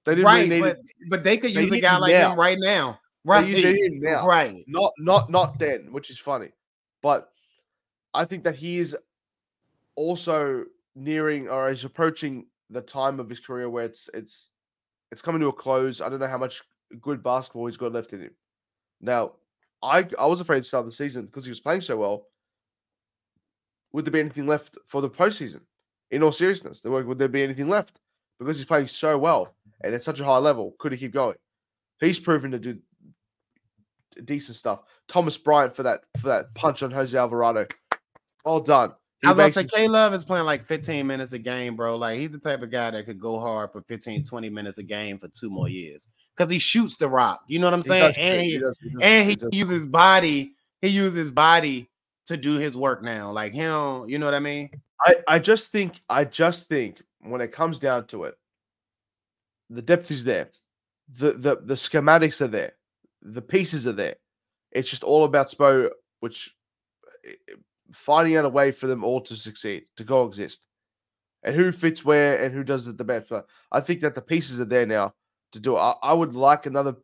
They 0.04 0.16
didn't 0.16 0.26
right, 0.26 0.50
really 0.50 0.62
but, 0.62 0.78
but 1.10 1.24
they 1.24 1.38
could 1.38 1.52
use 1.52 1.72
a 1.72 1.80
guy 1.80 1.98
like 1.98 2.12
now. 2.12 2.34
him 2.34 2.40
right 2.40 2.58
now. 2.60 3.00
Right. 3.24 3.48
now. 4.02 4.28
Right. 4.28 4.64
Not 4.68 4.94
not 5.00 5.32
not 5.32 5.58
then, 5.58 5.92
which 5.92 6.12
is 6.12 6.20
funny. 6.20 6.50
But 7.02 7.30
I 8.14 8.26
think 8.26 8.44
that 8.44 8.56
he 8.56 8.78
is 8.78 8.96
also 9.96 10.66
nearing 10.96 11.48
or 11.48 11.72
is 11.72 11.86
approaching 11.86 12.46
the 12.70 12.82
time 12.82 13.20
of 13.20 13.30
his 13.30 13.40
career 13.40 13.70
where 13.70 13.86
it's 13.86 14.10
it's 14.14 14.52
it's 15.12 15.22
coming 15.22 15.42
to 15.42 15.48
a 15.48 15.54
close. 15.54 16.02
I 16.02 16.10
don't 16.10 16.20
know 16.20 16.28
how 16.28 16.38
much 16.38 16.62
good 17.02 17.24
basketball 17.24 17.68
he's 17.68 17.78
got 17.78 17.94
left 17.94 18.14
in 18.14 18.22
him. 18.22 18.36
Now, 19.02 19.34
I 19.84 20.08
I 20.18 20.26
was 20.26 20.42
afraid 20.42 20.60
to 20.60 20.68
start 20.68 20.86
the 20.86 20.92
season 20.92 21.26
because 21.26 21.46
he 21.46 21.52
was 21.52 21.60
playing 21.60 21.82
so 21.82 21.98
well. 21.98 22.28
Would 23.94 24.06
there 24.06 24.12
be 24.12 24.20
anything 24.20 24.48
left 24.48 24.78
for 24.88 25.02
the 25.02 25.10
postseason? 25.10 25.62
In 26.12 26.22
all 26.22 26.32
seriousness, 26.32 26.82
would 26.84 27.18
there 27.18 27.28
be 27.28 27.44
anything 27.44 27.70
left? 27.70 28.00
Because 28.40 28.58
he's 28.58 28.66
playing 28.66 28.88
so 28.88 29.18
well 29.18 29.56
and 29.82 29.94
at 29.94 30.04
such 30.04 30.20
a 30.20 30.26
high 30.26 30.38
level, 30.38 30.76
could 30.80 30.92
he 30.92 30.98
keep 30.98 31.14
going? 31.14 31.38
He's 32.00 32.20
proven 32.20 32.52
to 32.52 32.60
do 32.60 32.78
decent 34.24 34.58
stuff. 34.58 34.82
Thomas 35.08 35.38
Bryant 35.38 35.76
for 35.76 35.84
that 35.84 36.02
for 36.20 36.28
that 36.28 36.54
punch 36.56 36.84
on 36.84 36.92
Jose 36.92 37.18
Alvarado. 37.18 37.68
Well 38.44 38.60
done. 38.60 38.94
He 39.22 39.28
I 39.28 39.34
was 39.34 39.54
to 39.54 39.62
say 39.62 39.68
K 39.68 39.88
Love 39.88 40.14
is 40.14 40.26
playing 40.26 40.46
like 40.46 40.66
15 40.68 41.08
minutes 41.08 41.34
a 41.34 41.40
game, 41.40 41.76
bro. 41.76 41.98
Like 41.98 42.20
he's 42.20 42.32
the 42.32 42.40
type 42.40 42.62
of 42.62 42.72
guy 42.72 42.92
that 42.92 43.06
could 43.06 43.20
go 43.20 43.40
hard 43.40 43.72
for 43.72 43.82
15, 43.82 44.24
20 44.24 44.50
minutes 44.50 44.78
a 44.78 44.84
game 44.84 45.18
for 45.18 45.28
two 45.28 45.50
more 45.50 45.70
years. 45.70 46.08
Because 46.36 46.52
he 46.52 46.60
shoots 46.60 46.98
the 46.98 47.10
rock. 47.10 47.42
You 47.48 47.60
know 47.60 47.68
what 47.68 47.74
I'm 47.74 47.82
saying? 47.82 48.16
And 48.18 48.42
he, 48.42 48.52
he, 48.52 48.58
does, 48.60 48.78
does, 48.78 49.02
and 49.02 49.30
he, 49.30 49.38
he 49.52 49.58
uses 49.58 49.86
body, 49.86 50.54
he 50.82 50.90
uses 50.90 51.32
body 51.32 51.90
to 52.28 52.36
do 52.36 52.56
his 52.56 52.76
work 52.76 53.04
now. 53.04 53.32
Like 53.32 53.54
him, 53.54 54.10
you 54.10 54.18
know 54.18 54.26
what 54.26 54.34
I 54.34 54.40
mean? 54.40 54.70
I, 55.02 55.16
I 55.28 55.40
just 55.40 55.72
think, 55.72 56.02
I 56.10 56.26
just 56.26 56.68
think 56.68 57.02
when 57.22 57.42
it 57.42 57.52
comes 57.52 57.80
down 57.80 58.08
to 58.08 58.26
it, 58.26 58.36
the 59.70 59.82
depth 59.82 60.12
is 60.12 60.24
there. 60.24 60.50
The 61.18 61.34
the 61.34 61.56
the 61.64 61.76
schematics 61.76 62.42
are 62.42 62.48
there 62.48 62.74
the 63.26 63.42
pieces 63.42 63.88
are 63.88 63.94
there. 63.94 64.16
It's 64.72 64.90
just 64.90 65.04
all 65.04 65.24
about 65.24 65.50
Spo, 65.50 65.90
which 66.20 66.54
eh, 67.26 67.34
eh, 67.50 67.56
finding 67.94 68.38
out 68.38 68.46
a 68.46 68.50
way 68.50 68.72
for 68.72 68.88
them 68.88 69.04
all 69.04 69.22
to 69.22 69.36
succeed, 69.36 69.86
to 69.98 70.06
coexist, 70.06 70.62
and 71.44 71.56
who 71.56 71.72
fits 71.72 72.06
where 72.06 72.44
and 72.44 72.54
who 72.54 72.64
does 72.64 72.88
it 72.88 72.98
the 72.98 73.04
best. 73.04 73.30
But 73.30 73.48
I 73.72 73.82
think 73.82 74.02
that 74.02 74.16
the 74.16 74.22
pieces 74.22 74.60
are 74.60 74.66
there 74.66 74.86
now 74.86 75.14
to 75.56 75.62
do 75.62 75.76
it. 75.76 75.80
I, 75.80 75.96
I 76.04 76.14
would 76.14 76.34
like 76.34 76.66
another. 76.66 76.96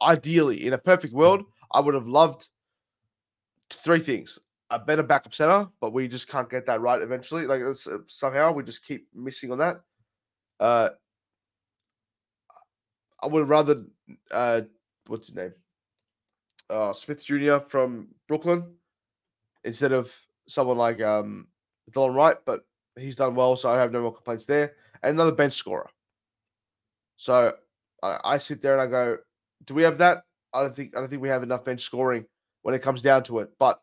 Ideally, 0.00 0.66
in 0.66 0.74
a 0.74 0.78
perfect 0.78 1.12
world, 1.12 1.44
I 1.72 1.80
would 1.80 1.94
have 1.94 2.06
loved 2.06 2.46
three 3.70 4.00
things: 4.00 4.38
a 4.70 4.78
better 4.78 5.02
backup 5.02 5.34
center, 5.34 5.68
but 5.80 5.92
we 5.92 6.08
just 6.08 6.28
can't 6.28 6.50
get 6.50 6.66
that 6.66 6.80
right 6.80 7.02
eventually. 7.02 7.46
Like 7.46 7.62
uh, 7.62 7.98
somehow 8.06 8.52
we 8.52 8.62
just 8.62 8.84
keep 8.84 9.08
missing 9.14 9.50
on 9.50 9.58
that. 9.58 9.80
Uh, 10.60 10.90
I 13.22 13.26
would 13.26 13.48
rather 13.48 13.84
uh, 14.30 14.62
what's 15.06 15.28
his 15.28 15.36
name? 15.36 15.52
uh, 16.70 16.92
Smith 16.92 17.24
Jr. 17.24 17.58
from 17.68 18.08
Brooklyn 18.26 18.64
instead 19.64 19.92
of 19.92 20.14
someone 20.46 20.78
like 20.78 21.00
um, 21.00 21.48
Delon 21.92 22.14
Wright, 22.14 22.36
but 22.44 22.66
he's 22.96 23.16
done 23.16 23.34
well, 23.34 23.56
so 23.56 23.70
I 23.70 23.78
have 23.78 23.92
no 23.92 24.02
more 24.02 24.14
complaints 24.14 24.44
there. 24.44 24.74
And 25.02 25.14
another 25.14 25.32
bench 25.32 25.54
scorer. 25.54 25.88
So 27.16 27.54
I, 28.02 28.18
I 28.24 28.38
sit 28.38 28.62
there 28.62 28.78
and 28.78 28.82
I 28.82 28.86
go, 28.86 29.18
do 29.64 29.74
we 29.74 29.82
have 29.82 29.98
that? 29.98 30.22
I 30.52 30.62
don't 30.62 30.74
think 30.74 30.96
I 30.96 31.00
don't 31.00 31.08
think 31.08 31.22
we 31.22 31.28
have 31.28 31.42
enough 31.42 31.64
bench 31.64 31.82
scoring 31.82 32.24
when 32.62 32.74
it 32.74 32.82
comes 32.82 33.02
down 33.02 33.22
to 33.24 33.40
it. 33.40 33.50
But 33.58 33.80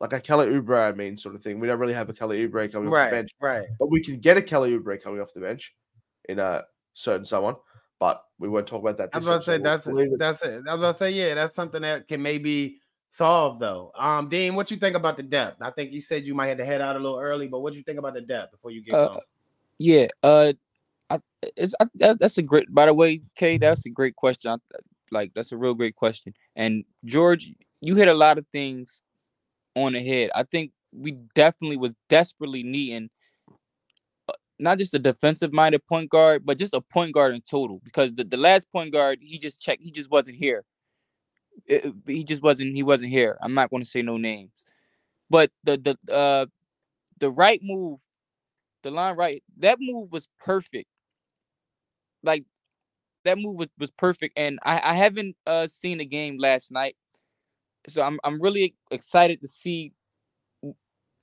like 0.00 0.12
a 0.12 0.20
Kelly 0.20 0.46
Oubre, 0.48 0.88
I 0.88 0.92
mean, 0.92 1.18
sort 1.18 1.34
of 1.34 1.42
thing. 1.42 1.60
We 1.60 1.66
don't 1.66 1.78
really 1.78 1.94
have 1.94 2.08
a 2.08 2.12
Kelly 2.12 2.46
Oubre 2.46 2.70
coming 2.70 2.88
right, 2.90 3.04
off 3.04 3.10
the 3.10 3.16
bench, 3.16 3.30
right. 3.40 3.66
but 3.78 3.90
we 3.90 4.02
can 4.02 4.18
get 4.20 4.36
a 4.36 4.42
Kelly 4.42 4.72
Oubre 4.72 5.02
coming 5.02 5.20
off 5.20 5.32
the 5.34 5.40
bench 5.40 5.74
in 6.28 6.38
a 6.38 6.64
certain 6.94 7.24
someone. 7.24 7.56
But 8.00 8.22
we 8.38 8.48
won't 8.48 8.66
talk 8.66 8.80
about 8.82 8.96
that. 8.98 9.10
I 9.12 9.18
was 9.18 9.26
about 9.26 9.38
to 9.38 9.44
say 9.44 9.58
that's 9.58 9.86
We'll 9.86 9.98
it- 9.98 10.18
that's 10.18 10.42
it. 10.42 10.62
I 10.68 10.72
was 10.72 10.80
about 10.80 10.92
to 10.92 10.98
say 10.98 11.10
yeah, 11.10 11.34
that's 11.34 11.54
something 11.54 11.82
that 11.82 12.06
can 12.06 12.22
maybe 12.22 12.80
solve 13.10 13.58
though. 13.58 13.92
Um, 13.96 14.28
Deem, 14.28 14.54
what 14.54 14.70
you 14.70 14.76
think 14.76 14.96
about 14.96 15.16
the 15.16 15.22
depth? 15.24 15.62
I 15.62 15.70
think 15.70 15.92
you 15.92 16.00
said 16.00 16.26
you 16.26 16.34
might 16.34 16.48
have 16.48 16.58
to 16.58 16.64
head 16.64 16.80
out 16.80 16.94
a 16.96 16.98
little 16.98 17.18
early, 17.18 17.48
but 17.48 17.60
what 17.60 17.72
do 17.72 17.78
you 17.78 17.84
think 17.84 17.98
about 17.98 18.14
the 18.14 18.20
depth 18.20 18.52
before 18.52 18.70
you 18.70 18.82
get 18.82 18.94
Uh, 18.94 19.08
going? 19.08 19.20
Yeah, 19.78 20.06
uh, 20.22 20.52
I, 21.10 21.20
it's 21.56 21.74
I, 21.80 21.86
that, 21.96 22.20
that's 22.20 22.38
a 22.38 22.42
great. 22.42 22.72
By 22.74 22.86
the 22.86 22.94
way, 22.94 23.22
Kay, 23.36 23.58
that's 23.58 23.86
a 23.86 23.90
great 23.90 24.16
question. 24.16 24.50
I, 24.52 24.56
like 25.10 25.32
that's 25.34 25.52
a 25.52 25.56
real 25.56 25.74
great 25.74 25.96
question. 25.96 26.34
And 26.56 26.84
George, 27.04 27.52
you 27.80 27.96
hit 27.96 28.08
a 28.08 28.14
lot 28.14 28.38
of 28.38 28.46
things 28.52 29.02
on 29.76 29.92
the 29.94 30.00
head. 30.04 30.30
I 30.34 30.44
think 30.44 30.72
we 30.92 31.12
definitely 31.34 31.76
was 31.78 31.94
desperately 32.08 32.62
needing 32.62 33.10
uh, 34.28 34.32
not 34.58 34.78
just 34.78 34.94
a 34.94 34.98
defensive 34.98 35.52
minded 35.52 35.86
point 35.86 36.10
guard, 36.10 36.46
but 36.46 36.58
just 36.58 36.74
a 36.74 36.80
point 36.80 37.14
guard 37.14 37.34
in 37.34 37.42
total. 37.42 37.80
Because 37.84 38.14
the, 38.14 38.24
the 38.24 38.36
last 38.36 38.70
point 38.72 38.92
guard, 38.92 39.18
he 39.22 39.38
just 39.38 39.60
checked, 39.62 39.82
he 39.82 39.90
just 39.90 40.10
wasn't 40.10 40.36
here. 40.36 40.64
It- 41.66 41.94
he 42.06 42.24
just 42.24 42.42
wasn't 42.42 42.74
he 42.76 42.82
wasn't 42.82 43.10
here. 43.10 43.38
I'm 43.42 43.54
not 43.54 43.70
going 43.70 43.82
to 43.82 43.88
say 43.88 44.02
no 44.02 44.16
names, 44.18 44.66
but 45.30 45.50
the 45.64 45.76
the 46.06 46.12
uh 46.14 46.46
the 47.20 47.30
right 47.30 47.60
move, 47.62 48.00
Delon 48.84 49.16
Wright, 49.16 49.42
that 49.58 49.78
move 49.80 50.12
was 50.12 50.28
perfect. 50.40 50.88
Like 52.28 52.44
that 53.24 53.38
move 53.38 53.56
was, 53.56 53.68
was 53.78 53.90
perfect, 53.92 54.38
and 54.38 54.58
I 54.62 54.80
I 54.84 54.94
haven't 54.94 55.34
uh 55.46 55.66
seen 55.66 55.98
the 55.98 56.04
game 56.04 56.36
last 56.38 56.70
night, 56.70 56.94
so 57.88 58.02
I'm 58.02 58.20
I'm 58.22 58.40
really 58.40 58.74
excited 58.90 59.40
to 59.40 59.48
see 59.48 59.92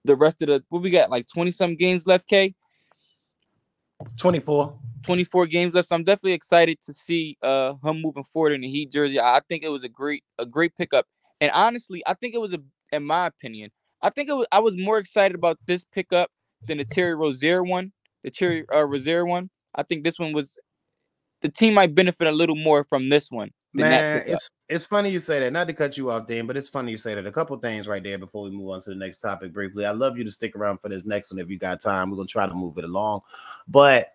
the 0.04 0.16
rest 0.16 0.42
of 0.42 0.48
the 0.48 0.64
what 0.70 0.82
we 0.82 0.90
got 0.90 1.12
like 1.12 1.28
20 1.28 1.52
some 1.52 1.76
games 1.76 2.08
left, 2.08 2.28
K. 2.28 2.56
24. 4.18 4.78
24 5.04 5.46
games 5.48 5.74
left. 5.74 5.90
So 5.90 5.96
I'm 5.96 6.04
definitely 6.04 6.34
excited 6.34 6.82
to 6.82 6.94
see 6.94 7.38
uh 7.44 7.74
him 7.84 8.02
moving 8.02 8.24
forward 8.24 8.54
in 8.54 8.62
the 8.62 8.70
Heat 8.70 8.92
jersey. 8.92 9.20
I 9.20 9.38
I 9.38 9.42
think 9.48 9.64
it 9.64 9.70
was 9.70 9.84
a 9.84 9.90
great 9.90 10.24
a 10.40 10.46
great 10.46 10.76
pickup. 10.76 11.06
And 11.40 11.52
honestly, 11.54 12.02
I 12.08 12.16
think 12.16 12.34
it 12.34 12.42
was 12.42 12.54
a 12.54 12.60
in 12.92 13.04
my 13.04 13.28
opinion, 13.28 13.70
I 14.02 14.10
think 14.10 14.30
it 14.30 14.34
was 14.34 14.48
I 14.52 14.60
was 14.60 14.76
more 14.76 14.98
excited 14.98 15.36
about 15.36 15.60
this 15.68 15.84
pickup 15.84 16.30
than 16.68 16.80
the 16.80 16.86
Terry 16.86 17.16
Rozier 17.16 17.64
one, 17.64 17.94
the 18.24 18.32
Terry 18.32 18.66
uh, 18.74 18.86
Rozier 18.86 19.26
one. 19.26 19.50
I 19.76 19.84
think 19.84 20.04
this 20.04 20.18
one 20.18 20.34
was 20.34 20.58
the 21.46 21.52
team 21.52 21.76
might 21.76 21.94
benefit 21.94 22.28
a 22.28 22.32
little 22.32 22.56
more 22.56 22.84
from 22.84 23.10
this 23.10 23.30
one 23.30 23.52
Man, 23.76 24.24
it's 24.26 24.50
it's 24.70 24.86
funny 24.86 25.10
you 25.10 25.20
say 25.20 25.40
that. 25.42 25.52
Not 25.52 25.68
to 25.68 25.74
cut 25.74 25.98
you 25.98 26.10
off, 26.10 26.28
Deem, 26.28 26.48
but 26.48 26.56
it's 26.56 26.70
funny 26.70 26.92
you 26.92 26.98
say 26.98 27.14
that. 27.14 27.28
A 27.28 27.32
couple 27.32 27.58
things 27.58 27.88
right 27.88 28.02
there 28.02 28.18
before 28.18 28.44
we 28.44 28.52
move 28.52 28.70
on 28.70 28.80
to 28.82 28.90
the 28.90 28.96
next 28.96 29.20
topic 29.20 29.54
briefly. 29.54 29.86
I 29.86 29.92
love 29.92 30.18
you 30.18 30.24
to 30.24 30.32
stick 30.32 30.56
around 30.56 30.80
for 30.80 30.90
this 30.90 31.06
next 31.06 31.32
one 31.32 31.40
if 31.40 31.50
you 31.50 31.60
got 31.60 31.82
time. 31.82 32.10
We're 32.10 32.16
gonna 32.16 32.28
try 32.28 32.48
to 32.48 32.54
move 32.54 32.78
it 32.78 32.86
along. 32.86 33.22
But 33.68 34.14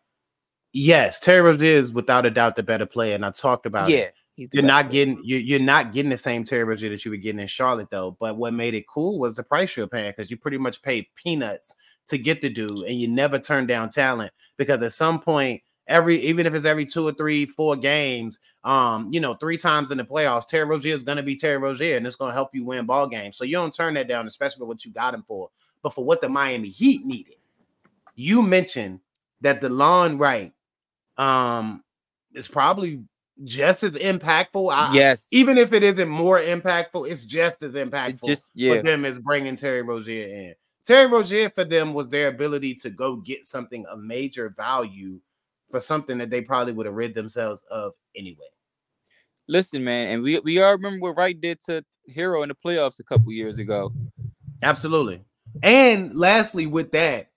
yes, 0.73 1.21
Terry 1.21 1.55
is 1.69 1.93
without 1.93 2.25
a 2.25 2.31
doubt 2.31 2.57
the 2.57 2.63
better 2.63 2.87
player, 2.87 3.15
and 3.15 3.25
I 3.25 3.31
talked 3.33 3.67
about 3.67 3.91
it. 3.91 4.15
yeah, 4.37 4.47
the 4.47 4.49
You're 4.55 4.65
not 4.65 4.89
player. 4.89 5.05
getting 5.05 5.25
you 5.25 5.37
you're 5.37 5.61
not 5.61 5.93
getting 5.93 6.11
the 6.11 6.19
same 6.19 6.43
Terry 6.43 6.65
Rozier 6.65 6.89
that 6.89 7.05
you 7.05 7.11
were 7.11 7.19
getting 7.19 7.41
in 7.41 7.47
Charlotte 7.47 7.91
though. 7.91 8.17
But 8.19 8.39
what 8.39 8.55
made 8.55 8.75
it 8.75 8.89
cool 8.89 9.19
was 9.19 9.35
the 9.35 9.43
price 9.43 9.77
you're 9.77 9.87
paying 9.87 10.13
because 10.17 10.31
you 10.31 10.39
pretty 10.39 10.59
much 10.59 10.81
paid 10.81 11.07
peanuts 11.17 11.77
to 12.09 12.17
get 12.17 12.41
the 12.41 12.49
dude, 12.49 12.71
and 12.71 12.99
you 12.99 13.09
never 13.09 13.39
turn 13.39 13.67
down 13.67 13.91
talent 13.91 14.33
because 14.57 14.83
at 14.83 14.93
some 14.93 15.21
point, 15.21 15.61
every 15.91 16.19
even 16.21 16.47
if 16.47 16.55
it's 16.55 16.65
every 16.65 16.87
two 16.87 17.07
or 17.07 17.13
three, 17.13 17.45
four 17.45 17.77
games, 17.77 18.39
um, 18.65 19.13
you 19.13 19.21
know, 19.21 19.35
three 19.35 19.59
times 19.59 19.91
in 19.91 19.99
the 19.99 20.05
playoffs, 20.05 20.47
Terry 20.47 20.65
Rozier 20.65 20.95
is 20.95 21.03
gonna 21.03 21.23
be 21.23 21.37
Terry 21.37 21.59
Rozier, 21.59 21.97
and 21.97 22.07
it's 22.07 22.17
gonna 22.17 22.33
help 22.33 22.55
you 22.55 22.65
win 22.65 22.87
ball 22.87 23.07
games. 23.07 23.37
So 23.37 23.45
you 23.45 23.55
don't 23.55 23.75
turn 23.75 23.95
that 23.95 24.09
down, 24.09 24.27
especially 24.27 24.61
for 24.61 24.67
what 24.67 24.85
you 24.85 24.93
got 24.93 25.13
him 25.13 25.25
for. 25.27 25.51
But 25.83 25.95
for 25.95 26.05
what 26.05 26.21
the 26.21 26.29
Miami 26.29 26.69
Heat 26.69 27.05
needed, 27.05 27.37
you 28.15 28.43
mentioned 28.43 29.01
that 29.43 29.61
Delon 29.61 30.19
Wright 30.19 30.53
um 31.19 31.83
is 32.33 32.49
probably 32.49 33.03
just 33.45 33.83
as 33.83 33.97
impactful. 33.97 34.73
I, 34.73 34.93
yes. 34.93 35.29
even 35.33 35.59
if 35.59 35.73
it 35.73 35.83
isn't 35.83 36.09
more 36.09 36.39
impactful, 36.39 37.11
it's 37.11 37.25
just 37.25 37.63
as 37.63 37.75
impactful 37.75 38.15
It's 38.15 38.27
just 38.27 38.53
yeah. 38.55 38.77
for 38.77 38.83
them 38.83 39.05
as 39.05 39.19
bringing 39.19 39.57
Terry 39.57 39.83
Rozier 39.83 40.27
in. 40.27 40.55
Terry 40.87 41.07
Rozier 41.07 41.51
for 41.51 41.65
them 41.65 41.95
was 41.95 42.09
their 42.09 42.29
ability 42.29 42.75
to 42.77 42.91
go 42.91 43.17
get 43.17 43.47
something 43.47 43.87
of 43.87 44.01
major 44.01 44.51
value 44.51 45.21
for 45.71 45.81
something 45.81 46.19
that 46.19 46.31
they 46.31 46.41
probably 46.43 46.73
would 46.73 46.87
have 46.87 46.95
rid 46.95 47.15
themselves 47.15 47.65
of 47.71 47.93
anyway. 48.17 48.47
Listen, 49.49 49.83
man, 49.83 50.13
and 50.13 50.23
we 50.23 50.39
we 50.41 50.61
all 50.63 50.73
remember 50.73 51.01
what 51.01 51.17
Wright 51.17 51.39
did 51.41 51.61
to 51.63 51.85
Herro 52.15 52.43
in 52.43 52.49
the 52.49 52.55
playoffs 52.55 53.01
a 53.01 53.05
couple 53.05 53.33
years 53.33 53.59
ago. 53.59 53.93
Absolutely. 54.63 55.23
And 55.63 56.15
lastly, 56.15 56.67
with 56.67 56.93
that, 56.93 57.31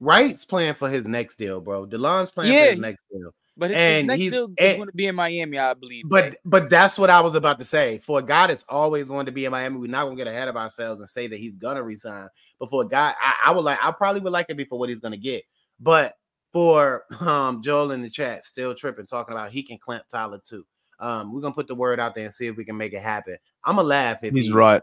Wright's 0.00 0.44
playing 0.44 0.74
for 0.74 0.88
his 0.90 1.06
next 1.06 1.36
deal, 1.36 1.60
bro. 1.60 1.86
Delon's 1.86 2.30
playing 2.30 2.52
Yeah, 2.52 2.64
for 2.66 2.70
his 2.70 2.78
next 2.80 3.04
deal. 3.12 3.30
But 3.56 3.70
his, 3.70 3.76
And 3.78 4.10
his 4.10 4.18
he's- 4.18 4.32
deal 4.32 4.48
is 4.56 4.76
going 4.76 4.88
to 4.88 4.94
be 4.96 5.06
in 5.06 5.14
Miami, 5.14 5.58
I 5.58 5.74
believe. 5.74 6.04
But 6.08 6.24
right? 6.24 6.36
but 6.44 6.70
that's 6.70 6.98
what 6.98 7.10
I 7.10 7.20
was 7.20 7.34
about 7.34 7.58
to 7.58 7.64
say. 7.64 7.98
For 7.98 8.18
a 8.18 8.22
guy 8.22 8.46
that's 8.46 8.64
always 8.68 9.08
wanted 9.08 9.26
to 9.26 9.32
be 9.32 9.44
in 9.44 9.50
Miami, 9.52 9.76
we're 9.76 9.90
not 9.90 10.04
gonna 10.04 10.16
get 10.16 10.26
ahead 10.26 10.48
of 10.48 10.56
ourselves 10.56 11.00
and 11.00 11.08
say 11.08 11.26
that 11.28 11.38
he's 11.38 11.54
gonna 11.54 11.82
resign. 11.82 12.28
But 12.58 12.70
for 12.70 12.82
a 12.82 12.88
guy, 12.88 13.14
I, 13.20 13.50
I 13.50 13.52
would 13.52 13.64
like, 13.64 13.78
I 13.82 13.92
probably 13.92 14.22
would 14.22 14.32
like 14.32 14.46
it 14.48 14.56
be 14.56 14.64
for 14.64 14.78
what 14.78 14.88
he's 14.88 15.00
gonna 15.00 15.16
get. 15.18 15.44
But 15.78 16.14
for 16.52 17.04
um 17.20 17.62
Joel 17.62 17.92
in 17.92 18.02
the 18.02 18.10
chat, 18.10 18.44
still 18.44 18.74
tripping, 18.74 19.06
talking 19.06 19.34
about 19.34 19.50
he 19.50 19.62
can 19.62 19.78
clamp 19.78 20.04
Tyler 20.08 20.40
too. 20.44 20.64
Um, 20.98 21.32
we're 21.32 21.40
gonna 21.40 21.54
put 21.54 21.68
the 21.68 21.74
word 21.74 21.98
out 22.00 22.14
there 22.14 22.24
and 22.24 22.34
see 22.34 22.46
if 22.46 22.56
we 22.56 22.64
can 22.64 22.76
make 22.76 22.92
it 22.92 23.02
happen. 23.02 23.36
I'm 23.64 23.76
gonna 23.76 23.88
laugh 23.88 24.18
if 24.22 24.34
He's 24.34 24.46
he- 24.46 24.52
right. 24.52 24.82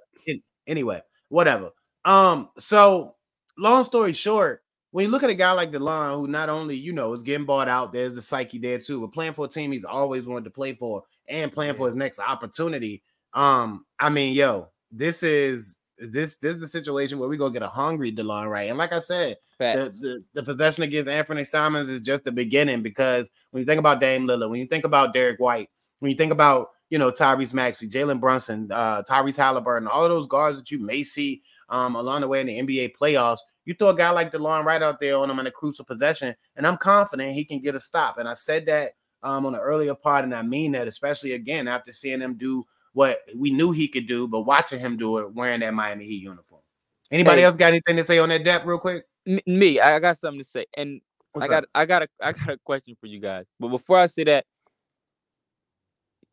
anyway, 0.66 1.02
whatever. 1.30 1.72
Um, 2.06 2.50
so 2.58 3.16
long 3.58 3.84
story 3.84 4.14
short, 4.14 4.64
when 4.92 5.06
you 5.06 5.12
look 5.12 5.24
at 5.24 5.30
a 5.30 5.36
guy 5.36 5.52
like 5.52 5.72
Delon, 5.72 6.16
who 6.16 6.28
not 6.28 6.50
only 6.50 6.76
you 6.76 6.94
know 6.94 7.14
is 7.14 7.24
getting 7.24 7.46
bought 7.46 7.68
out, 7.68 7.92
there's 7.94 8.18
a 8.18 8.22
psyche 8.22 8.58
there 8.58 8.80
too, 8.80 9.02
but 9.02 9.14
playing 9.14 9.34
for 9.34 9.46
a 9.46 9.50
team 9.50 9.72
he's 9.72 9.86
always 9.86 10.28
wanted 10.28 10.46
to 10.46 10.50
play 10.52 10.74
for 10.74 11.04
and 11.28 11.52
playing 11.52 11.76
for 11.76 11.86
his 11.88 11.96
next 11.96 12.20
opportunity. 12.20 13.04
Um, 13.34 13.86
I 14.00 14.10
mean, 14.10 14.34
yo, 14.34 14.70
this 14.92 15.22
is 15.22 15.78
this 16.00 16.38
this 16.38 16.56
is 16.56 16.64
a 16.64 16.68
situation 16.68 17.20
where 17.20 17.28
we're 17.28 17.38
gonna 17.38 17.54
get 17.54 17.64
a 17.64 17.68
hungry 17.68 18.12
Delon, 18.12 18.50
right? 18.50 18.70
And 18.70 18.78
like 18.78 18.94
I 18.94 19.00
said, 19.00 19.38
the, 19.76 19.84
the, 20.08 20.24
the 20.34 20.44
possession 20.44 20.84
against 20.84 21.10
Anthony 21.10 21.44
Simons 21.44 21.90
is 21.90 22.02
just 22.02 22.24
the 22.24 22.32
beginning 22.32 22.82
because 22.82 23.30
when 23.52 23.62
you 23.62 23.66
think 23.66 23.80
about 23.80 24.00
Dame 24.00 24.28
Lillard, 24.28 24.50
when 24.50 24.60
you 24.60 24.68
think 24.68 24.86
about 24.86 25.14
Derrick 25.14 25.40
White, 25.40 25.70
when 26.00 26.12
you 26.12 26.18
think 26.18 26.32
about 26.32 26.70
you 26.90 26.98
know 26.98 27.12
Tyrese 27.12 27.54
Maxey, 27.54 27.90
Jalen 27.90 28.20
Brunson, 28.20 28.70
uh, 28.72 29.04
Tyrese 29.04 29.38
Halliburton, 29.38 29.88
all 29.88 30.04
of 30.04 30.10
those 30.10 30.28
guards 30.28 30.58
that 30.58 30.72
you 30.72 30.80
may 30.80 31.04
see 31.04 31.42
um, 31.70 31.96
along 31.96 32.22
the 32.22 32.28
way 32.28 32.42
in 32.42 32.48
the 32.48 32.60
NBA 32.62 32.96
playoffs, 32.96 33.40
you 33.66 33.74
throw 33.74 33.90
a 33.90 33.98
guy 33.98 34.10
like 34.12 34.32
Delon 34.32 34.64
Wright 34.64 34.82
out 34.82 35.00
there 35.00 35.18
on 35.18 35.30
him 35.30 35.40
in 35.40 35.48
a 35.48 35.52
crucial 35.52 35.86
possession, 35.86 36.36
and 36.56 36.68
I'm 36.68 36.78
confident 36.78 37.34
he 37.34 37.44
can 37.44 37.60
get 37.60 37.76
a 37.76 37.80
stop. 37.80 38.18
And 38.20 38.28
I 38.28 38.34
said 38.34 38.66
that 38.68 38.94
um, 39.24 39.46
on 39.46 39.54
the 39.54 39.60
earlier 39.60 39.96
part, 39.96 40.24
and 40.24 40.36
I 40.36 40.44
mean 40.44 40.74
that, 40.74 40.88
especially 40.88 41.34
again 41.34 41.68
after 41.68 41.92
seeing 41.92 42.22
him 42.22 42.36
do 42.36 42.66
what 42.98 43.22
we 43.36 43.52
knew 43.52 43.72
he 43.72 43.88
could 43.88 44.08
do, 44.08 44.28
but 44.28 44.42
watching 44.42 44.80
him 44.80 44.98
do 44.98 45.20
it 45.20 45.32
wearing 45.32 45.60
that 45.60 45.72
Miami 45.72 46.04
Heat 46.06 46.24
uniform. 46.24 46.64
Anybody 47.12 47.42
Hey. 47.42 47.46
else 47.46 47.56
got 47.56 47.68
anything 47.68 47.96
to 47.96 48.04
say 48.04 48.18
on 48.18 48.30
that 48.30 48.44
depth, 48.44 48.66
real 48.66 48.80
quick? 48.80 49.06
Me, 49.46 49.80
I 49.80 50.00
got 50.00 50.18
something 50.18 50.40
to 50.40 50.44
say, 50.44 50.66
and 50.76 51.00
What's 51.34 51.46
I 51.46 51.48
got 51.48 51.64
up? 51.66 51.70
I 51.76 51.86
got 51.86 52.02
a 52.02 52.08
I 52.20 52.32
got 52.32 52.50
a 52.50 52.58
question 52.58 52.98
for 53.00 53.06
you 53.06 53.20
guys. 53.20 53.46
But 53.60 53.68
before 53.68 54.00
I 54.00 54.08
say 54.08 54.24
that, 54.24 54.46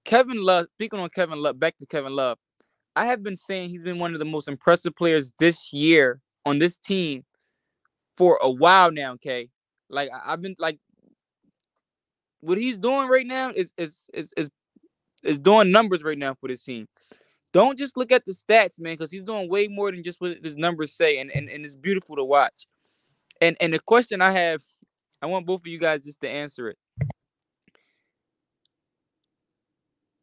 Kevin 0.06 0.42
Love, 0.42 0.68
speaking 0.72 0.98
on 1.00 1.10
Kevin 1.10 1.38
Love, 1.38 1.60
back 1.60 1.76
to 1.80 1.86
Kevin 1.86 2.16
Love, 2.16 2.38
I 2.96 3.04
have 3.06 3.22
been 3.22 3.36
saying 3.36 3.68
he's 3.68 3.82
been 3.82 3.98
one 3.98 4.14
of 4.14 4.18
the 4.18 4.24
most 4.24 4.48
impressive 4.48 4.96
players 4.96 5.34
this 5.38 5.70
year 5.70 6.22
on 6.46 6.60
this 6.60 6.78
team 6.78 7.26
for 8.16 8.38
a 8.40 8.50
while 8.50 8.90
now. 8.90 9.12
Okay, 9.14 9.50
like 9.90 10.08
I- 10.14 10.32
I've 10.32 10.40
been 10.40 10.54
like, 10.58 10.78
what 12.40 12.56
he's 12.56 12.78
doing 12.78 13.08
right 13.08 13.26
now 13.26 13.50
is 13.50 13.74
is 13.76 14.08
is 14.14 14.32
is 14.38 14.48
is 15.24 15.38
doing 15.38 15.70
numbers 15.70 16.02
right 16.02 16.18
now 16.18 16.34
for 16.34 16.48
this 16.48 16.62
team. 16.62 16.88
Don't 17.52 17.78
just 17.78 17.96
look 17.96 18.10
at 18.10 18.24
the 18.24 18.32
stats, 18.32 18.80
man, 18.80 18.94
because 18.94 19.10
he's 19.12 19.22
doing 19.22 19.48
way 19.48 19.68
more 19.68 19.90
than 19.92 20.02
just 20.02 20.20
what 20.20 20.38
his 20.42 20.56
numbers 20.56 20.92
say, 20.92 21.18
and, 21.18 21.30
and 21.30 21.48
and 21.48 21.64
it's 21.64 21.76
beautiful 21.76 22.16
to 22.16 22.24
watch. 22.24 22.66
And 23.40 23.56
and 23.60 23.72
the 23.72 23.78
question 23.78 24.20
I 24.20 24.32
have, 24.32 24.60
I 25.22 25.26
want 25.26 25.46
both 25.46 25.60
of 25.60 25.66
you 25.66 25.78
guys 25.78 26.00
just 26.00 26.20
to 26.22 26.28
answer 26.28 26.68
it. 26.68 26.78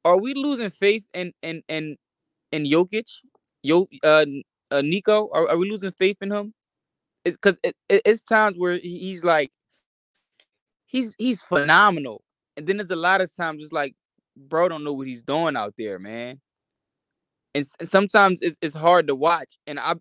Are 0.03 0.17
we 0.17 0.33
losing 0.33 0.71
faith 0.71 1.03
in 1.13 1.33
in 1.41 1.63
in 1.69 1.97
in 2.51 2.63
Jokic, 2.65 3.07
Yo, 3.63 3.87
uh, 4.03 4.25
uh 4.71 4.81
Nico? 4.81 5.29
Are, 5.31 5.49
are 5.49 5.57
we 5.57 5.69
losing 5.69 5.91
faith 5.91 6.17
in 6.21 6.31
him? 6.31 6.53
Because 7.23 7.55
it, 7.63 7.75
it, 7.87 8.01
it's 8.05 8.23
times 8.23 8.57
where 8.57 8.73
he- 8.79 8.99
he's 8.99 9.23
like, 9.23 9.51
he's 10.87 11.15
he's 11.17 11.41
phenomenal, 11.43 12.23
and 12.57 12.67
then 12.67 12.77
there's 12.77 12.91
a 12.91 12.95
lot 12.95 13.21
of 13.21 13.33
times 13.35 13.63
it's 13.63 13.71
like, 13.71 13.95
bro, 14.35 14.69
don't 14.69 14.83
know 14.83 14.93
what 14.93 15.07
he's 15.07 15.21
doing 15.21 15.55
out 15.55 15.73
there, 15.77 15.99
man. 15.99 16.39
And, 17.53 17.65
and 17.79 17.89
sometimes 17.89 18.41
it's 18.41 18.57
it's 18.61 18.75
hard 18.75 19.07
to 19.07 19.15
watch. 19.15 19.57
And 19.67 19.79
I 19.79 19.95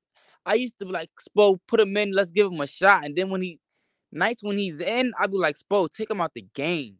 I 0.47 0.55
used 0.55 0.79
to 0.79 0.87
be 0.87 0.93
like, 0.93 1.11
Spo, 1.21 1.59
put 1.67 1.81
him 1.81 1.97
in, 1.97 2.13
let's 2.13 2.31
give 2.31 2.51
him 2.51 2.61
a 2.61 2.67
shot. 2.67 3.05
And 3.05 3.17
then 3.17 3.31
when 3.31 3.43
he 3.43 3.59
nights 4.13 4.43
when 4.43 4.57
he's 4.57 4.81
in, 4.81 5.13
I'd 5.19 5.31
be 5.31 5.37
like, 5.37 5.57
Spo, 5.59 5.91
take 5.91 6.11
him 6.11 6.21
out 6.21 6.33
the 6.35 6.47
game. 6.55 6.97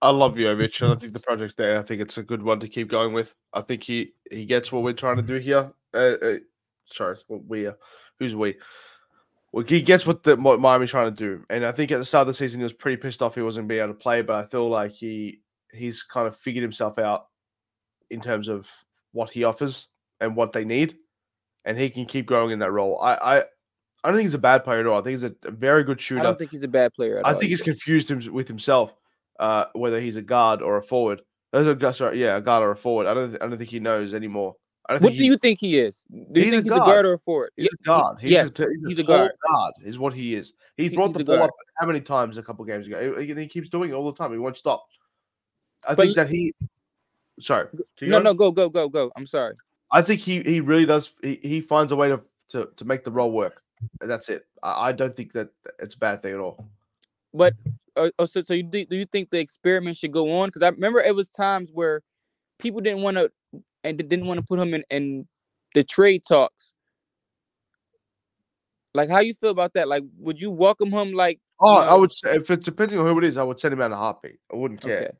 I 0.00 0.10
love 0.10 0.34
Jovic, 0.34 0.80
and 0.80 0.92
I 0.92 0.96
think 0.96 1.12
the 1.12 1.18
project's 1.18 1.54
there. 1.54 1.78
I 1.78 1.82
think 1.82 2.00
it's 2.00 2.18
a 2.18 2.22
good 2.22 2.42
one 2.42 2.60
to 2.60 2.68
keep 2.68 2.88
going 2.88 3.12
with. 3.12 3.34
I 3.52 3.62
think 3.62 3.82
he 3.82 4.12
he 4.30 4.44
gets 4.44 4.70
what 4.70 4.84
we're 4.84 4.92
trying 4.92 5.16
to 5.16 5.22
do 5.22 5.34
here. 5.34 5.72
Uh, 5.92 6.14
uh, 6.22 6.36
sorry, 6.84 7.16
we 7.28 7.66
uh, 7.66 7.72
who's 8.18 8.36
we? 8.36 8.56
Well, 9.52 9.64
he 9.64 9.80
gets 9.80 10.06
what 10.06 10.22
the 10.22 10.36
what 10.36 10.60
Miami's 10.60 10.90
trying 10.90 11.14
to 11.14 11.16
do, 11.16 11.44
and 11.48 11.64
I 11.64 11.72
think 11.72 11.90
at 11.90 11.98
the 11.98 12.04
start 12.04 12.22
of 12.22 12.26
the 12.26 12.34
season 12.34 12.60
he 12.60 12.64
was 12.64 12.74
pretty 12.74 12.98
pissed 12.98 13.22
off 13.22 13.34
he 13.34 13.40
wasn't 13.40 13.68
being 13.68 13.80
able 13.80 13.94
to 13.94 13.98
play. 13.98 14.20
But 14.20 14.36
I 14.36 14.46
feel 14.46 14.68
like 14.68 14.92
he 14.92 15.40
he's 15.72 16.02
kind 16.02 16.26
of 16.26 16.36
figured 16.36 16.62
himself 16.62 16.98
out 16.98 17.26
in 18.10 18.20
terms 18.20 18.48
of 18.48 18.68
what 19.12 19.30
he 19.30 19.44
offers 19.44 19.88
and 20.20 20.36
what 20.36 20.52
they 20.52 20.64
need, 20.64 20.96
and 21.64 21.78
he 21.78 21.88
can 21.88 22.04
keep 22.04 22.26
growing 22.26 22.50
in 22.50 22.58
that 22.58 22.72
role. 22.72 23.00
I 23.00 23.14
I, 23.14 23.36
I 23.38 23.42
don't 24.04 24.16
think 24.16 24.26
he's 24.26 24.34
a 24.34 24.38
bad 24.38 24.64
player 24.64 24.80
at 24.80 24.86
all. 24.86 24.98
I 24.98 25.02
think 25.02 25.12
he's 25.12 25.24
a, 25.24 25.34
a 25.44 25.50
very 25.50 25.82
good 25.82 26.00
shooter. 26.00 26.20
I 26.20 26.24
don't 26.24 26.38
think 26.38 26.50
he's 26.50 26.62
a 26.62 26.68
bad 26.68 26.92
player. 26.92 27.22
I 27.24 27.32
all, 27.32 27.38
think 27.38 27.50
he's 27.50 27.62
confused 27.62 28.10
him, 28.10 28.32
with 28.32 28.48
himself, 28.48 28.92
uh, 29.40 29.66
whether 29.72 30.00
he's 30.00 30.16
a 30.16 30.22
guard 30.22 30.60
or 30.60 30.76
a 30.76 30.82
forward. 30.82 31.22
There's 31.52 31.66
a 31.66 31.74
gu- 31.74 31.94
sorry, 31.94 32.20
yeah, 32.20 32.36
a 32.36 32.42
guard 32.42 32.62
or 32.62 32.70
a 32.70 32.76
forward. 32.76 33.06
I 33.06 33.14
don't, 33.14 33.34
I 33.36 33.48
don't 33.48 33.56
think 33.56 33.70
he 33.70 33.80
knows 33.80 34.12
anymore. 34.12 34.54
What 34.88 35.02
think 35.02 35.18
do 35.18 35.24
you 35.24 35.36
think 35.36 35.58
he 35.60 35.78
is? 35.78 36.04
Do 36.10 36.40
you 36.40 36.46
He's 36.46 36.46
a 36.46 36.50
think 36.62 36.64
he's 36.64 36.72
a 36.72 36.78
guard. 36.78 37.04
or 37.04 37.12
a 37.12 37.18
forward? 37.18 37.50
He's 37.56 37.68
a 37.68 37.82
guard. 37.84 38.18
He's 38.20 38.30
yes, 38.30 38.58
a, 38.58 38.68
he's 38.70 38.84
a, 38.84 38.88
he's 38.88 38.98
a 38.98 39.02
guard. 39.04 39.32
guard. 39.46 39.74
Is 39.82 39.98
what 39.98 40.14
he 40.14 40.34
is. 40.34 40.54
He 40.78 40.88
He- 40.88 40.96
brought 40.96 41.08
he's 41.08 41.18
the 41.18 41.24
ball 41.24 41.42
up 41.42 41.50
how 41.78 41.86
many 41.86 42.00
times 42.00 42.38
a 42.38 42.42
couple 42.42 42.64
games 42.64 42.86
ago? 42.86 43.20
He, 43.20 43.34
he 43.34 43.46
keeps 43.46 43.68
doing 43.68 43.90
it 43.90 43.92
all 43.92 44.10
the 44.10 44.16
time. 44.16 44.32
He 44.32 44.38
won't 44.38 44.56
stop. 44.56 44.86
I 45.86 45.94
But 45.94 46.04
think 46.04 46.16
that 46.16 46.30
he. 46.30 46.54
Sorry. 47.38 47.68
No, 48.00 48.08
going. 48.10 48.24
no, 48.24 48.34
go, 48.34 48.50
go, 48.50 48.68
go, 48.70 48.88
go. 48.88 49.12
I'm 49.14 49.26
sorry. 49.26 49.54
I 49.92 50.02
think 50.02 50.20
he 50.20 50.42
he 50.42 50.60
really 50.60 50.86
does. 50.86 51.12
He, 51.22 51.38
he 51.42 51.60
finds 51.60 51.92
a 51.92 51.96
way 51.96 52.08
to, 52.08 52.20
to 52.50 52.68
to 52.76 52.84
make 52.84 53.04
the 53.04 53.10
role 53.10 53.30
work. 53.32 53.62
And 54.00 54.10
that's 54.10 54.28
it. 54.28 54.46
I, 54.62 54.88
I 54.88 54.92
don't 54.92 55.14
think 55.14 55.32
that 55.34 55.50
it's 55.78 55.94
a 55.94 55.98
bad 55.98 56.22
thing 56.22 56.34
at 56.34 56.40
all. 56.40 56.66
But 57.32 57.54
uh, 57.94 58.10
oh, 58.18 58.26
so, 58.26 58.42
so 58.42 58.54
you 58.54 58.62
do, 58.62 58.84
do 58.86 58.96
you 58.96 59.06
think 59.06 59.30
the 59.30 59.38
experiment 59.38 59.96
should 59.98 60.12
go 60.12 60.40
on? 60.40 60.48
Because 60.48 60.62
I 60.62 60.68
remember 60.70 61.00
it 61.00 61.14
was 61.14 61.28
times 61.28 61.70
where 61.72 62.02
people 62.58 62.80
didn't 62.80 63.02
want 63.02 63.18
to 63.18 63.30
and 63.84 63.98
didn't 63.98 64.26
want 64.26 64.38
to 64.38 64.44
put 64.46 64.58
him 64.58 64.74
in, 64.74 64.84
in 64.90 65.28
the 65.74 65.84
trade 65.84 66.22
talks. 66.26 66.72
Like, 68.94 69.10
how 69.10 69.20
you 69.20 69.34
feel 69.34 69.50
about 69.50 69.74
that? 69.74 69.88
Like, 69.88 70.02
would 70.18 70.40
you 70.40 70.50
welcome 70.50 70.90
him? 70.90 71.12
Like, 71.12 71.40
Oh, 71.60 71.82
you 71.82 71.88
I 71.88 71.94
would 71.94 72.12
say 72.12 72.36
if 72.36 72.50
it's 72.50 72.64
depending 72.64 72.98
on 72.98 73.06
who 73.06 73.18
it 73.18 73.24
is, 73.24 73.36
I 73.36 73.42
would 73.42 73.58
send 73.58 73.74
him 73.74 73.80
out 73.80 73.86
in 73.86 73.92
a 73.92 73.96
heartbeat. 73.96 74.38
I 74.52 74.56
wouldn't 74.56 74.80
care. 74.80 74.98
okay, 74.98 75.10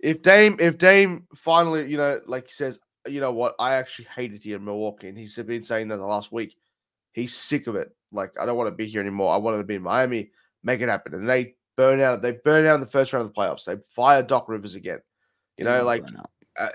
if 0.00 0.22
Dame, 0.22 0.56
if 0.58 0.78
Dame 0.78 1.26
finally, 1.34 1.90
you 1.90 1.96
know, 1.96 2.20
like 2.26 2.46
he 2.46 2.52
says, 2.52 2.78
you 3.06 3.20
know 3.20 3.32
what, 3.32 3.54
I 3.58 3.74
actually 3.74 4.06
hated 4.14 4.42
here 4.42 4.56
in 4.56 4.64
Milwaukee, 4.64 5.08
and 5.08 5.18
he's 5.18 5.36
been 5.36 5.62
saying 5.62 5.88
that 5.88 5.96
the 5.96 6.04
last 6.04 6.32
week. 6.32 6.56
He's 7.12 7.36
sick 7.36 7.68
of 7.68 7.76
it. 7.76 7.94
Like 8.10 8.32
I 8.40 8.46
don't 8.46 8.56
want 8.56 8.68
to 8.68 8.74
be 8.74 8.86
here 8.86 9.00
anymore. 9.00 9.32
I 9.32 9.36
wanted 9.36 9.58
to 9.58 9.64
be 9.64 9.76
in 9.76 9.82
Miami, 9.82 10.30
make 10.64 10.80
it 10.80 10.88
happen, 10.88 11.14
and 11.14 11.28
they 11.28 11.54
burn 11.76 12.00
out. 12.00 12.22
They 12.22 12.32
burn 12.32 12.66
out 12.66 12.74
in 12.74 12.80
the 12.80 12.88
first 12.88 13.12
round 13.12 13.26
of 13.26 13.32
the 13.32 13.40
playoffs. 13.40 13.64
They 13.64 13.76
fire 13.94 14.22
Doc 14.22 14.48
Rivers 14.48 14.74
again. 14.74 14.98
You 15.56 15.64
know, 15.64 15.84
like 15.84 16.02
uh, 16.58 16.68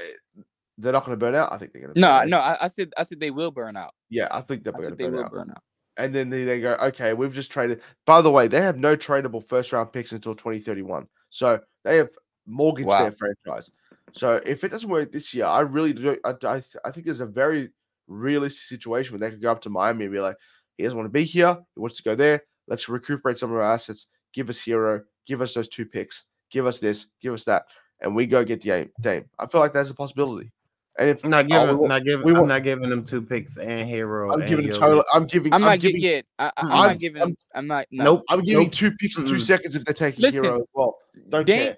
they're 0.80 0.94
not 0.94 1.06
going 1.06 1.18
to 1.18 1.24
burn 1.24 1.36
out. 1.36 1.52
I 1.52 1.58
think 1.58 1.74
they're 1.74 1.82
going 1.84 1.94
to. 1.94 2.00
no, 2.00 2.24
no, 2.24 2.40
I, 2.40 2.66
I 2.66 2.68
said, 2.68 2.92
I 2.98 3.04
said 3.04 3.20
they 3.20 3.32
will 3.32 3.52
burn 3.52 3.76
out. 3.78 3.94
Yeah, 4.10 4.28
I 4.32 4.42
think 4.42 4.64
they're 4.64 4.74
going 4.74 4.84
to 4.84 4.90
said 4.90 4.98
they 4.98 5.08
burn 5.10 5.26
out. 5.26 5.32
burn 5.32 5.52
out. 5.52 5.62
And 5.98 6.16
then 6.16 6.30
they, 6.30 6.46
they 6.46 6.62
go, 6.62 6.78
okay, 6.82 7.14
we've 7.14 7.34
just 7.34 7.52
traded. 7.52 7.82
By 8.06 8.22
the 8.22 8.32
way, 8.32 8.48
they 8.48 8.62
have 8.62 8.78
no 8.78 8.96
tradable 8.96 9.46
first 9.46 9.74
round 9.74 9.92
picks 9.92 10.14
until 10.14 10.34
2031. 10.34 11.08
So 11.30 11.60
they 11.84 11.98
have 11.98 12.10
mortgaged 12.48 12.88
Wow. 12.88 13.02
their 13.02 13.12
franchise. 13.12 13.70
So 14.14 14.40
if 14.46 14.64
it 14.64 14.70
doesn't 14.70 14.90
work 14.90 15.12
this 15.12 15.34
year, 15.34 15.46
I 15.46 15.60
really 15.62 15.94
do. 15.94 16.18
I, 16.24 16.34
I, 16.44 16.64
I 16.86 16.92
think 16.92 17.06
there's 17.06 17.20
a 17.20 17.26
very 17.26 17.70
realistic 18.08 18.62
situation 18.64 19.14
where 19.14 19.20
they 19.20 19.34
could 19.34 19.42
go 19.42 19.52
up 19.52 19.62
to 19.62 19.70
Miami 19.70 20.06
and 20.06 20.14
be 20.14 20.20
like, 20.20 20.38
he 20.78 20.84
doesn't 20.84 20.98
want 20.98 21.08
to 21.08 21.12
be 21.12 21.26
here. 21.26 21.58
He 21.76 21.82
wants 21.82 21.98
to 21.98 22.04
go 22.04 22.16
there. 22.16 22.42
Let's 22.68 22.88
recuperate 22.88 23.38
some 23.38 23.52
of 23.52 23.58
our 23.58 23.74
assets. 23.74 24.08
Give 24.34 24.50
us 24.50 24.60
Herro. 24.60 25.02
Give 25.28 25.42
us 25.42 25.54
those 25.54 25.68
two 25.68 25.86
picks. 25.86 26.24
Give 26.52 26.66
us 26.66 26.80
this. 26.80 27.08
Give 27.22 27.34
us 27.34 27.44
that. 27.44 27.66
And 28.02 28.16
we 28.16 28.26
go 28.26 28.46
get 28.46 28.62
Dame. 28.62 28.90
Dame. 29.02 29.26
I 29.38 29.48
feel 29.48 29.60
like 29.60 29.74
that's 29.74 29.90
a 29.90 29.94
possibility. 29.96 30.52
And 31.00 31.10
if 31.10 31.24
I'm 31.24 31.30
not 31.32 31.46
oh, 31.46 31.48
giving, 31.48 31.68
we 31.70 31.76
want- 31.76 31.90
not 31.90 32.04
giving, 32.04 32.26
we 32.26 32.36
I'm 32.36 32.48
not 32.48 32.64
giving 32.64 32.90
them 32.90 33.06
two 33.06 33.22
picks 33.22 33.58
and 33.58 33.90
Herro. 33.90 34.34
I'm 34.34 34.42
and 34.42 34.50
giving 34.50 34.66
a 34.70 34.74
Jovic. 34.74 34.80
total. 34.80 35.04
I'm 35.14 35.26
giving. 35.28 35.54
I'm 35.54 35.64
I'm 35.64 35.70
not 35.70 35.80
giving. 35.80 36.02
giving. 36.02 36.18
Yeah, 36.18 36.22
I, 36.38 36.46
I, 36.46 36.52
I'm 36.58 36.72
I'm- 36.72 36.88
not 36.90 37.00
giving. 37.00 37.22
I'm- 37.22 37.38
I'm, 37.56 37.68
not. 37.68 37.86
No. 37.90 38.04
Nope. 38.04 38.24
I'm 38.30 38.42
giving 38.44 38.64
Nope. 38.66 38.72
two 38.74 38.92
picks 38.92 39.18
in 39.18 39.26
two 39.26 39.40
seconds 39.40 39.76
if 39.78 39.86
they're 39.86 39.94
taking 39.94 40.22
Listen, 40.22 40.44
Herro 40.44 40.58
as 40.58 40.68
well. 40.74 40.98
Don't 41.30 41.46
Dame- 41.46 41.58
care. 41.68 41.78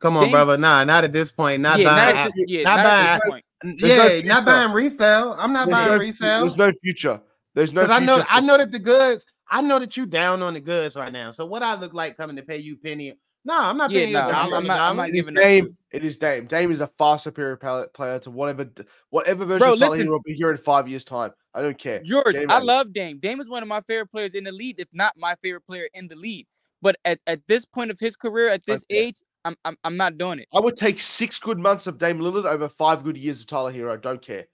Come 0.00 0.16
on, 0.16 0.24
Dame- 0.24 0.32
brother. 0.32 0.58
Nah, 0.58 0.82
not 0.84 1.04
at 1.04 1.12
this 1.12 1.30
point. 1.30 1.62
Not 1.62 1.78
yeah, 1.78 1.84
buying. 1.88 2.14
not 2.16 2.32
the- 2.34 2.44
yeah, 2.48 2.62
not 2.64 2.76
not 2.78 2.86
at 2.86 3.20
buying- 3.20 3.30
point. 3.30 3.44
There's 3.62 3.80
no 3.98 4.06
yeah, 4.14 4.22
not 4.34 4.44
buying 4.44 4.72
resale. 4.72 5.36
I'm 5.38 5.52
not 5.52 5.66
There's 5.68 5.78
buying 5.78 5.92
no, 5.92 5.98
resale 5.98 6.40
There's 6.40 6.56
no 6.56 6.72
future. 6.82 7.20
There's 7.54 7.72
no. 7.72 7.80
because 7.82 7.96
I 8.00 8.04
know 8.04 8.24
I 8.28 8.40
know 8.40 8.56
that 8.58 8.72
the 8.72 8.78
goods. 8.80 9.24
I 9.50 9.62
know 9.62 9.78
that 9.78 9.96
you 9.96 10.04
down 10.06 10.42
on 10.42 10.54
the 10.54 10.60
goods 10.60 10.94
right 10.96 11.12
now. 11.12 11.30
So 11.30 11.46
what 11.46 11.62
I 11.62 11.74
look 11.74 11.94
like 11.94 12.16
coming 12.16 12.36
to 12.36 12.42
pay 12.42 12.58
you 12.58 12.76
penny? 12.76 13.14
No, 13.48 13.58
I'm 13.58 13.78
not 13.78 13.90
Yeah, 13.90 14.00
paying 14.00 14.12
nah, 14.12 14.26
you. 14.28 14.32
a 14.34 14.36
I'm- 14.36 14.52
I'm 14.54 14.66
not- 14.66 14.78
I'm 14.78 14.78
dollar. 14.78 14.94
not 14.96 15.08
It 15.08 15.14
is 15.16 15.26
giving 15.26 15.40
Dame. 15.42 15.64
to- 15.68 15.76
It 15.96 16.04
is 16.04 16.18
Dame. 16.18 16.46
Dame 16.46 16.70
is 16.70 16.82
a 16.82 16.86
far 16.86 17.18
superior 17.18 17.56
pal- 17.56 17.88
player 17.88 18.18
to 18.18 18.30
whatever 18.30 18.68
whatever 19.08 19.46
version 19.46 19.60
Bro, 19.60 19.72
of 19.72 19.78
Tyler 19.78 19.90
listen. 19.92 20.06
Herro 20.06 20.10
will 20.12 20.22
be 20.22 20.34
here 20.34 20.50
in 20.50 20.58
five 20.58 20.86
years' 20.86 21.02
time. 21.02 21.32
I 21.54 21.62
don't 21.62 21.78
care. 21.78 22.00
George, 22.02 22.34
Game 22.34 22.50
I 22.50 22.56
ready. 22.56 22.66
love 22.66 22.92
Dame. 22.92 23.18
Dame 23.20 23.40
is 23.40 23.48
one 23.48 23.62
of 23.62 23.68
my 23.70 23.80
favorite 23.88 24.10
players 24.10 24.34
in 24.34 24.44
the 24.44 24.52
league, 24.52 24.78
if 24.78 24.88
not 24.92 25.16
my 25.16 25.34
favorite 25.42 25.66
player 25.66 25.88
in 25.94 26.08
the 26.08 26.16
league. 26.16 26.46
But 26.82 26.96
at, 27.06 27.20
at 27.26 27.40
this 27.48 27.64
point 27.64 27.90
of 27.90 27.98
his 27.98 28.16
career, 28.16 28.50
at 28.50 28.66
this 28.66 28.84
Okay. 28.84 28.98
age, 28.98 29.16
I'm, 29.46 29.56
I'm 29.64 29.78
I'm 29.82 29.96
not 29.96 30.18
doing 30.18 30.40
it. 30.40 30.48
I 30.52 30.60
would 30.60 30.76
take 30.76 31.00
six 31.00 31.38
good 31.38 31.58
months 31.58 31.86
of 31.86 31.96
Dame 31.96 32.18
Lillard 32.18 32.44
over 32.44 32.68
five 32.68 33.02
good 33.02 33.16
years 33.16 33.40
of 33.40 33.46
Tyler 33.46 33.72
Herro. 33.72 33.94
I 33.94 33.96
don't 33.96 34.20
care. 34.20 34.46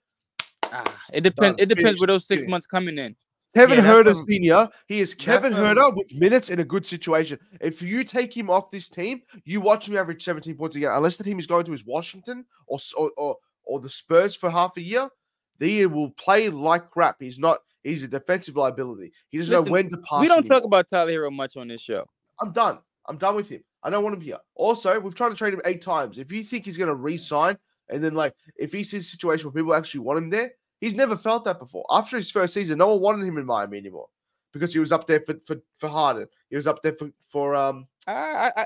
Ah, 0.71 0.83
it 1.11 1.19
depends. 1.21 1.57
Done. 1.57 1.63
It 1.63 1.65
depends 1.67 1.87
Finished. 1.89 1.99
where 1.99 2.07
those 2.07 2.25
six 2.27 2.43
Finished. 2.43 2.49
months 2.49 2.65
coming 2.65 2.97
in. 2.97 3.17
Kevin 3.55 3.77
Yeah, 3.77 3.81
that's 3.83 4.09
Huerter 4.09 4.15
some- 4.17 4.27
Senior. 4.27 4.69
He 4.87 4.99
is 4.99 5.13
Kevin 5.15 5.51
some- 5.53 5.61
Huerter 5.61 5.95
with 5.95 6.13
minutes 6.13 6.49
in 6.49 6.59
a 6.59 6.63
good 6.63 6.85
situation. 6.85 7.39
If 7.61 7.81
you 7.81 8.03
take 8.03 8.35
him 8.35 8.49
off 8.49 8.69
this 8.69 8.89
team, 8.89 9.21
you 9.45 9.61
watch 9.61 9.87
him 9.87 9.95
average 9.97 10.23
17 10.23 10.55
points 10.55 10.75
a 10.75 10.79
game. 10.79 10.89
Unless 10.91 11.17
the 11.17 11.23
team 11.23 11.39
is 11.39 11.47
going 11.47 11.65
to 11.65 11.71
his 11.71 11.85
Washington 11.85 12.45
or 12.67 12.79
or 12.97 13.11
or, 13.17 13.37
or 13.63 13.79
the 13.79 13.89
Spurs 13.89 14.35
for 14.35 14.49
half 14.49 14.75
a 14.77 14.81
year, 14.81 15.09
they 15.57 15.85
will 15.85 16.11
play 16.11 16.49
like 16.49 16.91
crap. 16.91 17.17
He's 17.19 17.39
not. 17.39 17.59
He's 17.83 18.03
a 18.03 18.07
defensive 18.07 18.55
liability. 18.55 19.11
He 19.29 19.37
doesn't 19.37 19.51
Listen, 19.53 19.65
know 19.67 19.71
when 19.71 19.89
to 19.89 19.97
pass. 19.99 20.21
We 20.21 20.27
don't 20.27 20.45
talk 20.45 20.63
about 20.63 20.87
Tyler 20.89 21.11
Herro 21.11 21.31
much 21.31 21.55
on 21.55 21.67
this 21.67 21.81
show. 21.81 22.05
I'm 22.41 22.51
done. 22.51 22.79
I'm 23.07 23.17
done 23.17 23.35
with 23.35 23.47
him. 23.49 23.63
I 23.83 23.91
don't 23.91 24.03
want 24.03 24.15
him 24.15 24.21
here. 24.21 24.39
Also, 24.55 24.99
we've 24.99 25.13
tried 25.13 25.29
to 25.29 25.35
trade 25.35 25.53
him 25.53 25.61
eight 25.65 25.83
times. 25.83 26.17
If 26.17 26.31
you 26.31 26.43
think 26.43 26.65
he's 26.65 26.77
going 26.77 26.87
to 26.87 26.95
re-sign, 26.95 27.55
and 27.89 28.03
then 28.03 28.15
like 28.15 28.33
if 28.57 28.73
he 28.73 28.83
sees 28.83 29.05
a 29.05 29.09
situation 29.09 29.45
where 29.45 29.53
people 29.53 29.75
actually 29.75 29.99
want 29.99 30.17
him 30.17 30.29
there, 30.31 30.51
he's 30.85 30.95
never 30.95 31.17
felt 31.17 31.45
that 31.45 31.57
before. 31.59 31.85
After 31.89 32.15
his 32.15 32.29
first 32.29 32.53
season, 32.53 32.77
no 32.77 32.89
one 32.89 33.01
wanted 33.01 33.27
him 33.27 33.37
in 33.37 33.45
Miami 33.45 33.77
anymore 33.79 34.07
because 34.53 34.71
he 34.71 34.79
was 34.79 34.91
up 34.91 35.07
there 35.07 35.21
for 35.21 35.35
for, 35.45 35.57
for 35.77 35.89
Harden. 35.89 36.27
He 36.49 36.55
was 36.55 36.67
up 36.67 36.81
there 36.83 36.93
for 36.93 37.09
for 37.27 37.55
um. 37.55 37.87
I, 38.07 38.13
I, 38.13 38.61
I 38.61 38.65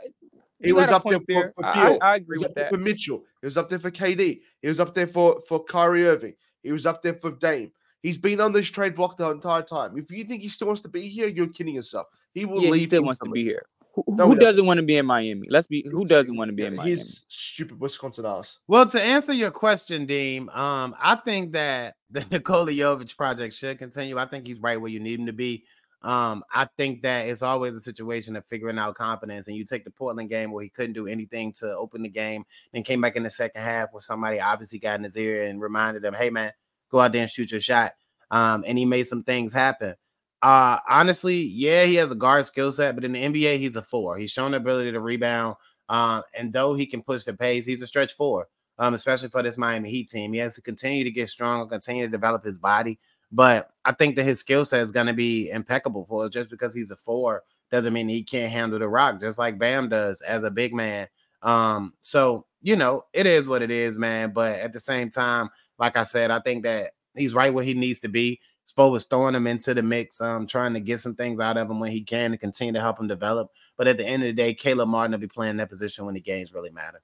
He 0.61 0.73
was 0.73 0.91
up 0.91 1.03
there 1.05 1.19
point 1.19 1.53
for, 1.55 1.63
for 1.63 1.65
I, 1.65 1.97
I, 2.01 2.11
I 2.11 2.15
He 2.15 2.21
agree 2.21 2.35
was 2.35 2.41
with 2.43 2.51
up 2.51 2.55
that. 2.55 2.69
for 2.71 2.77
Mitchell. 2.77 3.23
He 3.41 3.47
was 3.47 3.55
up 3.57 3.69
there 3.69 3.79
for 3.79 3.89
KD. 3.89 4.41
He 4.61 4.67
was 4.67 4.79
up 4.79 4.93
there 4.93 5.07
for 5.07 5.41
for 5.47 5.63
Kyrie 5.63 6.05
Irving. 6.05 6.35
He 6.61 6.71
was 6.73 6.85
up 6.85 7.01
there 7.01 7.13
for 7.13 7.31
Dame. 7.31 7.71
He's 8.03 8.17
been 8.17 8.39
on 8.41 8.51
this 8.53 8.67
trade 8.67 8.95
block 8.95 9.17
the 9.17 9.29
entire 9.29 9.61
time. 9.61 9.97
If 9.97 10.11
you 10.11 10.23
think 10.23 10.41
he 10.41 10.49
still 10.49 10.67
wants 10.67 10.81
to 10.83 10.89
be 10.89 11.07
here, 11.07 11.27
you're 11.27 11.47
kidding 11.47 11.75
yourself. 11.75 12.07
He 12.33 12.45
will 12.45 12.61
Yeah, 12.61 12.71
leave. 12.71 12.81
he 12.81 12.87
still 12.87 13.03
wants 13.03 13.19
to 13.21 13.29
be 13.29 13.43
here. 13.43 13.65
Who, 14.05 14.15
No, 14.15 14.25
who 14.25 14.31
he 14.31 14.35
doesn't. 14.35 14.45
doesn't 14.49 14.65
want 14.65 14.79
to 14.79 14.85
be 14.85 14.97
in 14.97 15.05
Miami? 15.05 15.47
Let's 15.49 15.67
be. 15.67 15.85
Who 15.91 16.05
doesn't 16.05 16.35
want 16.35 16.49
to 16.49 16.53
be 16.53 16.65
in 16.65 16.75
Miami? 16.75 16.91
He's 16.91 17.23
stupid 17.27 17.79
Wisconsin 17.79 18.25
ass. 18.25 18.57
Well, 18.67 18.85
to 18.87 19.01
answer 19.01 19.33
your 19.33 19.51
question, 19.51 20.05
Deem, 20.05 20.49
um, 20.49 20.95
I 20.99 21.15
think 21.15 21.53
that 21.53 21.95
the 22.11 22.25
Nikola 22.31 22.71
Jovic 22.71 23.15
project 23.17 23.53
should 23.55 23.77
continue. 23.79 24.17
I 24.17 24.25
think 24.25 24.45
he's 24.47 24.59
right 24.59 24.79
where 24.79 24.91
you 24.91 24.99
need 24.99 25.19
him 25.19 25.25
to 25.27 25.33
be. 25.33 25.63
Um, 26.01 26.43
I 26.53 26.65
think 26.77 27.01
that 27.01 27.27
it's 27.27 27.41
always 27.41 27.75
a 27.75 27.81
situation 27.81 28.37
of 28.37 28.45
figuring 28.45 28.79
out 28.79 28.95
confidence, 28.95 29.47
and 29.47 29.57
you 29.57 29.65
take 29.65 29.83
the 29.83 29.91
Portland 29.91 30.29
game 30.29 30.51
where 30.51 30.63
he 30.63 30.69
couldn't 30.69 30.93
do 30.93 31.07
anything 31.07 31.51
to 31.59 31.75
open 31.75 32.03
the 32.03 32.09
game, 32.09 32.45
then 32.71 32.83
came 32.83 33.01
back 33.01 33.17
in 33.17 33.23
the 33.23 33.29
second 33.29 33.61
half 33.61 33.89
where 33.91 33.99
somebody 33.99 34.39
obviously 34.39 34.79
got 34.79 34.97
in 34.97 35.03
his 35.03 35.17
ear 35.17 35.43
and 35.43 35.59
reminded 35.61 36.05
him, 36.05 36.13
"Hey, 36.13 36.29
man, 36.29 36.53
go 36.89 37.01
out 37.01 37.11
there 37.11 37.23
and 37.23 37.29
shoot 37.29 37.51
your 37.51 37.59
shot." 37.59 37.93
Um, 38.31 38.63
and 38.65 38.77
he 38.77 38.85
made 38.85 39.07
some 39.07 39.23
things 39.23 39.51
happen. 39.51 39.95
Uh, 40.41 40.79
honestly, 40.87 41.41
yeah, 41.41 41.83
he 41.83 41.95
has 41.95 42.11
a 42.11 42.15
guard 42.15 42.45
skill 42.45 42.71
set, 42.71 42.95
but 42.95 43.03
in 43.03 43.11
the 43.11 43.21
NBA, 43.21 43.57
he's 43.59 43.75
a 43.75 43.81
four. 43.81 44.17
He's 44.17 44.31
shown 44.31 44.51
the 44.51 44.57
ability 44.57 44.91
to 44.91 44.99
rebound. 44.99 45.55
Um, 45.89 46.23
and 46.33 46.53
though 46.53 46.75
he 46.75 46.85
can 46.85 47.01
push 47.01 47.23
the 47.23 47.33
pace, 47.33 47.65
he's 47.65 47.81
a 47.81 47.87
stretch 47.87 48.13
four 48.13 48.47
um, 48.79 48.93
especially 48.93 49.27
for 49.27 49.43
this 49.43 49.57
Miami 49.57 49.89
Heat 49.91 50.09
team. 50.09 50.33
He 50.33 50.39
has 50.39 50.55
to 50.55 50.61
continue 50.61 51.03
to 51.03 51.11
get 51.11 51.29
stronger, 51.29 51.65
continue 51.67 52.05
to 52.05 52.11
develop 52.11 52.43
his 52.43 52.57
body. 52.57 52.97
But 53.31 53.69
I 53.85 53.91
think 53.91 54.15
that 54.15 54.23
his 54.23 54.39
skill 54.39 54.65
set 54.65 54.79
is 54.79 54.91
going 54.91 55.05
to 55.07 55.13
be 55.13 55.51
impeccable 55.51 56.05
for 56.05 56.23
us. 56.25 56.31
Just 56.31 56.49
because 56.49 56.73
he's 56.73 56.89
a 56.89 56.95
four 56.95 57.43
doesn't 57.71 57.93
mean 57.93 58.09
he 58.09 58.23
can't 58.23 58.51
handle 58.51 58.79
the 58.79 58.87
rock, 58.87 59.19
just 59.19 59.37
like 59.37 59.59
Bam 59.59 59.89
does 59.89 60.21
as 60.21 60.43
a 60.43 60.49
big 60.49 60.73
man. 60.73 61.07
Um, 61.43 61.93
so 62.01 62.45
you 62.61 62.75
know, 62.75 63.05
it 63.13 63.25
is 63.27 63.47
what 63.47 63.61
it 63.61 63.69
is, 63.69 63.97
man. 63.97 64.31
But 64.33 64.59
at 64.59 64.73
the 64.73 64.79
same 64.79 65.09
time, 65.09 65.49
like 65.77 65.95
I 65.95 66.03
said, 66.03 66.31
I 66.31 66.39
think 66.39 66.63
that 66.63 66.91
he's 67.15 67.33
right 67.33 67.53
where 67.53 67.63
he 67.63 67.73
needs 67.73 67.99
to 67.99 68.09
be. 68.09 68.39
Spo 68.69 68.91
was 68.91 69.05
throwing 69.05 69.35
him 69.35 69.47
into 69.47 69.73
the 69.73 69.81
mix, 69.81 70.21
um, 70.21 70.45
trying 70.45 70.73
to 70.73 70.79
get 70.79 70.99
some 70.99 71.15
things 71.15 71.39
out 71.39 71.57
of 71.57 71.69
him 71.69 71.79
when 71.79 71.91
he 71.91 72.01
can 72.01 72.31
to 72.31 72.37
continue 72.37 72.73
to 72.73 72.81
help 72.81 72.99
him 72.99 73.07
develop. 73.07 73.51
But 73.77 73.87
at 73.87 73.97
the 73.97 74.05
end 74.05 74.23
of 74.23 74.27
the 74.27 74.33
day, 74.33 74.53
Caleb 74.53 74.89
Martin 74.89 75.11
will 75.11 75.19
be 75.19 75.27
playing 75.27 75.57
that 75.57 75.69
position 75.69 76.05
when 76.05 76.15
the 76.15 76.21
games 76.21 76.53
really 76.53 76.69
matter. 76.69 77.01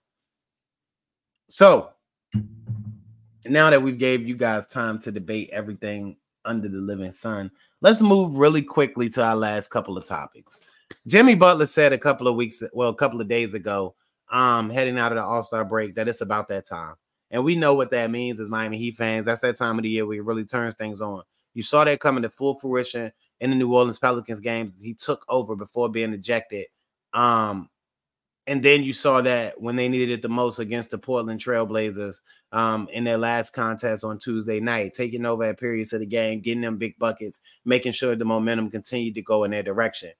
So 1.48 1.92
now 3.46 3.70
that 3.70 3.82
we've 3.82 3.98
gave 3.98 4.28
you 4.28 4.36
guys 4.36 4.68
time 4.68 5.00
to 5.00 5.12
debate 5.12 5.50
everything 5.52 6.18
under 6.44 6.68
the 6.68 6.78
living 6.78 7.12
sun, 7.12 7.52
let's 7.82 8.02
move 8.02 8.36
really 8.36 8.62
quickly 8.62 9.10
to 9.10 9.24
our 9.24 9.36
last 9.36 9.70
couple 9.70 9.98
of 9.98 10.06
topics. 10.06 10.62
Jimmy 11.08 11.36
Butler 11.36 11.68
said 11.68 11.94
a 11.94 11.98
couple 11.98 12.28
of 12.28 12.36
weeks, 12.36 12.62
well, 12.74 12.90
a 12.90 12.96
couple 12.96 13.22
of 13.22 13.28
days 13.28 13.54
ago, 13.54 13.96
um, 14.32 14.70
heading 14.70 14.98
out 14.98 15.12
of 15.12 15.18
the 15.18 15.24
All 15.24 15.44
Star 15.44 15.64
break 15.64 15.96
that 15.96 16.08
it's 16.08 16.22
about 16.22 16.48
that 16.50 16.68
time. 16.68 16.96
And 17.32 17.44
we 17.44 17.56
know 17.56 17.74
what 17.74 17.92
that 17.92 18.12
means 18.12 18.40
as 18.40 18.50
Miami 18.50 18.78
Heat 18.78 18.98
fans. 18.98 19.26
That's 19.26 19.42
that 19.42 19.58
time 19.58 19.78
of 19.78 19.84
the 19.84 19.90
year 19.90 20.06
where 20.06 20.18
it 20.18 20.24
really 20.24 20.46
turns 20.46 20.76
things 20.76 21.02
on. 21.02 21.24
You 21.56 21.64
saw 21.64 21.84
that 21.84 22.00
coming 22.00 22.22
to 22.22 22.30
full 22.30 22.56
fruition 22.56 23.12
in 23.40 23.50
the 23.50 23.56
New 23.56 23.74
Orleans 23.74 23.98
Pelicans 23.98 24.40
games. 24.40 24.80
He 24.82 24.94
took 24.94 25.26
over 25.28 25.56
before 25.56 25.90
being 25.90 26.14
ejected. 26.14 26.68
Um, 27.14 27.70
and 28.48 28.62
then 28.62 28.84
you 28.84 28.94
saw 28.94 29.22
that 29.22 29.60
when 29.60 29.76
they 29.76 29.88
needed 29.88 30.12
it 30.12 30.22
the 30.22 30.30
most 30.30 30.60
against 30.60 30.92
the 30.92 31.00
Portland 31.00 31.40
Trailblazers 31.40 32.22
um, 32.52 32.88
in 32.92 33.04
their 33.04 33.18
last 33.18 33.54
contest 33.54 34.04
on 34.04 34.20
Tuesday 34.20 34.60
night, 34.60 34.94
taking 34.94 35.26
over 35.26 35.46
at 35.46 35.60
periods 35.60 35.94
of 35.94 36.00
the 36.00 36.06
game, 36.06 36.42
getting 36.42 36.62
them 36.62 36.78
big 36.78 36.98
buckets, 37.00 37.40
making 37.64 37.94
sure 37.94 38.16
the 38.16 38.24
momentum 38.24 38.70
continued 38.70 39.16
to 39.16 39.24
go 39.24 39.46
in 39.46 39.52
their 39.52 39.64
direction. 39.64 40.12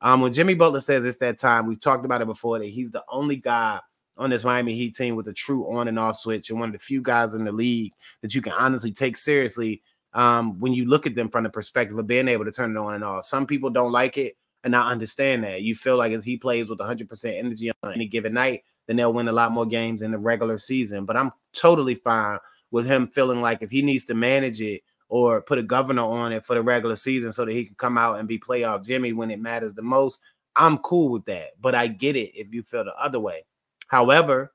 Um, 0.00 0.20
when 0.20 0.32
Jimmy 0.32 0.54
Butler 0.54 0.80
says 0.80 1.04
it's 1.04 1.18
that 1.18 1.38
time, 1.38 1.66
we've 1.66 1.80
talked 1.80 2.04
about 2.04 2.22
it 2.22 2.26
before 2.26 2.58
that 2.58 2.66
he's 2.66 2.90
the 2.92 3.04
only 3.08 3.36
guy 3.36 3.80
on 4.16 4.30
this 4.30 4.44
Miami 4.44 4.74
Heat 4.74 4.94
team 4.94 5.16
with 5.16 5.26
a 5.28 5.32
true 5.32 5.72
on 5.74 5.88
and 5.88 5.98
off 5.98 6.16
switch, 6.16 6.50
and 6.50 6.60
one 6.60 6.68
of 6.68 6.72
the 6.74 6.78
few 6.78 7.00
guys 7.00 7.34
in 7.34 7.44
the 7.44 7.52
league 7.52 7.92
that 8.20 8.34
you 8.34 8.42
can 8.42 8.52
honestly 8.52 8.92
take 8.92 9.16
seriously 9.16 9.82
um, 10.14 10.58
when 10.60 10.72
you 10.72 10.86
look 10.86 11.06
at 11.06 11.14
them 11.14 11.28
from 11.28 11.44
the 11.44 11.50
perspective 11.50 11.98
of 11.98 12.06
being 12.06 12.28
able 12.28 12.44
to 12.44 12.52
turn 12.52 12.76
it 12.76 12.78
on 12.78 12.94
and 12.94 13.04
off. 13.04 13.26
Some 13.26 13.46
people 13.46 13.70
don't 13.70 13.92
like 13.92 14.18
it 14.18 14.36
and 14.64 14.76
I 14.76 14.90
understand 14.90 15.44
that. 15.44 15.62
You 15.62 15.74
feel 15.74 15.96
like 15.96 16.12
as 16.12 16.24
he 16.24 16.36
plays 16.36 16.68
with 16.68 16.78
100% 16.78 17.38
energy 17.38 17.70
on 17.82 17.92
any 17.92 18.06
given 18.06 18.34
night, 18.34 18.62
then 18.86 18.96
they'll 18.96 19.12
win 19.12 19.28
a 19.28 19.32
lot 19.32 19.52
more 19.52 19.66
games 19.66 20.02
in 20.02 20.10
the 20.10 20.18
regular 20.18 20.58
season. 20.58 21.04
But 21.04 21.16
I'm 21.16 21.32
totally 21.52 21.94
fine 21.94 22.38
with 22.70 22.86
him 22.86 23.08
feeling 23.08 23.40
like 23.40 23.62
if 23.62 23.70
he 23.70 23.82
needs 23.82 24.04
to 24.06 24.14
manage 24.14 24.60
it 24.60 24.82
or 25.08 25.42
put 25.42 25.58
a 25.58 25.62
governor 25.62 26.02
on 26.02 26.32
it 26.32 26.44
for 26.44 26.54
the 26.54 26.62
regular 26.62 26.96
season 26.96 27.32
so 27.32 27.44
that 27.44 27.52
he 27.52 27.64
can 27.64 27.74
come 27.74 27.98
out 27.98 28.18
and 28.18 28.28
be 28.28 28.38
playoff 28.38 28.84
Jimmy 28.84 29.12
when 29.12 29.30
it 29.30 29.40
matters 29.40 29.74
the 29.74 29.82
most, 29.82 30.20
I'm 30.56 30.78
cool 30.78 31.10
with 31.10 31.24
that. 31.26 31.50
But 31.60 31.74
I 31.74 31.86
get 31.88 32.16
it 32.16 32.34
if 32.34 32.52
you 32.52 32.62
feel 32.62 32.84
the 32.84 32.94
other 32.94 33.20
way. 33.20 33.44
However, 33.88 34.52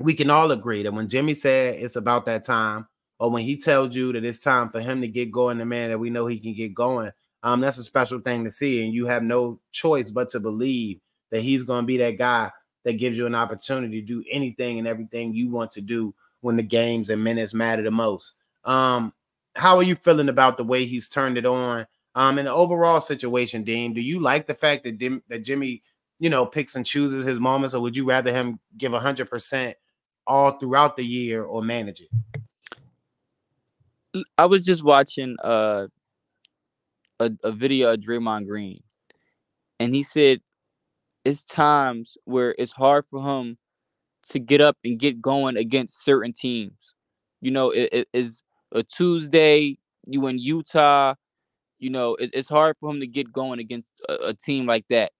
we 0.00 0.14
can 0.14 0.30
all 0.30 0.50
agree 0.52 0.82
that 0.82 0.92
when 0.92 1.08
Jimmy 1.08 1.34
said 1.34 1.76
it's 1.76 1.96
about 1.96 2.24
that 2.26 2.44
time, 2.44 2.88
or 3.18 3.30
when 3.30 3.44
he 3.44 3.56
tells 3.56 3.94
you 3.94 4.12
that 4.12 4.24
it's 4.24 4.40
time 4.40 4.68
for 4.68 4.80
him 4.80 5.00
to 5.00 5.08
get 5.08 5.30
going, 5.30 5.58
the 5.58 5.64
man 5.64 5.90
that 5.90 5.98
we 5.98 6.10
know 6.10 6.26
he 6.26 6.38
can 6.38 6.54
get 6.54 6.74
going, 6.74 7.12
um, 7.42 7.60
that's 7.60 7.78
a 7.78 7.84
special 7.84 8.20
thing 8.20 8.44
to 8.44 8.50
see. 8.50 8.84
And 8.84 8.94
you 8.94 9.06
have 9.06 9.22
no 9.22 9.60
choice 9.70 10.10
but 10.10 10.28
to 10.30 10.40
believe 10.40 11.00
that 11.30 11.40
he's 11.40 11.64
going 11.64 11.82
to 11.82 11.86
be 11.86 11.98
that 11.98 12.18
guy 12.18 12.50
that 12.84 12.94
gives 12.94 13.16
you 13.16 13.26
an 13.26 13.34
opportunity 13.34 14.00
to 14.00 14.06
do 14.06 14.24
anything 14.30 14.78
and 14.78 14.88
everything 14.88 15.34
you 15.34 15.50
want 15.50 15.70
to 15.72 15.80
do 15.80 16.14
when 16.40 16.56
the 16.56 16.62
games 16.62 17.10
and 17.10 17.22
minutes 17.22 17.54
matter 17.54 17.82
the 17.82 17.90
most. 17.90 18.34
Um, 18.64 19.12
how 19.54 19.76
are 19.76 19.82
you 19.82 19.94
feeling 19.94 20.28
about 20.28 20.56
the 20.56 20.64
way 20.64 20.84
he's 20.84 21.08
turned 21.08 21.38
it 21.38 21.46
on? 21.46 21.86
Um, 22.14 22.38
in 22.38 22.44
the 22.44 22.52
overall 22.52 23.00
situation, 23.00 23.64
Deem, 23.64 23.94
do 23.94 24.00
you 24.00 24.20
like 24.20 24.46
the 24.46 24.54
fact 24.54 24.84
that 24.84 24.98
Dim- 24.98 25.22
that 25.28 25.44
Jimmy, 25.44 25.82
you 26.18 26.28
know, 26.28 26.44
picks 26.44 26.74
and 26.74 26.84
chooses 26.84 27.24
his 27.24 27.40
moments, 27.40 27.74
or 27.74 27.80
would 27.80 27.96
you 27.96 28.04
rather 28.04 28.32
him 28.32 28.60
give 28.76 28.92
hundred 28.92 29.30
percent 29.30 29.76
all 30.26 30.52
throughout 30.52 30.96
the 30.96 31.04
year 31.04 31.42
or 31.42 31.62
manage 31.62 32.00
it? 32.00 32.41
I 34.38 34.46
was 34.46 34.64
just 34.64 34.84
watching 34.84 35.36
uh 35.42 35.86
a, 37.20 37.30
a 37.44 37.52
video 37.52 37.92
of 37.92 38.00
Draymond 38.00 38.46
Green, 38.46 38.82
and 39.78 39.94
he 39.94 40.02
said 40.02 40.40
it's 41.24 41.44
times 41.44 42.16
where 42.24 42.54
it's 42.58 42.72
hard 42.72 43.04
for 43.10 43.22
him 43.22 43.58
to 44.30 44.38
get 44.38 44.60
up 44.60 44.76
and 44.84 44.98
get 44.98 45.20
going 45.20 45.56
against 45.56 46.04
certain 46.04 46.32
teams. 46.32 46.94
You 47.40 47.50
know, 47.50 47.70
it, 47.70 47.88
it 47.92 48.08
is 48.12 48.42
a 48.72 48.82
Tuesday. 48.82 49.78
You 50.06 50.26
in 50.26 50.38
Utah. 50.38 51.14
You 51.78 51.90
know, 51.90 52.14
it, 52.16 52.30
it's 52.32 52.48
hard 52.48 52.76
for 52.78 52.90
him 52.90 53.00
to 53.00 53.06
get 53.06 53.32
going 53.32 53.58
against 53.58 53.88
a, 54.08 54.28
a 54.28 54.34
team 54.34 54.66
like 54.66 54.84
that. 54.90 55.12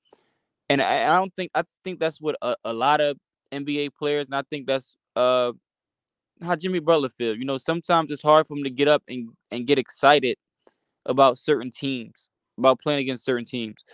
And 0.68 0.80
I, 0.80 1.04
I, 1.04 1.18
don't 1.18 1.34
think 1.34 1.50
I 1.54 1.64
think 1.84 1.98
that's 1.98 2.20
what 2.20 2.36
a, 2.40 2.56
a 2.64 2.72
lot 2.72 3.00
of 3.00 3.18
NBA 3.52 3.94
players, 3.94 4.26
and 4.26 4.34
I 4.34 4.42
think 4.42 4.66
that's 4.66 4.96
uh 5.16 5.52
how 6.42 6.56
Jimmy 6.56 6.80
Butler 6.80 7.10
feels. 7.10 7.38
You 7.38 7.44
know, 7.44 7.58
sometimes 7.58 8.10
it's 8.10 8.22
hard 8.22 8.46
for 8.46 8.56
him 8.56 8.64
to 8.64 8.70
get 8.70 8.88
up 8.88 9.02
and, 9.08 9.30
and 9.50 9.66
get 9.66 9.78
excited 9.78 10.36
about 11.06 11.38
certain 11.38 11.70
teams, 11.70 12.30
about 12.58 12.80
playing 12.80 13.00
against 13.00 13.24
certain 13.24 13.44
teams. 13.44 13.84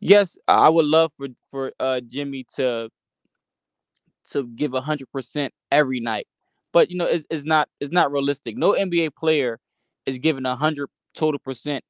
Yes, 0.00 0.36
I 0.46 0.68
would 0.68 0.84
love 0.84 1.12
for 1.16 1.28
for 1.50 1.72
uh, 1.80 2.00
Jimmy 2.00 2.44
to 2.56 2.90
to 4.30 4.46
give 4.48 4.72
hundred 4.72 5.10
percent 5.10 5.52
every 5.70 6.00
night, 6.00 6.26
but 6.72 6.90
you 6.90 6.98
know 6.98 7.06
it's, 7.06 7.24
it's 7.30 7.44
not 7.44 7.68
it's 7.80 7.92
not 7.92 8.12
realistic. 8.12 8.56
No 8.56 8.72
NBA 8.72 9.14
player 9.16 9.58
is 10.04 10.18
giving 10.18 10.44
hundred 10.44 10.88
total 11.14 11.38
percent 11.38 11.82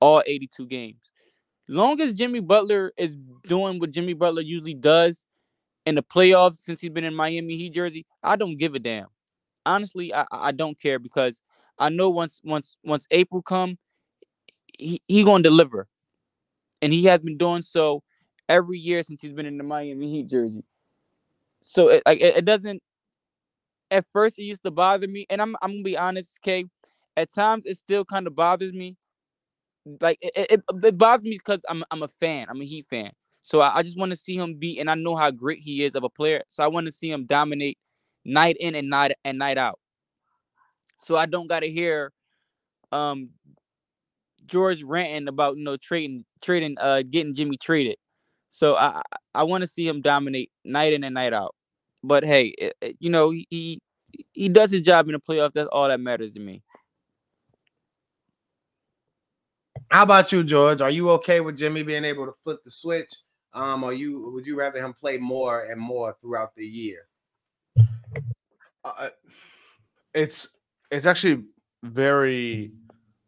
all 0.00 0.22
eighty 0.26 0.48
two 0.54 0.66
games. 0.66 1.12
Long 1.68 2.00
as 2.00 2.14
Jimmy 2.14 2.40
Butler 2.40 2.92
is 2.96 3.16
doing 3.46 3.78
what 3.78 3.92
Jimmy 3.92 4.14
Butler 4.14 4.42
usually 4.42 4.74
does 4.74 5.24
in 5.86 5.94
the 5.94 6.02
playoffs 6.02 6.56
since 6.56 6.80
he's 6.80 6.90
been 6.90 7.04
in 7.04 7.14
Miami 7.14 7.56
Heat 7.56 7.74
jersey, 7.74 8.06
I 8.22 8.36
don't 8.36 8.56
give 8.56 8.74
a 8.74 8.78
damn. 8.78 9.06
Honestly, 9.64 10.14
I, 10.14 10.26
I 10.32 10.52
don't 10.52 10.78
care 10.80 10.98
because 10.98 11.40
I 11.78 11.88
know 11.88 12.10
once 12.10 12.40
once 12.44 12.76
once 12.84 13.06
April 13.10 13.42
come, 13.42 13.78
he, 14.78 15.02
he 15.08 15.24
gonna 15.24 15.42
deliver, 15.42 15.88
and 16.82 16.92
he 16.92 17.04
has 17.06 17.20
been 17.20 17.38
doing 17.38 17.62
so 17.62 18.02
every 18.48 18.78
year 18.78 19.02
since 19.02 19.22
he's 19.22 19.32
been 19.32 19.46
in 19.46 19.58
the 19.58 19.64
Miami 19.64 20.10
Heat 20.10 20.28
jersey. 20.28 20.64
So 21.62 21.88
it 21.90 22.02
like 22.06 22.20
it, 22.20 22.38
it 22.38 22.44
doesn't. 22.44 22.82
At 23.90 24.06
first, 24.12 24.38
it 24.38 24.44
used 24.44 24.64
to 24.64 24.70
bother 24.70 25.06
me, 25.08 25.26
and 25.30 25.40
I'm 25.42 25.56
I'm 25.62 25.70
gonna 25.72 25.82
be 25.82 25.96
honest, 25.98 26.40
Kay. 26.42 26.64
At 27.16 27.30
times, 27.32 27.66
it 27.66 27.76
still 27.76 28.04
kind 28.04 28.26
of 28.26 28.34
bothers 28.34 28.72
me. 28.72 28.96
Like 30.00 30.18
it, 30.22 30.32
it, 30.50 30.62
it 30.84 30.98
bothers 30.98 31.24
me 31.24 31.32
because 31.38 31.60
I'm 31.68 31.84
I'm 31.90 32.02
a 32.02 32.08
fan. 32.08 32.46
I'm 32.48 32.60
a 32.60 32.64
Heat 32.64 32.86
fan. 32.88 33.12
So 33.42 33.60
I, 33.60 33.78
I 33.78 33.82
just 33.82 33.98
want 33.98 34.10
to 34.10 34.16
see 34.16 34.36
him 34.36 34.54
be, 34.54 34.78
and 34.78 34.88
I 34.90 34.94
know 34.94 35.16
how 35.16 35.30
great 35.30 35.58
he 35.60 35.84
is 35.84 35.94
of 35.96 36.04
a 36.04 36.08
player. 36.08 36.42
So 36.50 36.62
I 36.62 36.68
want 36.68 36.86
to 36.86 36.92
see 36.92 37.10
him 37.10 37.26
dominate 37.26 37.78
night 38.24 38.56
in 38.60 38.74
and 38.74 38.88
night 38.88 39.12
and 39.24 39.38
night 39.38 39.58
out. 39.58 39.78
So 41.00 41.16
I 41.16 41.26
don't 41.26 41.48
gotta 41.48 41.66
hear 41.66 42.12
um 42.92 43.30
George 44.46 44.82
ranting 44.82 45.28
about 45.28 45.56
you 45.56 45.64
know 45.64 45.76
trading 45.76 46.24
trading 46.42 46.76
uh 46.80 47.02
getting 47.08 47.34
Jimmy 47.34 47.56
traded. 47.56 47.96
So 48.50 48.76
I 48.76 49.02
I 49.34 49.44
want 49.44 49.62
to 49.62 49.66
see 49.66 49.86
him 49.86 50.00
dominate 50.02 50.50
night 50.64 50.92
in 50.92 51.04
and 51.04 51.14
night 51.14 51.32
out. 51.32 51.54
But 52.04 52.24
hey, 52.24 52.54
eh, 52.60 52.70
eh, 52.82 52.92
you 53.00 53.10
know 53.10 53.30
he 53.30 53.80
he 54.32 54.48
does 54.48 54.70
his 54.70 54.82
job 54.82 55.06
in 55.08 55.12
the 55.12 55.20
playoff. 55.20 55.52
That's 55.54 55.68
all 55.72 55.88
that 55.88 56.00
matters 56.00 56.32
to 56.32 56.40
me. 56.40 56.62
How 59.90 60.04
about 60.04 60.32
you, 60.32 60.42
George? 60.44 60.80
Are 60.80 60.90
you 60.90 61.10
okay 61.12 61.40
with 61.40 61.56
Jimmy 61.56 61.82
being 61.82 62.04
able 62.04 62.26
to 62.26 62.32
flip 62.44 62.60
the 62.64 62.70
switch? 62.70 63.12
Um, 63.52 63.84
are 63.84 63.92
you 63.92 64.30
would 64.32 64.46
you 64.46 64.56
rather 64.56 64.82
him 64.82 64.94
play 64.94 65.18
more 65.18 65.60
and 65.70 65.80
more 65.80 66.16
throughout 66.20 66.54
the 66.54 66.66
year? 66.66 67.06
It's 70.14 70.48
it's 70.90 71.06
actually 71.06 71.44
very 71.82 72.72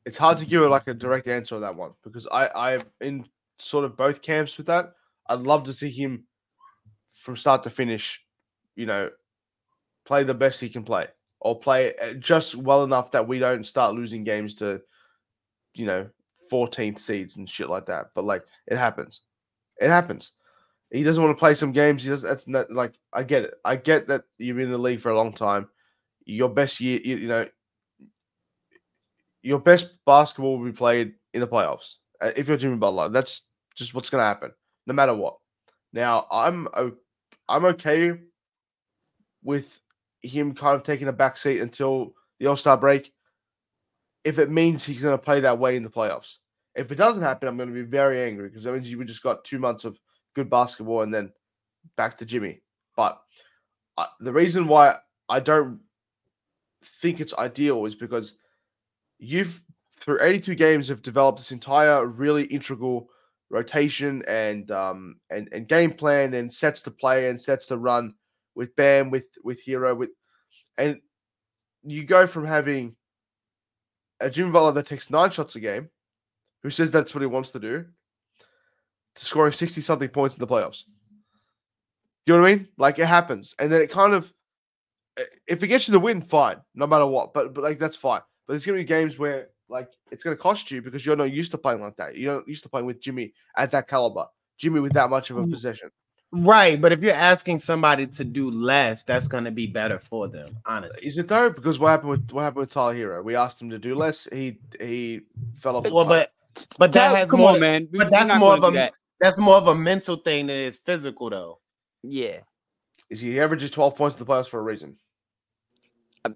it's 0.07 0.19
hard 0.19 0.39
to 0.39 0.47
give 0.47 0.63
it 0.63 0.69
like 0.69 0.87
a 0.87 0.95
direct 0.95 1.27
answer 1.27 1.55
on 1.55 1.63
that 1.63 1.75
one 1.75 1.93
because 2.03 2.27
I 2.31 2.49
I'm 2.55 2.83
in 3.01 3.25
sort 3.59 3.85
of 3.85 3.97
both 3.97 4.23
camps 4.23 4.57
with 4.59 4.67
that. 4.67 4.93
I'd 5.29 5.41
love 5.41 5.65
to 5.65 5.73
see 5.73 5.91
him 5.91 6.25
from 7.13 7.37
start 7.37 7.63
to 7.63 7.71
finish, 7.71 8.23
you 8.77 8.87
know, 8.87 9.11
play 10.05 10.25
the 10.25 10.35
best 10.35 10.61
he 10.61 10.69
can 10.69 10.85
play 10.85 11.07
or 11.41 11.59
play 11.59 11.95
uh, 11.97 12.15
just 12.15 12.55
well 12.55 12.85
enough 12.85 13.11
that 13.13 13.27
we 13.27 13.39
don't 13.39 13.67
start 13.67 13.95
losing 13.95 14.25
games 14.25 14.55
to, 14.57 14.81
you 15.75 15.87
know, 15.87 16.09
14th 16.53 16.99
seeds 16.99 17.37
and 17.37 17.49
shit 17.49 17.71
like 17.71 17.87
that. 17.87 18.07
But 18.15 18.25
like 18.25 18.45
it 18.67 18.77
happens, 18.77 19.23
it 19.79 19.89
happens. 19.89 20.33
He 20.95 21.03
doesn't 21.03 21.21
want 21.21 21.37
to 21.37 21.41
play 21.41 21.55
some 21.55 21.73
games. 21.73 22.05
He 22.05 22.09
does. 22.09 22.23
That's 22.23 22.47
not 22.47 22.71
like 22.71 22.93
I 23.13 23.25
get 23.25 23.43
it. 23.43 23.55
I 23.65 23.75
get 23.75 24.07
that 24.07 24.23
you've 24.39 24.57
been 24.57 24.67
in 24.67 24.71
the 24.71 24.79
league 24.79 25.01
for 25.01 25.11
a 25.11 25.17
long 25.17 25.33
time. 25.33 25.69
Your 26.25 26.49
best 26.49 26.81
year, 26.81 27.01
you, 27.03 27.17
you 27.17 27.27
know, 27.27 27.49
your 29.43 29.59
best 29.59 29.91
basketball 30.07 30.57
will 30.57 30.65
be 30.65 30.73
played 30.73 31.15
in 31.33 31.41
the 31.41 31.49
playoffs. 31.49 31.95
Uh, 32.21 32.31
if 32.37 32.47
you're 32.47 32.57
Jimmy 32.57 32.77
Butler, 32.77 33.09
that's 33.09 33.43
just 33.75 33.93
what's 33.93 34.09
going 34.09 34.23
to 34.23 34.27
happen, 34.27 34.53
no 34.87 34.95
matter 34.95 35.13
what. 35.13 35.37
Now, 35.93 36.29
I'm 36.31 36.69
I'm 37.49 37.65
okay 37.65 38.13
with 39.43 39.81
him 40.23 40.55
kind 40.55 40.77
of 40.77 40.85
taking 40.85 41.09
a 41.09 41.13
back 41.13 41.37
seat 41.37 41.61
until 41.61 42.15
the 42.39 42.47
All 42.47 42.57
Star 42.57 42.77
break, 42.77 43.13
if 44.23 44.39
it 44.39 44.49
means 44.49 44.85
he's 44.85 45.03
going 45.03 45.19
to 45.19 45.23
play 45.23 45.41
that 45.41 45.59
way 45.59 45.75
in 45.75 45.83
the 45.83 45.91
playoffs. 45.91 46.37
If 46.77 46.93
it 46.93 46.97
doesn't 46.97 47.23
happen, 47.25 47.49
I'm 47.49 47.57
going 47.57 47.69
to 47.69 47.75
be 47.75 47.83
very 47.83 48.25
angry 48.25 48.49
because 48.49 48.63
that 48.63 48.73
means 48.73 48.89
you 48.89 49.05
just 49.05 49.25
got 49.25 49.45
two 49.45 49.59
months 49.59 49.85
of 49.85 49.99
good 50.35 50.51
basketball 50.51 51.03
and 51.03 51.13
then 51.13 51.33
back 51.97 52.19
to 52.19 52.27
Jimmy. 52.27 52.61
But 52.97 53.21
uh, 53.97 54.07
the 54.21 54.33
reason 54.33 54.67
why 54.67 54.97
I 55.29 55.41
don't 55.41 55.81
think 57.01 57.21
it's 57.21 57.35
ideal 57.35 57.85
is 57.87 57.95
because 57.95 58.35
you've 59.19 59.63
through 59.99 60.19
82 60.21 60.55
games 60.55 60.89
have 60.89 61.03
developed 61.03 61.39
this 61.39 61.53
entire 61.53 62.05
really 62.07 62.45
integral 62.45 63.09
rotation 63.51 64.23
and 64.27 64.71
um 64.71 65.17
and, 65.31 65.49
and 65.53 65.69
game 65.69 65.93
plan 65.93 66.35
and 66.35 66.53
sets 66.53 66.83
to 66.83 66.91
play 66.91 67.31
and 67.31 67.41
sets 67.41 67.67
to 67.69 67.79
run 67.79 68.15
with 68.55 68.75
Bam 68.77 69.11
with 69.11 69.27
with 69.45 69.65
Herro 69.65 69.97
with 69.97 70.11
and 70.77 71.01
you 71.85 72.05
go 72.05 72.27
from 72.27 72.45
having 72.45 72.97
a 74.21 74.31
Jimmy 74.31 74.51
Butler 74.51 74.73
that 74.73 74.87
takes 74.87 75.11
nine 75.11 75.31
shots 75.31 75.57
a 75.57 75.61
game, 75.61 75.89
who 76.63 76.71
says 76.71 76.91
that's 76.91 77.15
what 77.15 77.21
he 77.21 77.27
wants 77.27 77.51
to 77.53 77.61
do, 77.61 77.85
to 79.17 79.25
scoring 79.25 79.53
60 79.53 79.81
something 79.81 80.09
points 80.09 80.35
in 80.37 80.41
the 80.41 80.47
playoffs. 80.47 80.85
Do 82.27 82.33
you 82.33 82.37
know 82.37 82.43
what 82.43 82.51
I 82.51 82.55
mean? 82.57 82.69
Like 82.79 82.99
it 82.99 83.07
happens, 83.07 83.55
and 83.59 83.71
then 83.71 83.81
it 83.83 83.91
kind 83.91 84.15
of, 84.15 84.33
if 85.47 85.63
it 85.63 85.67
gets 85.69 85.87
you 85.89 85.93
the 85.93 86.01
win, 86.01 86.23
fine, 86.23 86.57
no 86.75 86.87
matter 86.87 87.07
what. 87.07 87.35
But 87.35 87.53
but 87.55 87.63
like 87.63 87.79
that's 87.79 87.97
fine. 87.97 88.23
But 88.47 88.55
there's 88.55 88.65
gonna 88.65 88.79
be 88.79 88.85
games 88.85 89.19
where 89.19 89.49
like 89.69 89.89
it's 90.11 90.25
gonna 90.25 90.37
cost 90.37 90.71
you 90.71 90.81
because 90.81 91.05
you're 91.05 91.17
not 91.17 91.33
used 91.33 91.51
to 91.53 91.59
playing 91.59 91.83
like 91.83 91.97
that. 91.97 92.17
You're 92.17 92.35
not 92.37 92.49
used 92.49 92.63
to 92.63 92.69
playing 92.71 92.87
with 92.87 93.01
Jimmy 93.01 93.35
at 93.59 93.71
that 93.73 93.89
caliber, 93.89 94.27
Jimmy 94.59 94.81
with 94.81 94.95
that 94.95 95.11
much 95.11 95.29
of 95.31 95.37
a 95.37 95.43
Mm. 95.43 95.51
possession. 95.51 95.91
Right, 96.33 96.81
but 96.81 96.91
if 96.91 97.01
you're 97.01 97.13
asking 97.13 97.61
somebody 97.61 98.09
to 98.09 98.25
do 98.25 98.51
less, 98.51 99.05
that's 99.05 99.29
going 99.29 99.45
to 99.45 99.53
be 99.53 99.69
better 99.69 100.01
for 100.01 100.27
them, 100.27 100.59
honestly. 100.67 101.07
Is 101.07 101.17
it 101.17 101.29
though? 101.29 101.49
Because 101.49 101.79
what 101.79 101.91
happened 101.91 102.11
with 102.11 102.31
what 102.33 102.43
happened 102.43 102.61
with 102.63 102.73
Tyler 102.73 102.95
Hero? 102.95 103.23
We 103.23 103.37
asked 103.37 103.63
him 103.63 103.71
to 103.71 103.79
do 103.79 103.95
less. 103.95 104.27
He 104.33 104.59
he 104.81 105.21
fell 105.61 105.77
off. 105.77 105.89
Well, 105.93 106.07
but 106.07 106.33
but 106.79 106.91
that 106.93 107.07
Tell- 107.09 107.15
has 107.17 107.31
come 107.31 107.41
more, 107.41 107.51
on, 107.51 107.61
man. 107.61 107.89
We- 107.93 107.99
But 107.99 108.07
we're 108.07 108.11
that's 108.11 108.41
more 108.41 108.55
of 108.57 108.65
a 108.65 108.71
that. 108.73 108.95
That's 109.25 109.39
more 109.41 109.57
of 109.57 109.67
a 109.67 109.75
mental 109.75 110.17
thing 110.17 110.47
than 110.47 110.57
it 110.57 110.63
is 110.63 110.77
physical, 110.77 111.31
though. 111.31 111.59
yeah. 112.03 112.41
is 113.11 113.21
he 113.21 113.41
averages 113.41 113.71
twelve 113.71 113.97
points 113.97 114.17
in 114.19 114.25
the 114.25 114.31
playoffs 114.31 114.49
for 114.49 114.61
a 114.61 114.63
reason? 114.63 114.97
Uh, 116.25 116.31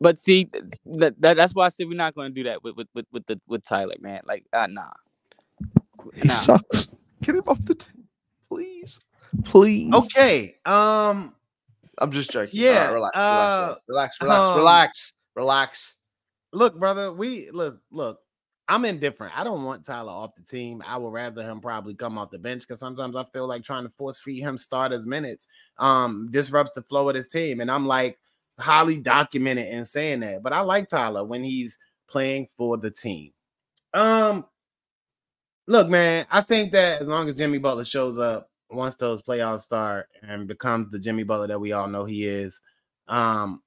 But 0.00 0.18
see, 0.20 0.48
that, 0.86 1.14
that 1.20 1.36
that's 1.36 1.54
why 1.54 1.66
I 1.66 1.68
said 1.68 1.88
we're 1.88 1.94
not 1.96 2.14
going 2.14 2.30
to 2.30 2.34
do 2.34 2.44
that 2.44 2.62
with 2.62 2.76
with 2.76 2.88
with 2.94 3.06
with, 3.12 3.26
the, 3.26 3.40
with 3.48 3.64
Tyler, 3.64 3.94
man. 4.00 4.20
Like, 4.24 4.44
uh, 4.52 4.66
nah. 4.70 4.90
He 6.14 6.26
Nah. 6.26 6.34
sucks. 6.36 6.88
Get 7.22 7.36
him 7.36 7.44
off 7.46 7.64
the 7.64 7.74
team, 7.76 8.04
please, 8.48 9.00
please. 9.44 9.92
Okay. 9.94 10.56
Um. 10.64 11.34
I'm 11.98 12.10
just 12.10 12.30
joking. 12.30 12.50
Yeah, 12.54 12.88
Alright, 12.88 12.94
relax, 12.94 13.16
uh, 13.16 13.74
relax, 13.86 14.16
relax, 14.20 14.20
relax, 14.22 14.48
um, 14.50 14.56
relax, 14.56 15.12
relax. 15.36 15.96
Look, 16.52 16.78
brother. 16.78 17.12
We 17.12 17.50
look. 17.52 17.74
Look. 17.90 18.18
I'm 18.68 18.84
indifferent. 18.84 19.36
I 19.36 19.44
don't 19.44 19.64
want 19.64 19.84
Tyler 19.84 20.12
off 20.12 20.34
the 20.34 20.42
team. 20.42 20.82
I 20.86 20.96
would 20.96 21.12
rather 21.12 21.42
him 21.42 21.60
probably 21.60 21.94
come 21.94 22.16
off 22.16 22.30
the 22.30 22.38
bench 22.38 22.62
because 22.62 22.78
sometimes 22.78 23.16
I 23.16 23.24
feel 23.24 23.46
like 23.46 23.64
trying 23.64 23.82
to 23.82 23.90
force 23.90 24.20
feed 24.20 24.40
him 24.40 24.56
starters 24.56 25.06
minutes 25.06 25.46
um 25.78 26.28
disrupts 26.30 26.72
the 26.72 26.82
flow 26.82 27.08
of 27.08 27.16
his 27.16 27.28
team. 27.28 27.60
And 27.60 27.70
I'm 27.70 27.86
like 27.86 28.18
highly 28.58 28.98
documented 28.98 29.68
in 29.68 29.84
saying 29.84 30.20
that. 30.20 30.42
But 30.42 30.52
I 30.52 30.60
like 30.60 30.88
Tyler 30.88 31.24
when 31.24 31.42
he's 31.42 31.78
playing 32.08 32.48
for 32.56 32.76
the 32.76 32.90
team. 32.90 33.32
Um 33.94 34.46
look, 35.66 35.88
man, 35.88 36.26
I 36.30 36.40
think 36.40 36.72
that 36.72 37.02
as 37.02 37.08
long 37.08 37.28
as 37.28 37.34
Jimmy 37.34 37.58
Butler 37.58 37.84
shows 37.84 38.18
up 38.18 38.50
once 38.70 38.96
those 38.96 39.22
playoffs 39.22 39.62
start 39.62 40.08
and 40.22 40.46
becomes 40.46 40.90
the 40.90 40.98
Jimmy 40.98 41.24
Butler 41.24 41.48
that 41.48 41.60
we 41.60 41.72
all 41.72 41.88
know 41.88 42.04
he 42.04 42.26
is, 42.26 42.60
um, 43.08 43.62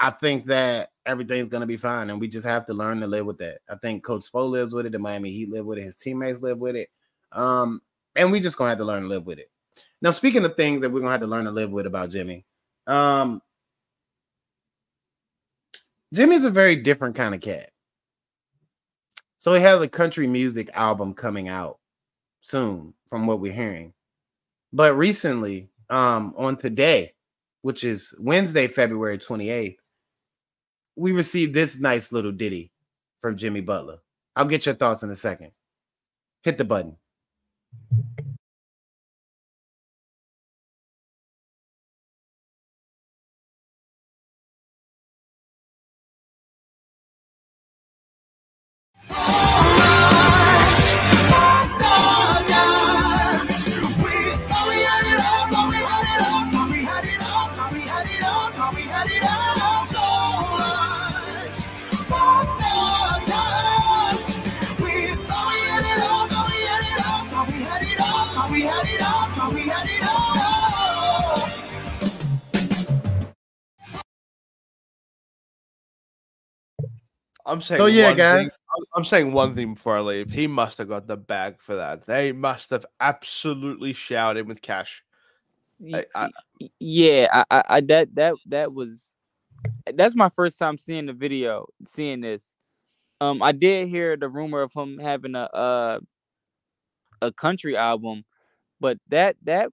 I 0.00 0.10
think 0.10 0.46
that 0.46 0.90
everything's 1.06 1.48
gonna 1.48 1.66
be 1.66 1.76
fine, 1.76 2.10
and 2.10 2.20
we 2.20 2.28
just 2.28 2.46
have 2.46 2.66
to 2.66 2.74
learn 2.74 3.00
to 3.00 3.06
live 3.06 3.26
with 3.26 3.38
that. 3.38 3.58
I 3.68 3.76
think 3.76 4.04
Coach 4.04 4.30
Spo 4.30 4.48
lives 4.48 4.72
with 4.72 4.86
it, 4.86 4.92
the 4.92 4.98
Miami 4.98 5.30
Heat 5.30 5.50
live 5.50 5.66
with 5.66 5.78
it, 5.78 5.82
his 5.82 5.96
teammates 5.96 6.42
live 6.42 6.58
with 6.58 6.76
it, 6.76 6.88
um, 7.32 7.82
and 8.14 8.30
we 8.30 8.40
just 8.40 8.56
gonna 8.56 8.70
have 8.70 8.78
to 8.78 8.84
learn 8.84 9.02
to 9.02 9.08
live 9.08 9.26
with 9.26 9.38
it. 9.38 9.50
Now, 10.00 10.10
speaking 10.10 10.44
of 10.44 10.56
things 10.56 10.80
that 10.80 10.90
we're 10.90 11.00
gonna 11.00 11.12
have 11.12 11.20
to 11.20 11.26
learn 11.26 11.46
to 11.46 11.50
live 11.50 11.70
with 11.70 11.86
about 11.86 12.10
Jimmy, 12.10 12.44
um, 12.86 13.42
Jimmy's 16.12 16.44
a 16.44 16.50
very 16.50 16.76
different 16.76 17.16
kind 17.16 17.34
of 17.34 17.40
cat. 17.40 17.70
So 19.36 19.54
he 19.54 19.60
has 19.60 19.80
a 19.80 19.88
country 19.88 20.26
music 20.26 20.70
album 20.74 21.14
coming 21.14 21.48
out 21.48 21.78
soon, 22.40 22.94
from 23.08 23.26
what 23.26 23.40
we're 23.40 23.52
hearing. 23.52 23.92
But 24.72 24.96
recently, 24.96 25.68
um, 25.90 26.34
on 26.36 26.56
today, 26.56 27.14
which 27.62 27.84
is 27.84 28.14
Wednesday, 28.18 28.68
February 28.68 29.18
28th, 29.18 29.76
we 30.98 31.12
received 31.12 31.54
this 31.54 31.78
nice 31.78 32.10
little 32.10 32.32
ditty 32.32 32.72
from 33.20 33.36
Jimmy 33.36 33.60
Butler. 33.60 33.98
I'll 34.34 34.44
get 34.46 34.66
your 34.66 34.74
thoughts 34.74 35.02
in 35.04 35.10
a 35.10 35.16
second. 35.16 35.52
Hit 36.42 36.58
the 36.58 36.64
button. 36.64 36.96
I'm 77.48 77.60
saying 77.60 77.78
So 77.78 77.86
yeah, 77.86 78.04
one 78.08 78.10
thing- 78.12 78.16
guys. 78.18 78.58
I'm- 78.76 78.84
I'm 78.94 79.04
saying 79.04 79.32
one 79.32 79.54
thing 79.54 79.74
before 79.74 79.96
I 79.96 80.00
leave. 80.00 80.30
He 80.30 80.46
must 80.46 80.78
have 80.78 80.88
got 80.88 81.06
the 81.06 81.16
bag 81.16 81.56
for 81.60 81.74
that. 81.76 82.04
They 82.06 82.30
must 82.32 82.70
have 82.70 82.84
absolutely 83.00 83.92
showered 83.94 84.36
him 84.36 84.46
with 84.46 84.60
cash. 84.62 85.02
I- 85.94 86.06
I- 86.14 86.30
yeah, 86.78 87.28
I, 87.32 87.44
I, 87.50 87.64
I 87.68 87.80
that 87.82 88.14
that 88.14 88.34
that 88.46 88.72
was 88.72 89.12
that's 89.94 90.14
my 90.14 90.28
first 90.28 90.58
time 90.58 90.76
seeing 90.78 91.06
the 91.06 91.12
video, 91.12 91.66
seeing 91.86 92.20
this. 92.20 92.54
Um, 93.20 93.42
I 93.42 93.52
did 93.52 93.88
hear 93.88 94.16
the 94.16 94.28
rumor 94.28 94.62
of 94.62 94.72
him 94.72 94.98
having 94.98 95.34
a 95.34 95.48
uh 95.54 96.00
a 97.22 97.32
country 97.32 97.76
album, 97.76 98.24
but 98.80 98.98
that 99.08 99.36
that 99.44 99.70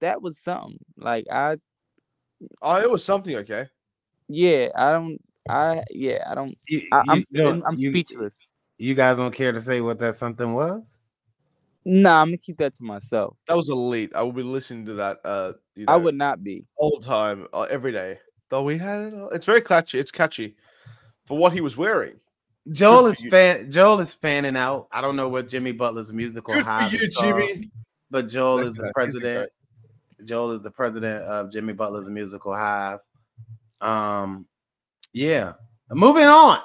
that 0.00 0.22
was 0.22 0.38
something. 0.38 0.78
Like 0.96 1.26
I, 1.30 1.58
Oh, 2.62 2.76
it 2.80 2.90
was 2.90 3.04
something, 3.04 3.36
okay. 3.36 3.66
yeah, 4.28 4.68
I 4.74 4.92
don't, 4.92 5.18
I 5.48 5.82
yeah, 5.90 6.24
I 6.28 6.34
don't. 6.34 6.56
You, 6.68 6.82
I, 6.92 7.02
I'm 7.08 7.18
you 7.18 7.42
don't- 7.42 7.62
I'm 7.66 7.74
you- 7.76 7.90
speechless. 7.90 8.46
You 8.78 8.94
guys 8.94 9.18
don't 9.18 9.34
care 9.34 9.52
to 9.52 9.60
say 9.60 9.80
what 9.82 9.98
that 9.98 10.14
something 10.14 10.54
was? 10.54 10.96
Nah, 11.84 12.20
I'm 12.22 12.28
gonna 12.28 12.38
keep 12.38 12.56
that 12.58 12.74
to 12.76 12.82
myself. 12.84 13.36
That 13.46 13.56
was 13.56 13.68
elite. 13.68 14.12
I 14.14 14.22
will 14.22 14.32
be 14.32 14.42
listening 14.42 14.86
to 14.86 14.94
that. 14.94 15.20
Uh, 15.24 15.52
you 15.74 15.84
I 15.88 15.96
would 15.96 16.14
not 16.14 16.42
be. 16.42 16.64
all 16.76 16.98
the 16.98 17.04
time, 17.06 17.46
uh, 17.52 17.62
every 17.70 17.92
day. 17.92 18.18
Though 18.48 18.62
we 18.62 18.78
had 18.78 19.00
it. 19.12 19.14
All. 19.14 19.28
It's 19.30 19.46
very 19.46 19.60
catchy. 19.60 19.98
It's 19.98 20.10
catchy 20.10 20.56
for 21.26 21.36
what 21.38 21.52
he 21.52 21.60
was 21.60 21.76
wearing. 21.76 22.16
Joel 22.72 23.04
Good 23.04 23.12
is 23.12 23.28
fan. 23.30 23.70
Joel 23.70 24.00
is 24.00 24.12
fanning 24.14 24.56
out. 24.56 24.88
I 24.92 25.00
don't 25.00 25.16
know 25.16 25.28
what 25.28 25.48
Jimmy 25.48 25.72
Butler's 25.72 26.12
musical 26.12 26.54
Good 26.54 26.64
high 26.64 26.88
for 26.90 26.96
you, 26.96 27.02
is 27.02 27.16
called, 27.16 27.36
Jimmy. 27.36 27.70
but 28.10 28.28
Joel 28.28 28.56
That's 28.58 28.68
is 28.68 28.74
the 28.74 28.80
good. 28.80 28.86
He's 28.86 28.90
a 28.90 28.92
president. 29.20 29.50
Joel 30.24 30.50
is 30.52 30.62
the 30.62 30.70
president 30.70 31.24
of 31.24 31.50
Jimmy 31.52 31.72
Butler's 31.72 32.08
musical 32.10 32.54
hive. 32.54 33.00
Um, 33.80 34.46
yeah. 35.12 35.54
Moving 35.90 36.24
on. 36.24 36.60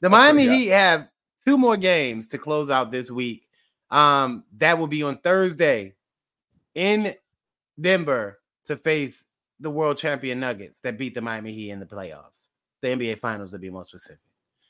The 0.00 0.08
That's 0.08 0.12
Miami. 0.12 0.48
Heat 0.48 0.68
have 0.68 1.08
two 1.44 1.58
more 1.58 1.76
games 1.76 2.28
to 2.28 2.38
close 2.38 2.70
out 2.70 2.90
this 2.90 3.10
week. 3.10 3.46
Um, 3.90 4.44
that 4.56 4.78
will 4.78 4.86
be 4.86 5.02
on 5.02 5.18
Thursday 5.18 5.94
in 6.74 7.14
Denver 7.80 8.40
to 8.66 8.76
face 8.76 9.26
the 9.60 9.70
world 9.70 9.98
champion 9.98 10.40
Nuggets 10.40 10.80
that 10.80 10.98
beat 10.98 11.14
the 11.14 11.20
Miami 11.20 11.52
Heat 11.52 11.70
in 11.70 11.80
the 11.80 11.86
playoffs, 11.86 12.48
the 12.80 12.88
NBA 12.88 13.20
Finals 13.20 13.52
to 13.52 13.58
be 13.58 13.70
more 13.70 13.84
specific. 13.84 14.20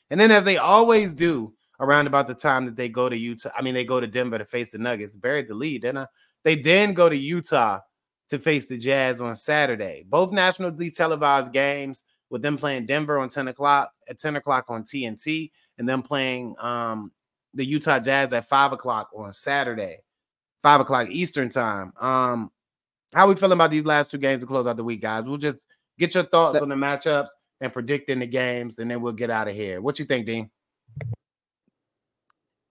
And 0.09 0.19
then, 0.19 0.29
as 0.29 0.45
they 0.45 0.57
always 0.57 1.13
do, 1.13 1.53
around 1.79 2.07
about 2.07 2.27
the 2.27 2.35
time 2.35 2.65
that 2.65 2.75
they 2.75 2.89
go 2.89 3.09
to 3.09 3.17
Utah, 3.17 3.49
I 3.57 3.61
mean, 3.61 3.73
they 3.73 3.85
go 3.85 3.99
to 3.99 4.07
Denver 4.07 4.37
to 4.37 4.45
face 4.45 4.71
the 4.71 4.77
Nuggets, 4.77 5.15
buried 5.15 5.47
the 5.47 5.55
lead. 5.55 5.83
Then 5.83 6.05
they 6.43 6.55
then 6.55 6.93
go 6.93 7.09
to 7.09 7.17
Utah 7.17 7.79
to 8.27 8.39
face 8.39 8.67
the 8.67 8.77
Jazz 8.77 9.21
on 9.21 9.35
Saturday. 9.35 10.05
Both 10.07 10.31
nationally 10.31 10.91
televised 10.91 11.51
games 11.53 12.03
with 12.33 12.41
them 12.41 12.57
playing 12.57 12.87
Denver 12.87 13.19
on 13.19 13.29
10 13.29 13.49
o'clock 13.49 13.91
at 14.09 14.17
10 14.17 14.37
o'clock 14.37 14.65
on 14.67 14.83
TNT 14.83 15.51
and 15.77 15.87
them 15.87 16.01
playing 16.01 16.55
um, 16.57 17.11
the 17.53 17.63
Utah 17.63 17.99
Jazz 17.99 18.33
at 18.33 18.49
5 18.49 18.71
o'clock 18.71 19.11
on 19.15 19.31
Saturday, 19.33 19.99
5 20.63 20.81
o'clock 20.81 21.09
Eastern 21.11 21.49
time. 21.49 21.93
Um, 22.01 22.49
how 23.13 23.25
are 23.25 23.29
we 23.29 23.35
feeling 23.35 23.53
about 23.53 23.69
these 23.69 23.85
last 23.85 24.09
two 24.09 24.17
games 24.17 24.41
to 24.41 24.47
close 24.47 24.65
out 24.65 24.77
the 24.77 24.83
week, 24.83 24.99
guys? 24.99 25.25
We'll 25.25 25.37
just 25.37 25.59
get 25.99 26.15
your 26.15 26.23
thoughts 26.23 26.59
on 26.59 26.69
the 26.69 26.75
matchups 26.75 27.29
and 27.61 27.71
predicting 27.71 28.17
the 28.17 28.25
games, 28.25 28.79
and 28.79 28.89
then 28.89 28.99
we'll 28.99 29.13
get 29.13 29.29
out 29.29 29.47
of 29.47 29.53
here. 29.53 29.79
What 29.79 29.99
you 29.99 30.05
think, 30.05 30.25
Deem? 30.25 30.49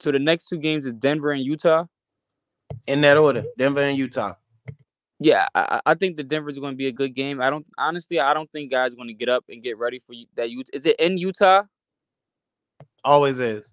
So 0.00 0.10
the 0.10 0.18
next 0.18 0.48
two 0.48 0.58
games 0.58 0.86
is 0.86 0.92
Denver 0.92 1.30
and 1.30 1.44
Utah. 1.44 1.86
In 2.88 3.00
that 3.02 3.16
order, 3.16 3.44
Denver 3.56 3.82
and 3.82 3.96
Utah. 3.96 4.34
Yeah, 5.22 5.46
I, 5.54 5.80
I 5.86 5.94
think 5.94 6.16
the 6.16 6.24
Denver's 6.24 6.58
going 6.58 6.72
to 6.72 6.76
be 6.76 6.86
a 6.86 6.92
good 6.92 7.14
game. 7.14 7.40
I 7.40 7.50
don't 7.50 7.66
honestly, 7.78 8.20
I 8.20 8.34
don't 8.34 8.50
think 8.50 8.70
guys 8.70 8.94
going 8.94 9.08
to 9.08 9.14
get 9.14 9.28
up 9.28 9.44
and 9.48 9.62
get 9.62 9.78
ready 9.78 10.00
for 10.00 10.12
you. 10.14 10.26
That 10.34 10.50
you 10.50 10.64
is 10.72 10.86
it 10.86 10.96
in 10.98 11.18
Utah? 11.18 11.62
Always 13.04 13.38
is. 13.38 13.70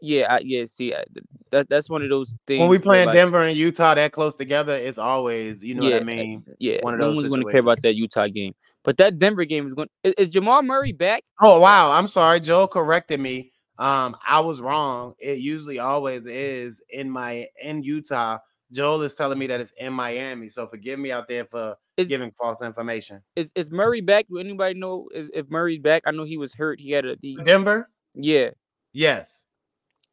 Yeah, 0.00 0.34
I, 0.34 0.40
yeah. 0.44 0.64
See, 0.66 0.94
I, 0.94 1.04
that 1.50 1.68
that's 1.68 1.90
one 1.90 2.02
of 2.02 2.10
those 2.10 2.34
things. 2.46 2.60
When 2.60 2.68
we 2.68 2.78
playing 2.78 3.06
like, 3.06 3.14
Denver 3.14 3.42
and 3.42 3.56
Utah 3.56 3.94
that 3.94 4.12
close 4.12 4.34
together, 4.34 4.76
it's 4.76 4.98
always, 4.98 5.62
you 5.64 5.74
know 5.74 5.82
yeah, 5.82 5.94
what 5.94 6.02
I 6.02 6.04
mean? 6.04 6.44
Yeah, 6.58 6.78
one 6.82 6.94
of 6.94 7.00
those. 7.00 7.16
no 7.16 7.22
one's 7.22 7.28
going 7.28 7.46
to 7.46 7.50
care 7.50 7.60
about 7.60 7.82
that 7.82 7.96
Utah 7.96 8.28
game. 8.28 8.54
But 8.84 8.96
that 8.98 9.18
Denver 9.18 9.44
game 9.44 9.66
is 9.66 9.74
going. 9.74 9.88
Is, 10.04 10.14
is 10.18 10.28
Jamal 10.28 10.62
Murray 10.62 10.92
back? 10.92 11.24
Oh 11.40 11.60
wow, 11.60 11.90
I'm 11.92 12.06
sorry. 12.06 12.40
Joe 12.40 12.66
corrected 12.66 13.20
me. 13.20 13.52
Um, 13.78 14.16
I 14.26 14.40
was 14.40 14.60
wrong. 14.60 15.14
It 15.18 15.38
usually 15.38 15.78
always 15.78 16.26
is 16.26 16.82
in 16.90 17.10
my 17.10 17.46
in 17.62 17.82
Utah 17.82 18.38
Joel 18.72 19.02
is 19.02 19.14
telling 19.14 19.38
me 19.38 19.46
that 19.46 19.60
it's 19.60 19.72
in 19.72 19.92
Miami. 19.92 20.48
So 20.48 20.66
forgive 20.66 20.98
me 20.98 21.10
out 21.10 21.28
there 21.28 21.44
for 21.46 21.76
Is- 21.96 22.08
giving 22.08 22.32
false 22.32 22.62
information. 22.62 23.22
Is 23.36 23.50
is 23.54 23.70
Murray 23.70 24.00
back? 24.00 24.26
Do 24.28 24.38
anybody 24.38 24.78
know 24.78 25.08
is 25.14 25.30
if 25.32 25.48
Murray's 25.50 25.78
back? 25.78 26.02
I 26.06 26.10
know 26.10 26.24
he 26.24 26.36
was 26.36 26.52
hurt. 26.54 26.80
He 26.80 26.90
had 26.90 27.04
a 27.04 27.16
the, 27.16 27.36
Denver? 27.44 27.88
yeah. 28.14 28.50
Yes. 28.92 29.46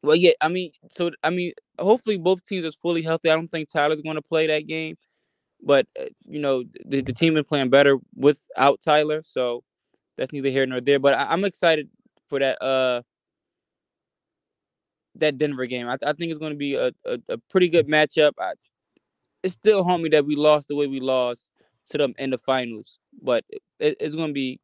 Well, 0.03 0.16
yeah. 0.16 0.34
I 0.41 0.49
mean, 0.49 0.72
so 0.91 1.12
I 1.24 1.30
mean, 1.32 1.53
hopefully 1.80 2.18
both 2.18 2.43
teams 2.43 2.66
is 2.66 2.76
fully 2.76 3.01
healthy. 3.01 3.30
I 3.32 3.36
don't 3.36 3.51
think 3.51 3.70
Tyler's 3.70 4.01
going 4.01 4.16
to 4.18 4.22
play 4.22 4.45
that 4.47 4.68
game, 4.68 4.97
but 5.64 5.88
uh, 5.99 6.06
you 6.28 6.39
know 6.39 6.64
the 6.86 7.01
the 7.01 7.14
team 7.14 7.36
is 7.38 7.43
playing 7.43 7.70
better 7.70 7.97
without 8.16 8.82
Tyler, 8.82 9.22
so 9.24 9.64
that's 10.18 10.32
neither 10.32 10.49
here 10.49 10.66
nor 10.66 10.80
there. 10.80 10.99
But 10.99 11.16
I, 11.16 11.26
I'm 11.32 11.43
excited 11.43 11.89
for 12.30 12.39
that 12.39 12.62
uh 12.62 13.01
that 15.16 15.38
Denver 15.38 15.66
game. 15.66 15.88
I, 15.88 15.97
I 16.05 16.13
think 16.13 16.32
it's 16.32 16.39
going 16.39 16.51
to 16.53 16.57
be 16.57 16.76
a, 16.76 16.91
a, 17.05 17.20
a 17.30 17.38
pretty 17.49 17.70
good 17.70 17.88
matchup. 17.88 18.32
I, 18.39 18.53
it's 19.43 19.53
still 19.53 19.84
homie 19.84 20.11
that 20.11 20.26
we 20.26 20.36
lost 20.36 20.68
the 20.68 20.76
way 20.76 20.88
we 20.88 20.99
lost 20.99 21.51
to 21.89 21.97
them 21.97 22.13
in 22.18 22.32
the 22.32 22.38
finals, 22.38 22.99
but 23.22 23.43
it, 23.80 23.95
it's 23.99 24.16
going 24.16 24.30
to 24.30 24.34
be 24.34 24.59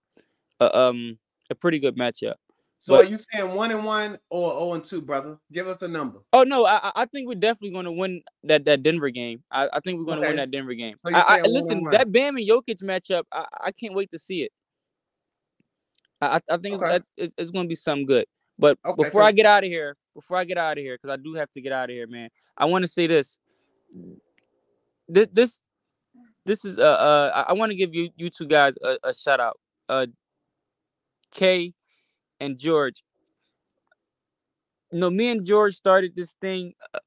a, 0.60 0.76
um 0.78 1.18
a 1.50 1.56
pretty 1.56 1.80
good 1.80 1.96
matchup. 1.96 2.34
So 2.80 2.96
But- 2.96 3.06
are 3.06 3.10
you 3.10 3.18
saying 3.20 3.54
one 3.54 3.70
and 3.70 3.86
one 3.86 4.18
or 4.32 4.52
0 4.54 4.74
and 4.74 4.84
two, 4.84 5.02
brother? 5.04 5.38
Give 5.52 5.68
us 5.68 5.84
a 5.84 5.88
number. 5.88 6.20
Oh 6.34 6.42
no, 6.44 6.66
I 6.66 6.92
I- 6.96 7.06
think 7.06 7.28
we're 7.28 7.36
definitely 7.36 7.72
going 7.74 7.86
to 7.86 7.92
win 7.92 8.24
that 8.46 8.66
that 8.66 8.82
Denver 8.82 9.12
game. 9.12 9.44
I, 9.52 9.70
I 9.72 9.80
think 9.82 10.00
we're 10.00 10.06
going 10.06 10.18
to 10.18 10.24
Okay. 10.26 10.30
win 10.32 10.38
that 10.38 10.50
Denver 10.52 10.74
game. 10.74 10.96
So 11.06 11.14
I, 11.14 11.20
I, 11.20 11.24
saying 11.28 11.42
one 11.44 11.54
listen, 11.54 11.84
that 11.92 12.12
Bam 12.12 12.38
and 12.38 12.48
Jokic 12.48 12.82
matchup, 12.82 13.24
I, 13.32 13.46
I 13.66 13.72
can't 13.72 13.94
wait 13.94 14.12
to 14.14 14.20
see 14.20 14.42
it. 14.44 14.52
I 16.22 16.40
I, 16.50 16.58
think 16.58 16.76
it's, 16.76 16.84
Okay. 16.84 17.00
it's, 17.18 17.34
it's 17.38 17.52
going 17.52 17.66
to 17.66 17.70
be 17.70 17.76
something 17.76 18.06
good. 18.08 18.26
But 18.62 18.78
Okay, 18.86 19.04
before 19.04 19.24
I 19.24 19.32
get 19.32 19.48
out 19.48 19.64
of 19.64 19.70
here, 19.72 19.98
before 20.14 20.38
I 20.38 20.46
get 20.46 20.60
out 20.60 20.78
of 20.78 20.84
here, 20.84 20.96
because 20.96 21.12
I 21.12 21.22
do 21.22 21.34
have 21.34 21.50
to 21.52 21.62
get 21.62 21.74
out 21.74 21.90
of 21.90 21.96
here, 21.96 22.06
man. 22.06 22.30
I 22.56 22.66
want 22.66 22.84
to 22.84 22.88
say 22.88 23.08
this. 23.08 23.40
This 25.10 25.28
this 25.34 25.60
this 26.46 26.64
is 26.64 26.78
uh 26.78 26.84
uh 26.84 27.46
I- 27.50 27.54
want 27.54 27.72
to 27.72 27.76
give 27.76 27.96
you 27.96 28.10
you 28.18 28.30
two 28.30 28.46
guys 28.46 28.74
a, 28.86 28.98
a 29.04 29.14
shout 29.16 29.40
out. 29.40 29.60
Uh, 29.90 30.06
Kay 31.32 31.74
and 32.40 32.58
George. 32.58 33.04
You 34.92 35.00
know, 35.00 35.10
me 35.10 35.32
and 35.32 35.44
George 35.44 35.76
started 35.76 36.16
this 36.16 36.36
thing 36.40 36.74
uh, 36.94 37.00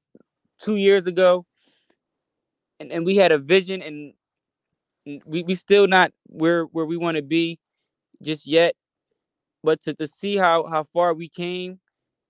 two 0.59 0.75
years 0.75 1.07
ago, 1.07 1.45
and, 2.81 2.91
and 2.91 3.05
we 3.05 3.15
had 3.15 3.31
a 3.31 3.39
vision, 3.39 3.81
and 3.81 4.13
and 5.05 5.21
we 5.25 5.43
we 5.43 5.55
still 5.55 5.87
not 5.87 6.11
where 6.27 6.65
where 6.65 6.85
we 6.85 6.97
want 6.97 7.15
to 7.15 7.23
be 7.23 7.59
just 8.21 8.45
yet. 8.45 8.75
But 9.65 9.81
to, 9.83 9.95
to 9.95 10.07
see 10.07 10.37
how 10.37 10.67
how 10.67 10.83
far 10.83 11.13
we 11.15 11.29
came, 11.29 11.79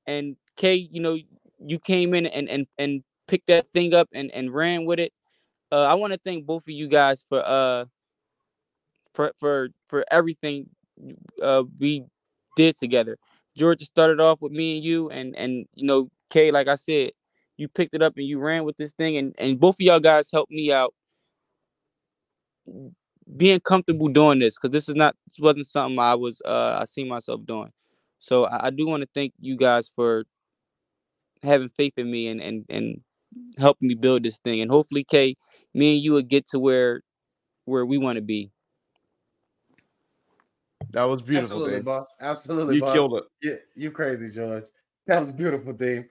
and 0.08 0.38
Kay, 0.58 0.76
you 0.92 1.02
know, 1.02 1.18
you 1.60 1.80
came 1.80 2.14
in 2.14 2.28
and 2.28 2.50
and 2.50 2.68
and 2.80 3.04
picked 3.28 3.48
that 3.48 3.68
thing 3.68 3.94
up 3.94 4.10
and 4.14 4.32
and 4.32 4.54
ran 4.54 4.86
with 4.86 5.00
it. 5.00 5.14
Uh, 5.72 5.84
I 5.86 5.96
want 5.96 6.14
to 6.14 6.20
thank 6.24 6.46
both 6.46 6.64
of 6.64 6.74
you 6.74 6.88
guys 6.88 7.26
for 7.28 7.44
uh 7.46 7.86
for 9.14 9.32
for 9.40 9.70
for 9.88 10.06
everything 10.12 10.70
uh 11.42 11.64
we 11.80 12.04
did 12.56 12.76
together. 12.78 13.18
Georgia 13.58 13.86
started 13.86 14.20
off 14.20 14.42
with 14.42 14.52
me 14.52 14.78
and 14.78 14.86
you, 14.86 15.10
and 15.10 15.36
and 15.38 15.66
you 15.76 15.88
know, 15.88 16.10
Kay, 16.30 16.52
like 16.52 16.68
I 16.68 16.76
said, 16.76 17.12
you 17.58 17.68
picked 17.68 17.96
it 17.96 18.02
up 18.02 18.16
and 18.18 18.26
you 18.28 18.40
ran 18.40 18.64
with 18.66 18.78
this 18.78 18.94
thing, 18.94 19.18
and 19.18 19.36
and 19.38 19.60
both 19.60 19.76
of 19.76 19.82
y'all 19.82 20.00
guys 20.00 20.32
helped 20.32 20.52
me 20.52 20.72
out 20.72 20.94
being 23.38 23.60
comfortable 23.60 24.08
doing 24.08 24.40
this 24.40 24.56
because 24.58 24.72
this 24.72 24.88
is 24.88 24.96
not 24.96 25.16
this 25.28 25.40
wasn't 25.40 25.66
something 25.68 25.98
I 26.00 26.16
was 26.16 26.42
uh 26.46 26.78
I 26.82 26.86
see 26.86 27.04
myself 27.04 27.42
doing. 27.46 27.72
So 28.20 28.46
I, 28.46 28.68
I 28.68 28.70
do 28.70 28.88
want 28.88 29.02
to 29.02 29.10
thank 29.14 29.34
you 29.40 29.56
guys 29.58 29.92
for 29.94 30.26
having 31.44 31.70
faith 31.70 31.94
in 31.98 32.10
me 32.10 32.28
and 32.28 32.42
and 32.42 32.66
and 32.70 33.02
helping 33.58 33.88
me 33.88 33.96
build 33.96 34.24
this 34.24 34.38
thing. 34.40 34.62
And 34.62 34.70
hopefully, 34.72 35.04
Kay, 35.04 35.36
me 35.74 35.96
and 35.96 36.04
you 36.04 36.12
will 36.14 36.22
get 36.22 36.48
to 36.50 36.60
where 36.60 37.02
where 37.66 37.86
we 37.86 37.98
want 37.98 38.18
to 38.18 38.22
be. 38.22 38.52
That 40.92 41.04
was 41.04 41.22
beautiful, 41.22 41.58
Absolutely, 41.58 41.78
dude. 41.78 41.86
boss. 41.86 42.14
Absolutely, 42.22 42.76
You 42.76 42.82
boss. 42.82 42.94
killed 42.94 43.14
it. 43.16 43.24
You, 43.42 43.58
you 43.76 43.92
crazy, 43.92 44.30
George. 44.30 44.66
That 45.08 45.26
was 45.26 45.34
beautiful, 45.36 45.74
team. 45.74 46.06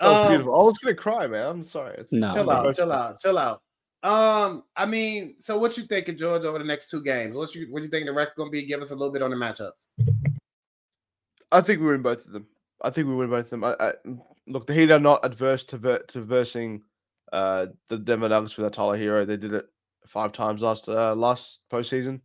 That 0.00 0.08
was 0.08 0.20
Um, 0.20 0.28
beautiful. 0.28 0.54
I 0.54 0.64
was 0.64 0.78
gonna 0.78 0.94
cry, 0.94 1.26
man. 1.26 1.46
I'm 1.46 1.64
sorry. 1.64 1.96
It's, 1.98 2.12
No. 2.12 2.32
chill 2.32 2.50
out, 2.50 2.60
emotional. 2.60 2.72
chill 2.72 2.92
out, 2.92 3.18
chill 3.20 3.38
out. 3.38 3.62
Um, 4.02 4.62
I 4.76 4.86
mean, 4.86 5.34
so 5.38 5.58
what 5.58 5.76
you 5.76 5.84
thinking, 5.84 6.16
George, 6.16 6.44
over 6.44 6.58
the 6.58 6.64
next 6.64 6.88
two 6.88 7.02
games? 7.02 7.34
What 7.34 7.54
you 7.54 7.66
what 7.70 7.82
you 7.82 7.88
think 7.88 8.06
the 8.06 8.12
record 8.12 8.34
gonna 8.36 8.50
be? 8.50 8.64
Give 8.64 8.80
us 8.80 8.90
a 8.90 8.96
little 8.96 9.12
bit 9.12 9.22
on 9.22 9.30
the 9.30 9.36
matchups. 9.36 9.86
I 11.50 11.60
think 11.60 11.80
we 11.80 11.86
win 11.86 12.02
both 12.02 12.24
of 12.24 12.32
them. 12.32 12.46
I 12.82 12.90
think 12.90 13.08
we 13.08 13.16
win 13.16 13.30
both 13.30 13.46
of 13.46 13.50
them. 13.50 13.64
I, 13.64 13.74
I, 13.80 13.92
look, 14.46 14.66
the 14.66 14.74
Heat 14.74 14.90
are 14.90 15.00
not 15.00 15.24
adverse 15.24 15.64
to 15.64 15.78
ver- 15.78 16.04
to 16.08 16.22
versing 16.22 16.82
uh, 17.32 17.66
the 17.88 17.98
Denver 17.98 18.28
Nuggets 18.28 18.56
with 18.56 18.66
a 18.66 18.70
Tyler 18.70 18.96
Herro. 18.96 19.26
They 19.26 19.36
did 19.36 19.52
it 19.52 19.66
five 20.06 20.32
times 20.32 20.62
last 20.62 20.88
uh, 20.88 21.14
last 21.14 21.62
postseason. 21.70 22.20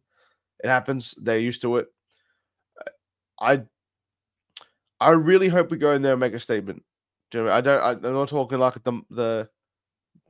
It 0.64 0.68
happens. 0.68 1.16
They're 1.18 1.40
used 1.40 1.62
to 1.64 1.78
it. 1.78 1.88
I 3.40 3.64
I 5.00 5.12
really 5.12 5.50
hope 5.50 5.72
we 5.72 5.78
go 5.78 5.94
in 5.94 6.02
there 6.02 6.14
and 6.14 6.20
make 6.20 6.34
a 6.34 6.40
statement. 6.40 6.84
Do 7.32 7.40
you 7.40 7.44
know 7.46 7.50
I, 7.50 7.56
mean? 7.56 7.58
I 7.58 7.62
don't. 7.62 8.06
I, 8.06 8.08
I'm 8.08 8.14
not 8.14 8.30
talking 8.30 8.60
like 8.60 8.84
the 8.84 9.02
the 9.10 9.50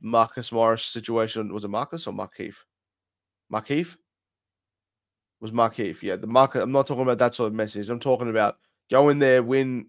Marcus 0.04 0.52
Morris 0.52 0.84
situation. 0.84 1.52
Was 1.52 1.64
it 1.64 1.68
Marcus 1.68 2.06
or 2.06 2.12
Markieff? 2.12 2.56
Markieff 3.52 3.96
was 5.40 5.50
Markieff. 5.50 6.02
Yeah, 6.02 6.16
the 6.16 6.26
market. 6.26 6.62
I'm 6.62 6.72
not 6.72 6.86
talking 6.86 7.02
about 7.02 7.18
that 7.18 7.34
sort 7.34 7.48
of 7.48 7.54
message. 7.54 7.88
I'm 7.88 7.98
talking 7.98 8.28
about 8.28 8.56
go 8.90 9.08
in 9.08 9.18
there, 9.18 9.42
win 9.42 9.86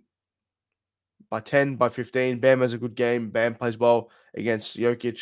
by 1.30 1.42
10, 1.42 1.76
by 1.76 1.90
15. 1.90 2.40
Bam 2.40 2.62
has 2.62 2.72
a 2.72 2.78
good 2.78 2.96
game. 2.96 3.30
Bam 3.30 3.56
plays 3.56 3.78
well 3.78 4.10
against 4.36 4.78
Jokic, 4.78 5.20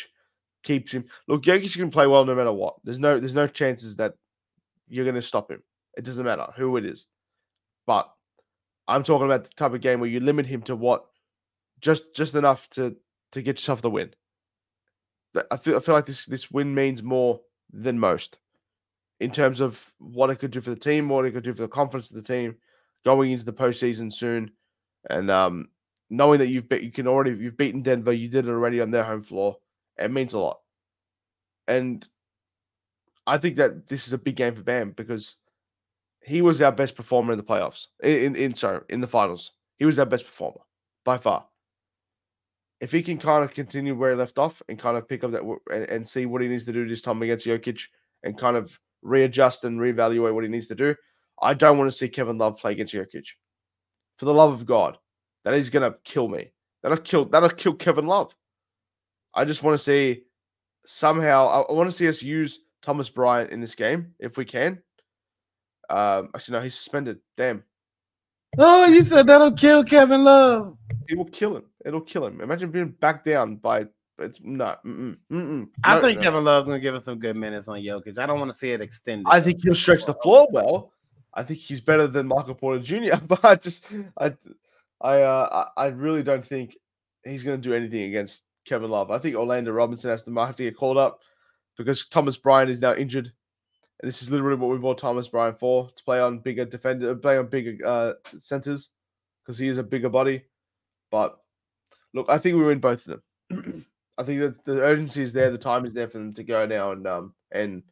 keeps 0.62 0.92
him. 0.92 1.06
Look, 1.26 1.42
Jokic 1.42 1.76
can 1.76 1.90
play 1.90 2.06
well 2.06 2.24
no 2.24 2.36
matter 2.36 2.52
what. 2.52 2.76
There's 2.84 3.00
no 3.00 3.18
there's 3.18 3.34
no 3.34 3.48
chances 3.48 3.96
that 3.96 4.14
you're 4.88 5.04
going 5.04 5.16
to 5.16 5.22
stop 5.22 5.50
him. 5.50 5.62
It 5.96 6.04
doesn't 6.04 6.24
matter 6.24 6.46
who 6.56 6.76
it 6.76 6.84
is. 6.84 7.06
But 7.84 8.08
I'm 8.86 9.02
talking 9.02 9.26
about 9.26 9.42
the 9.42 9.50
type 9.56 9.74
of 9.74 9.80
game 9.80 9.98
where 9.98 10.10
you 10.10 10.20
limit 10.20 10.46
him 10.46 10.62
to 10.62 10.76
what 10.76 11.04
just 11.80 12.14
just 12.14 12.36
enough 12.36 12.70
to 12.70 12.94
to 13.32 13.42
get 13.42 13.56
yourself 13.56 13.82
the 13.82 13.90
win. 13.90 14.14
I 15.50 15.56
feel 15.56 15.76
I 15.76 15.80
feel 15.80 15.94
like 15.94 16.06
this 16.06 16.26
this 16.26 16.50
win 16.50 16.74
means 16.74 17.02
more 17.02 17.40
than 17.72 17.98
most 17.98 18.38
in 19.20 19.30
terms 19.30 19.60
of 19.60 19.92
what 19.98 20.30
it 20.30 20.36
could 20.36 20.50
do 20.50 20.60
for 20.60 20.70
the 20.70 20.76
team, 20.76 21.08
what 21.08 21.24
it 21.24 21.32
could 21.32 21.44
do 21.44 21.52
for 21.52 21.62
the 21.62 21.68
confidence 21.68 22.10
of 22.10 22.16
the 22.16 22.22
team 22.22 22.56
going 23.04 23.32
into 23.32 23.44
the 23.44 23.52
postseason 23.52 24.12
soon, 24.12 24.50
and 25.10 25.30
um, 25.30 25.68
knowing 26.10 26.38
that 26.38 26.48
you've 26.48 26.68
be- 26.68 26.84
you 26.84 26.90
can 26.90 27.06
already 27.06 27.30
you've 27.32 27.56
beaten 27.56 27.82
Denver, 27.82 28.12
you 28.12 28.28
did 28.28 28.46
it 28.46 28.50
already 28.50 28.80
on 28.80 28.90
their 28.90 29.04
home 29.04 29.22
floor. 29.22 29.56
It 29.98 30.10
means 30.10 30.34
a 30.34 30.38
lot, 30.38 30.60
and 31.68 32.06
I 33.26 33.38
think 33.38 33.56
that 33.56 33.86
this 33.86 34.06
is 34.06 34.12
a 34.12 34.18
big 34.18 34.36
game 34.36 34.54
for 34.54 34.62
Bam 34.62 34.90
because 34.90 35.36
he 36.22 36.42
was 36.42 36.60
our 36.62 36.72
best 36.72 36.96
performer 36.96 37.32
in 37.32 37.38
the 37.38 37.44
playoffs. 37.44 37.88
In 38.02 38.10
in, 38.10 38.36
in 38.36 38.54
sorry 38.54 38.80
in 38.88 39.00
the 39.00 39.06
finals, 39.06 39.52
he 39.78 39.84
was 39.84 39.98
our 39.98 40.06
best 40.06 40.26
performer 40.26 40.60
by 41.04 41.18
far. 41.18 41.46
If 42.84 42.92
he 42.92 43.02
can 43.02 43.16
kind 43.16 43.42
of 43.42 43.54
continue 43.54 43.94
where 43.94 44.10
he 44.10 44.16
left 44.18 44.36
off 44.36 44.60
and 44.68 44.78
kind 44.78 44.98
of 44.98 45.08
pick 45.08 45.24
up 45.24 45.32
that 45.32 45.40
and, 45.72 45.84
and 45.84 46.06
see 46.06 46.26
what 46.26 46.42
he 46.42 46.48
needs 46.48 46.66
to 46.66 46.72
do 46.72 46.86
this 46.86 47.00
time 47.00 47.22
against 47.22 47.46
Jokic 47.46 47.80
and 48.24 48.36
kind 48.36 48.58
of 48.58 48.78
readjust 49.00 49.64
and 49.64 49.80
reevaluate 49.80 50.34
what 50.34 50.44
he 50.44 50.50
needs 50.50 50.66
to 50.66 50.74
do, 50.74 50.94
I 51.40 51.54
don't 51.54 51.78
want 51.78 51.90
to 51.90 51.96
see 51.96 52.10
Kevin 52.10 52.36
Love 52.36 52.58
play 52.58 52.72
against 52.72 52.92
Jokic. 52.92 53.24
For 54.18 54.26
the 54.26 54.34
love 54.34 54.52
of 54.52 54.66
God, 54.66 54.98
that 55.46 55.54
is 55.54 55.70
gonna 55.70 55.94
kill 56.04 56.28
me. 56.28 56.52
That'll 56.82 56.98
kill. 56.98 57.24
That'll 57.24 57.48
kill 57.48 57.72
Kevin 57.72 58.06
Love. 58.06 58.34
I 59.32 59.46
just 59.46 59.62
want 59.62 59.78
to 59.78 59.82
see 59.82 60.24
somehow. 60.84 61.46
I, 61.46 61.60
I 61.60 61.72
want 61.72 61.90
to 61.90 61.96
see 61.96 62.06
us 62.06 62.20
use 62.20 62.60
Thomas 62.82 63.08
Bryant 63.08 63.50
in 63.50 63.62
this 63.62 63.74
game 63.74 64.12
if 64.18 64.36
we 64.36 64.44
can. 64.44 64.82
Um, 65.88 66.28
actually, 66.34 66.58
no, 66.58 66.60
he's 66.60 66.74
suspended. 66.74 67.20
Damn, 67.38 67.64
Oh, 68.58 68.86
you 68.86 69.02
said 69.02 69.26
that'll 69.26 69.52
kill 69.52 69.84
Kevin 69.84 70.24
Love. 70.24 70.76
It 71.08 71.16
will 71.16 71.24
kill 71.26 71.56
him. 71.56 71.64
It'll 71.84 72.00
kill 72.00 72.26
him. 72.26 72.40
Imagine 72.40 72.70
being 72.70 72.88
back 72.88 73.24
down 73.24 73.56
by. 73.56 73.86
It's 74.18 74.38
not. 74.42 74.84
Mm-mm, 74.84 75.16
mm-mm, 75.30 75.68
I 75.82 75.96
no, 75.96 76.00
think 76.00 76.18
no. 76.18 76.22
Kevin 76.22 76.44
Love's 76.44 76.66
gonna 76.66 76.78
give 76.78 76.94
us 76.94 77.04
some 77.04 77.18
good 77.18 77.36
minutes 77.36 77.66
on 77.66 77.78
Jokic. 77.80 78.16
I 78.18 78.26
don't 78.26 78.38
want 78.38 78.50
to 78.52 78.56
see 78.56 78.70
it 78.70 78.80
extended. 78.80 79.26
I 79.28 79.40
think 79.40 79.62
he'll 79.62 79.74
stretch 79.74 80.06
the 80.06 80.14
floor 80.14 80.46
well. 80.52 80.92
I 81.34 81.42
think 81.42 81.58
he's 81.58 81.80
better 81.80 82.06
than 82.06 82.28
Michael 82.28 82.54
Porter 82.54 82.80
Jr. 82.80 83.16
But 83.26 83.44
I 83.44 83.56
just, 83.56 83.86
I, 84.18 84.34
I, 85.00 85.22
uh, 85.22 85.68
I 85.76 85.86
really 85.86 86.22
don't 86.22 86.46
think 86.46 86.76
he's 87.24 87.42
going 87.42 87.60
to 87.60 87.68
do 87.68 87.74
anything 87.74 88.02
against 88.02 88.44
Kevin 88.64 88.90
Love. 88.90 89.10
I 89.10 89.18
think 89.18 89.36
Orlando 89.36 89.72
Robinson 89.72 90.10
has 90.10 90.22
to 90.22 90.30
might 90.30 90.46
have 90.46 90.56
to 90.56 90.64
get 90.64 90.76
called 90.76 90.96
up 90.96 91.20
because 91.76 92.06
Thomas 92.06 92.36
Bryant 92.36 92.70
is 92.70 92.80
now 92.80 92.94
injured. 92.94 93.32
This 94.04 94.22
is 94.22 94.30
literally 94.30 94.56
what 94.56 94.70
we 94.70 94.78
bought 94.78 94.98
Thomas 94.98 95.28
Bryant 95.28 95.58
for 95.58 95.90
to 95.94 96.04
play 96.04 96.20
on 96.20 96.38
bigger 96.38 96.64
defender, 96.64 97.14
play 97.16 97.38
on 97.38 97.46
bigger 97.46 97.84
uh, 97.86 98.12
centers 98.38 98.90
because 99.42 99.58
he 99.58 99.68
is 99.68 99.78
a 99.78 99.82
bigger 99.82 100.10
body. 100.10 100.44
But 101.10 101.38
look, 102.12 102.28
I 102.28 102.38
think 102.38 102.56
we 102.56 102.64
win 102.64 102.80
both 102.80 103.06
of 103.06 103.20
them. 103.50 103.86
I 104.18 104.22
think 104.22 104.40
that 104.40 104.64
the 104.64 104.80
urgency 104.80 105.22
is 105.22 105.32
there, 105.32 105.50
the 105.50 105.58
time 105.58 105.86
is 105.86 105.94
there 105.94 106.08
for 106.08 106.18
them 106.18 106.34
to 106.34 106.44
go 106.44 106.66
now 106.66 106.92
and 106.92 107.06
um 107.06 107.34
and 107.50 107.82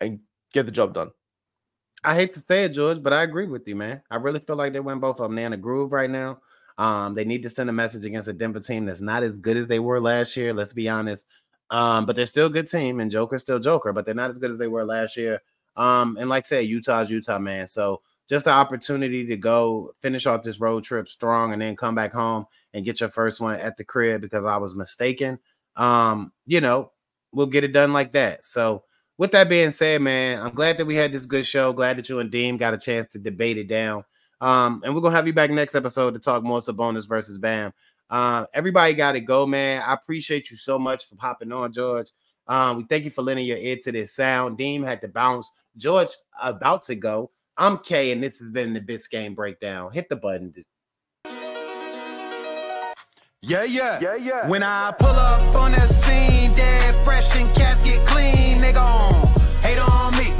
and 0.00 0.20
get 0.52 0.66
the 0.66 0.72
job 0.72 0.94
done. 0.94 1.10
I 2.04 2.14
hate 2.14 2.32
to 2.34 2.40
say 2.40 2.64
it, 2.64 2.70
George, 2.70 3.02
but 3.02 3.12
I 3.12 3.24
agree 3.24 3.46
with 3.46 3.66
you, 3.66 3.74
man. 3.74 4.02
I 4.10 4.16
really 4.16 4.40
feel 4.40 4.56
like 4.56 4.72
they 4.72 4.80
went 4.80 5.00
both 5.00 5.18
of 5.18 5.24
them. 5.24 5.34
They're 5.34 5.46
in 5.46 5.52
a 5.52 5.56
groove 5.56 5.92
right 5.92 6.08
now. 6.08 6.38
Um, 6.78 7.14
they 7.14 7.24
need 7.24 7.42
to 7.42 7.50
send 7.50 7.68
a 7.68 7.72
message 7.72 8.04
against 8.04 8.28
a 8.28 8.32
Denver 8.32 8.60
team 8.60 8.86
that's 8.86 9.00
not 9.00 9.24
as 9.24 9.34
good 9.34 9.56
as 9.56 9.66
they 9.66 9.80
were 9.80 10.00
last 10.00 10.36
year. 10.36 10.54
Let's 10.54 10.72
be 10.72 10.88
honest. 10.88 11.26
Um, 11.70 12.06
but 12.06 12.16
they're 12.16 12.26
still 12.26 12.46
a 12.46 12.50
good 12.50 12.68
team, 12.68 13.00
and 13.00 13.10
Joker's 13.10 13.42
still 13.42 13.58
Joker, 13.58 13.92
but 13.92 14.06
they're 14.06 14.14
not 14.14 14.30
as 14.30 14.38
good 14.38 14.50
as 14.50 14.58
they 14.58 14.68
were 14.68 14.84
last 14.84 15.16
year. 15.16 15.40
Um, 15.76 16.16
and 16.18 16.28
like 16.28 16.46
I 16.46 16.48
said, 16.48 16.66
Utah's 16.66 17.10
Utah, 17.10 17.38
man. 17.38 17.68
So 17.68 18.02
just 18.28 18.44
the 18.44 18.50
opportunity 18.50 19.26
to 19.26 19.36
go 19.36 19.92
finish 20.00 20.26
off 20.26 20.42
this 20.42 20.60
road 20.60 20.84
trip 20.84 21.08
strong 21.08 21.52
and 21.52 21.62
then 21.62 21.76
come 21.76 21.94
back 21.94 22.12
home 22.12 22.46
and 22.74 22.84
get 22.84 23.00
your 23.00 23.08
first 23.08 23.40
one 23.40 23.58
at 23.58 23.76
the 23.76 23.84
crib 23.84 24.20
because 24.20 24.44
I 24.44 24.56
was 24.58 24.74
mistaken. 24.74 25.38
Um, 25.76 26.32
you 26.46 26.60
know, 26.60 26.92
we'll 27.32 27.46
get 27.46 27.64
it 27.64 27.72
done 27.72 27.92
like 27.92 28.12
that. 28.12 28.44
So 28.44 28.84
with 29.16 29.32
that 29.32 29.48
being 29.48 29.70
said, 29.70 30.02
man, 30.02 30.40
I'm 30.42 30.54
glad 30.54 30.76
that 30.76 30.86
we 30.86 30.96
had 30.96 31.12
this 31.12 31.26
good 31.26 31.46
show. 31.46 31.72
Glad 31.72 31.96
that 31.98 32.08
you 32.08 32.18
and 32.20 32.30
Deem 32.30 32.56
got 32.56 32.74
a 32.74 32.78
chance 32.78 33.06
to 33.12 33.18
debate 33.18 33.58
it 33.58 33.68
down. 33.68 34.04
Um, 34.40 34.82
and 34.84 34.94
we're 34.94 35.00
gonna 35.00 35.16
have 35.16 35.26
you 35.26 35.32
back 35.32 35.50
next 35.50 35.74
episode 35.74 36.14
to 36.14 36.20
talk 36.20 36.44
more 36.44 36.60
Sabonis 36.60 37.08
versus 37.08 37.38
Bam. 37.38 37.72
Uh, 38.10 38.46
everybody 38.54 38.94
got 38.94 39.12
to 39.12 39.20
go, 39.20 39.46
man. 39.46 39.82
I 39.86 39.92
appreciate 39.94 40.50
you 40.50 40.56
so 40.56 40.78
much 40.78 41.08
for 41.08 41.16
popping 41.16 41.52
on, 41.52 41.72
George. 41.72 42.10
Um, 42.46 42.78
we 42.78 42.84
thank 42.84 43.04
you 43.04 43.10
for 43.10 43.22
lending 43.22 43.46
your 43.46 43.58
ear 43.58 43.76
to 43.82 43.92
this 43.92 44.14
sound. 44.14 44.56
Deem 44.56 44.82
had 44.82 45.00
to 45.02 45.08
bounce. 45.08 45.52
George 45.76 46.08
about 46.42 46.82
to 46.84 46.94
go. 46.94 47.30
I'm 47.56 47.78
K, 47.78 48.12
and 48.12 48.22
this 48.22 48.38
has 48.38 48.48
been 48.50 48.72
the 48.72 48.80
Biscayne 48.80 49.34
Breakdown. 49.34 49.92
Hit 49.92 50.08
the 50.08 50.16
button. 50.16 50.54
Yeah, 53.42 53.64
yeah, 53.64 54.00
yeah, 54.00 54.14
yeah. 54.16 54.48
When 54.48 54.62
I 54.62 54.92
pull 54.98 55.08
up 55.08 55.54
on 55.56 55.72
the 55.72 55.80
scene, 55.80 56.50
dead 56.52 57.04
fresh 57.04 57.36
and 57.36 57.54
casket 57.54 58.04
clean, 58.06 58.58
they 58.58 58.72
gon' 58.72 59.12
hate 59.62 59.78
on 59.78 60.16
me. 60.16 60.37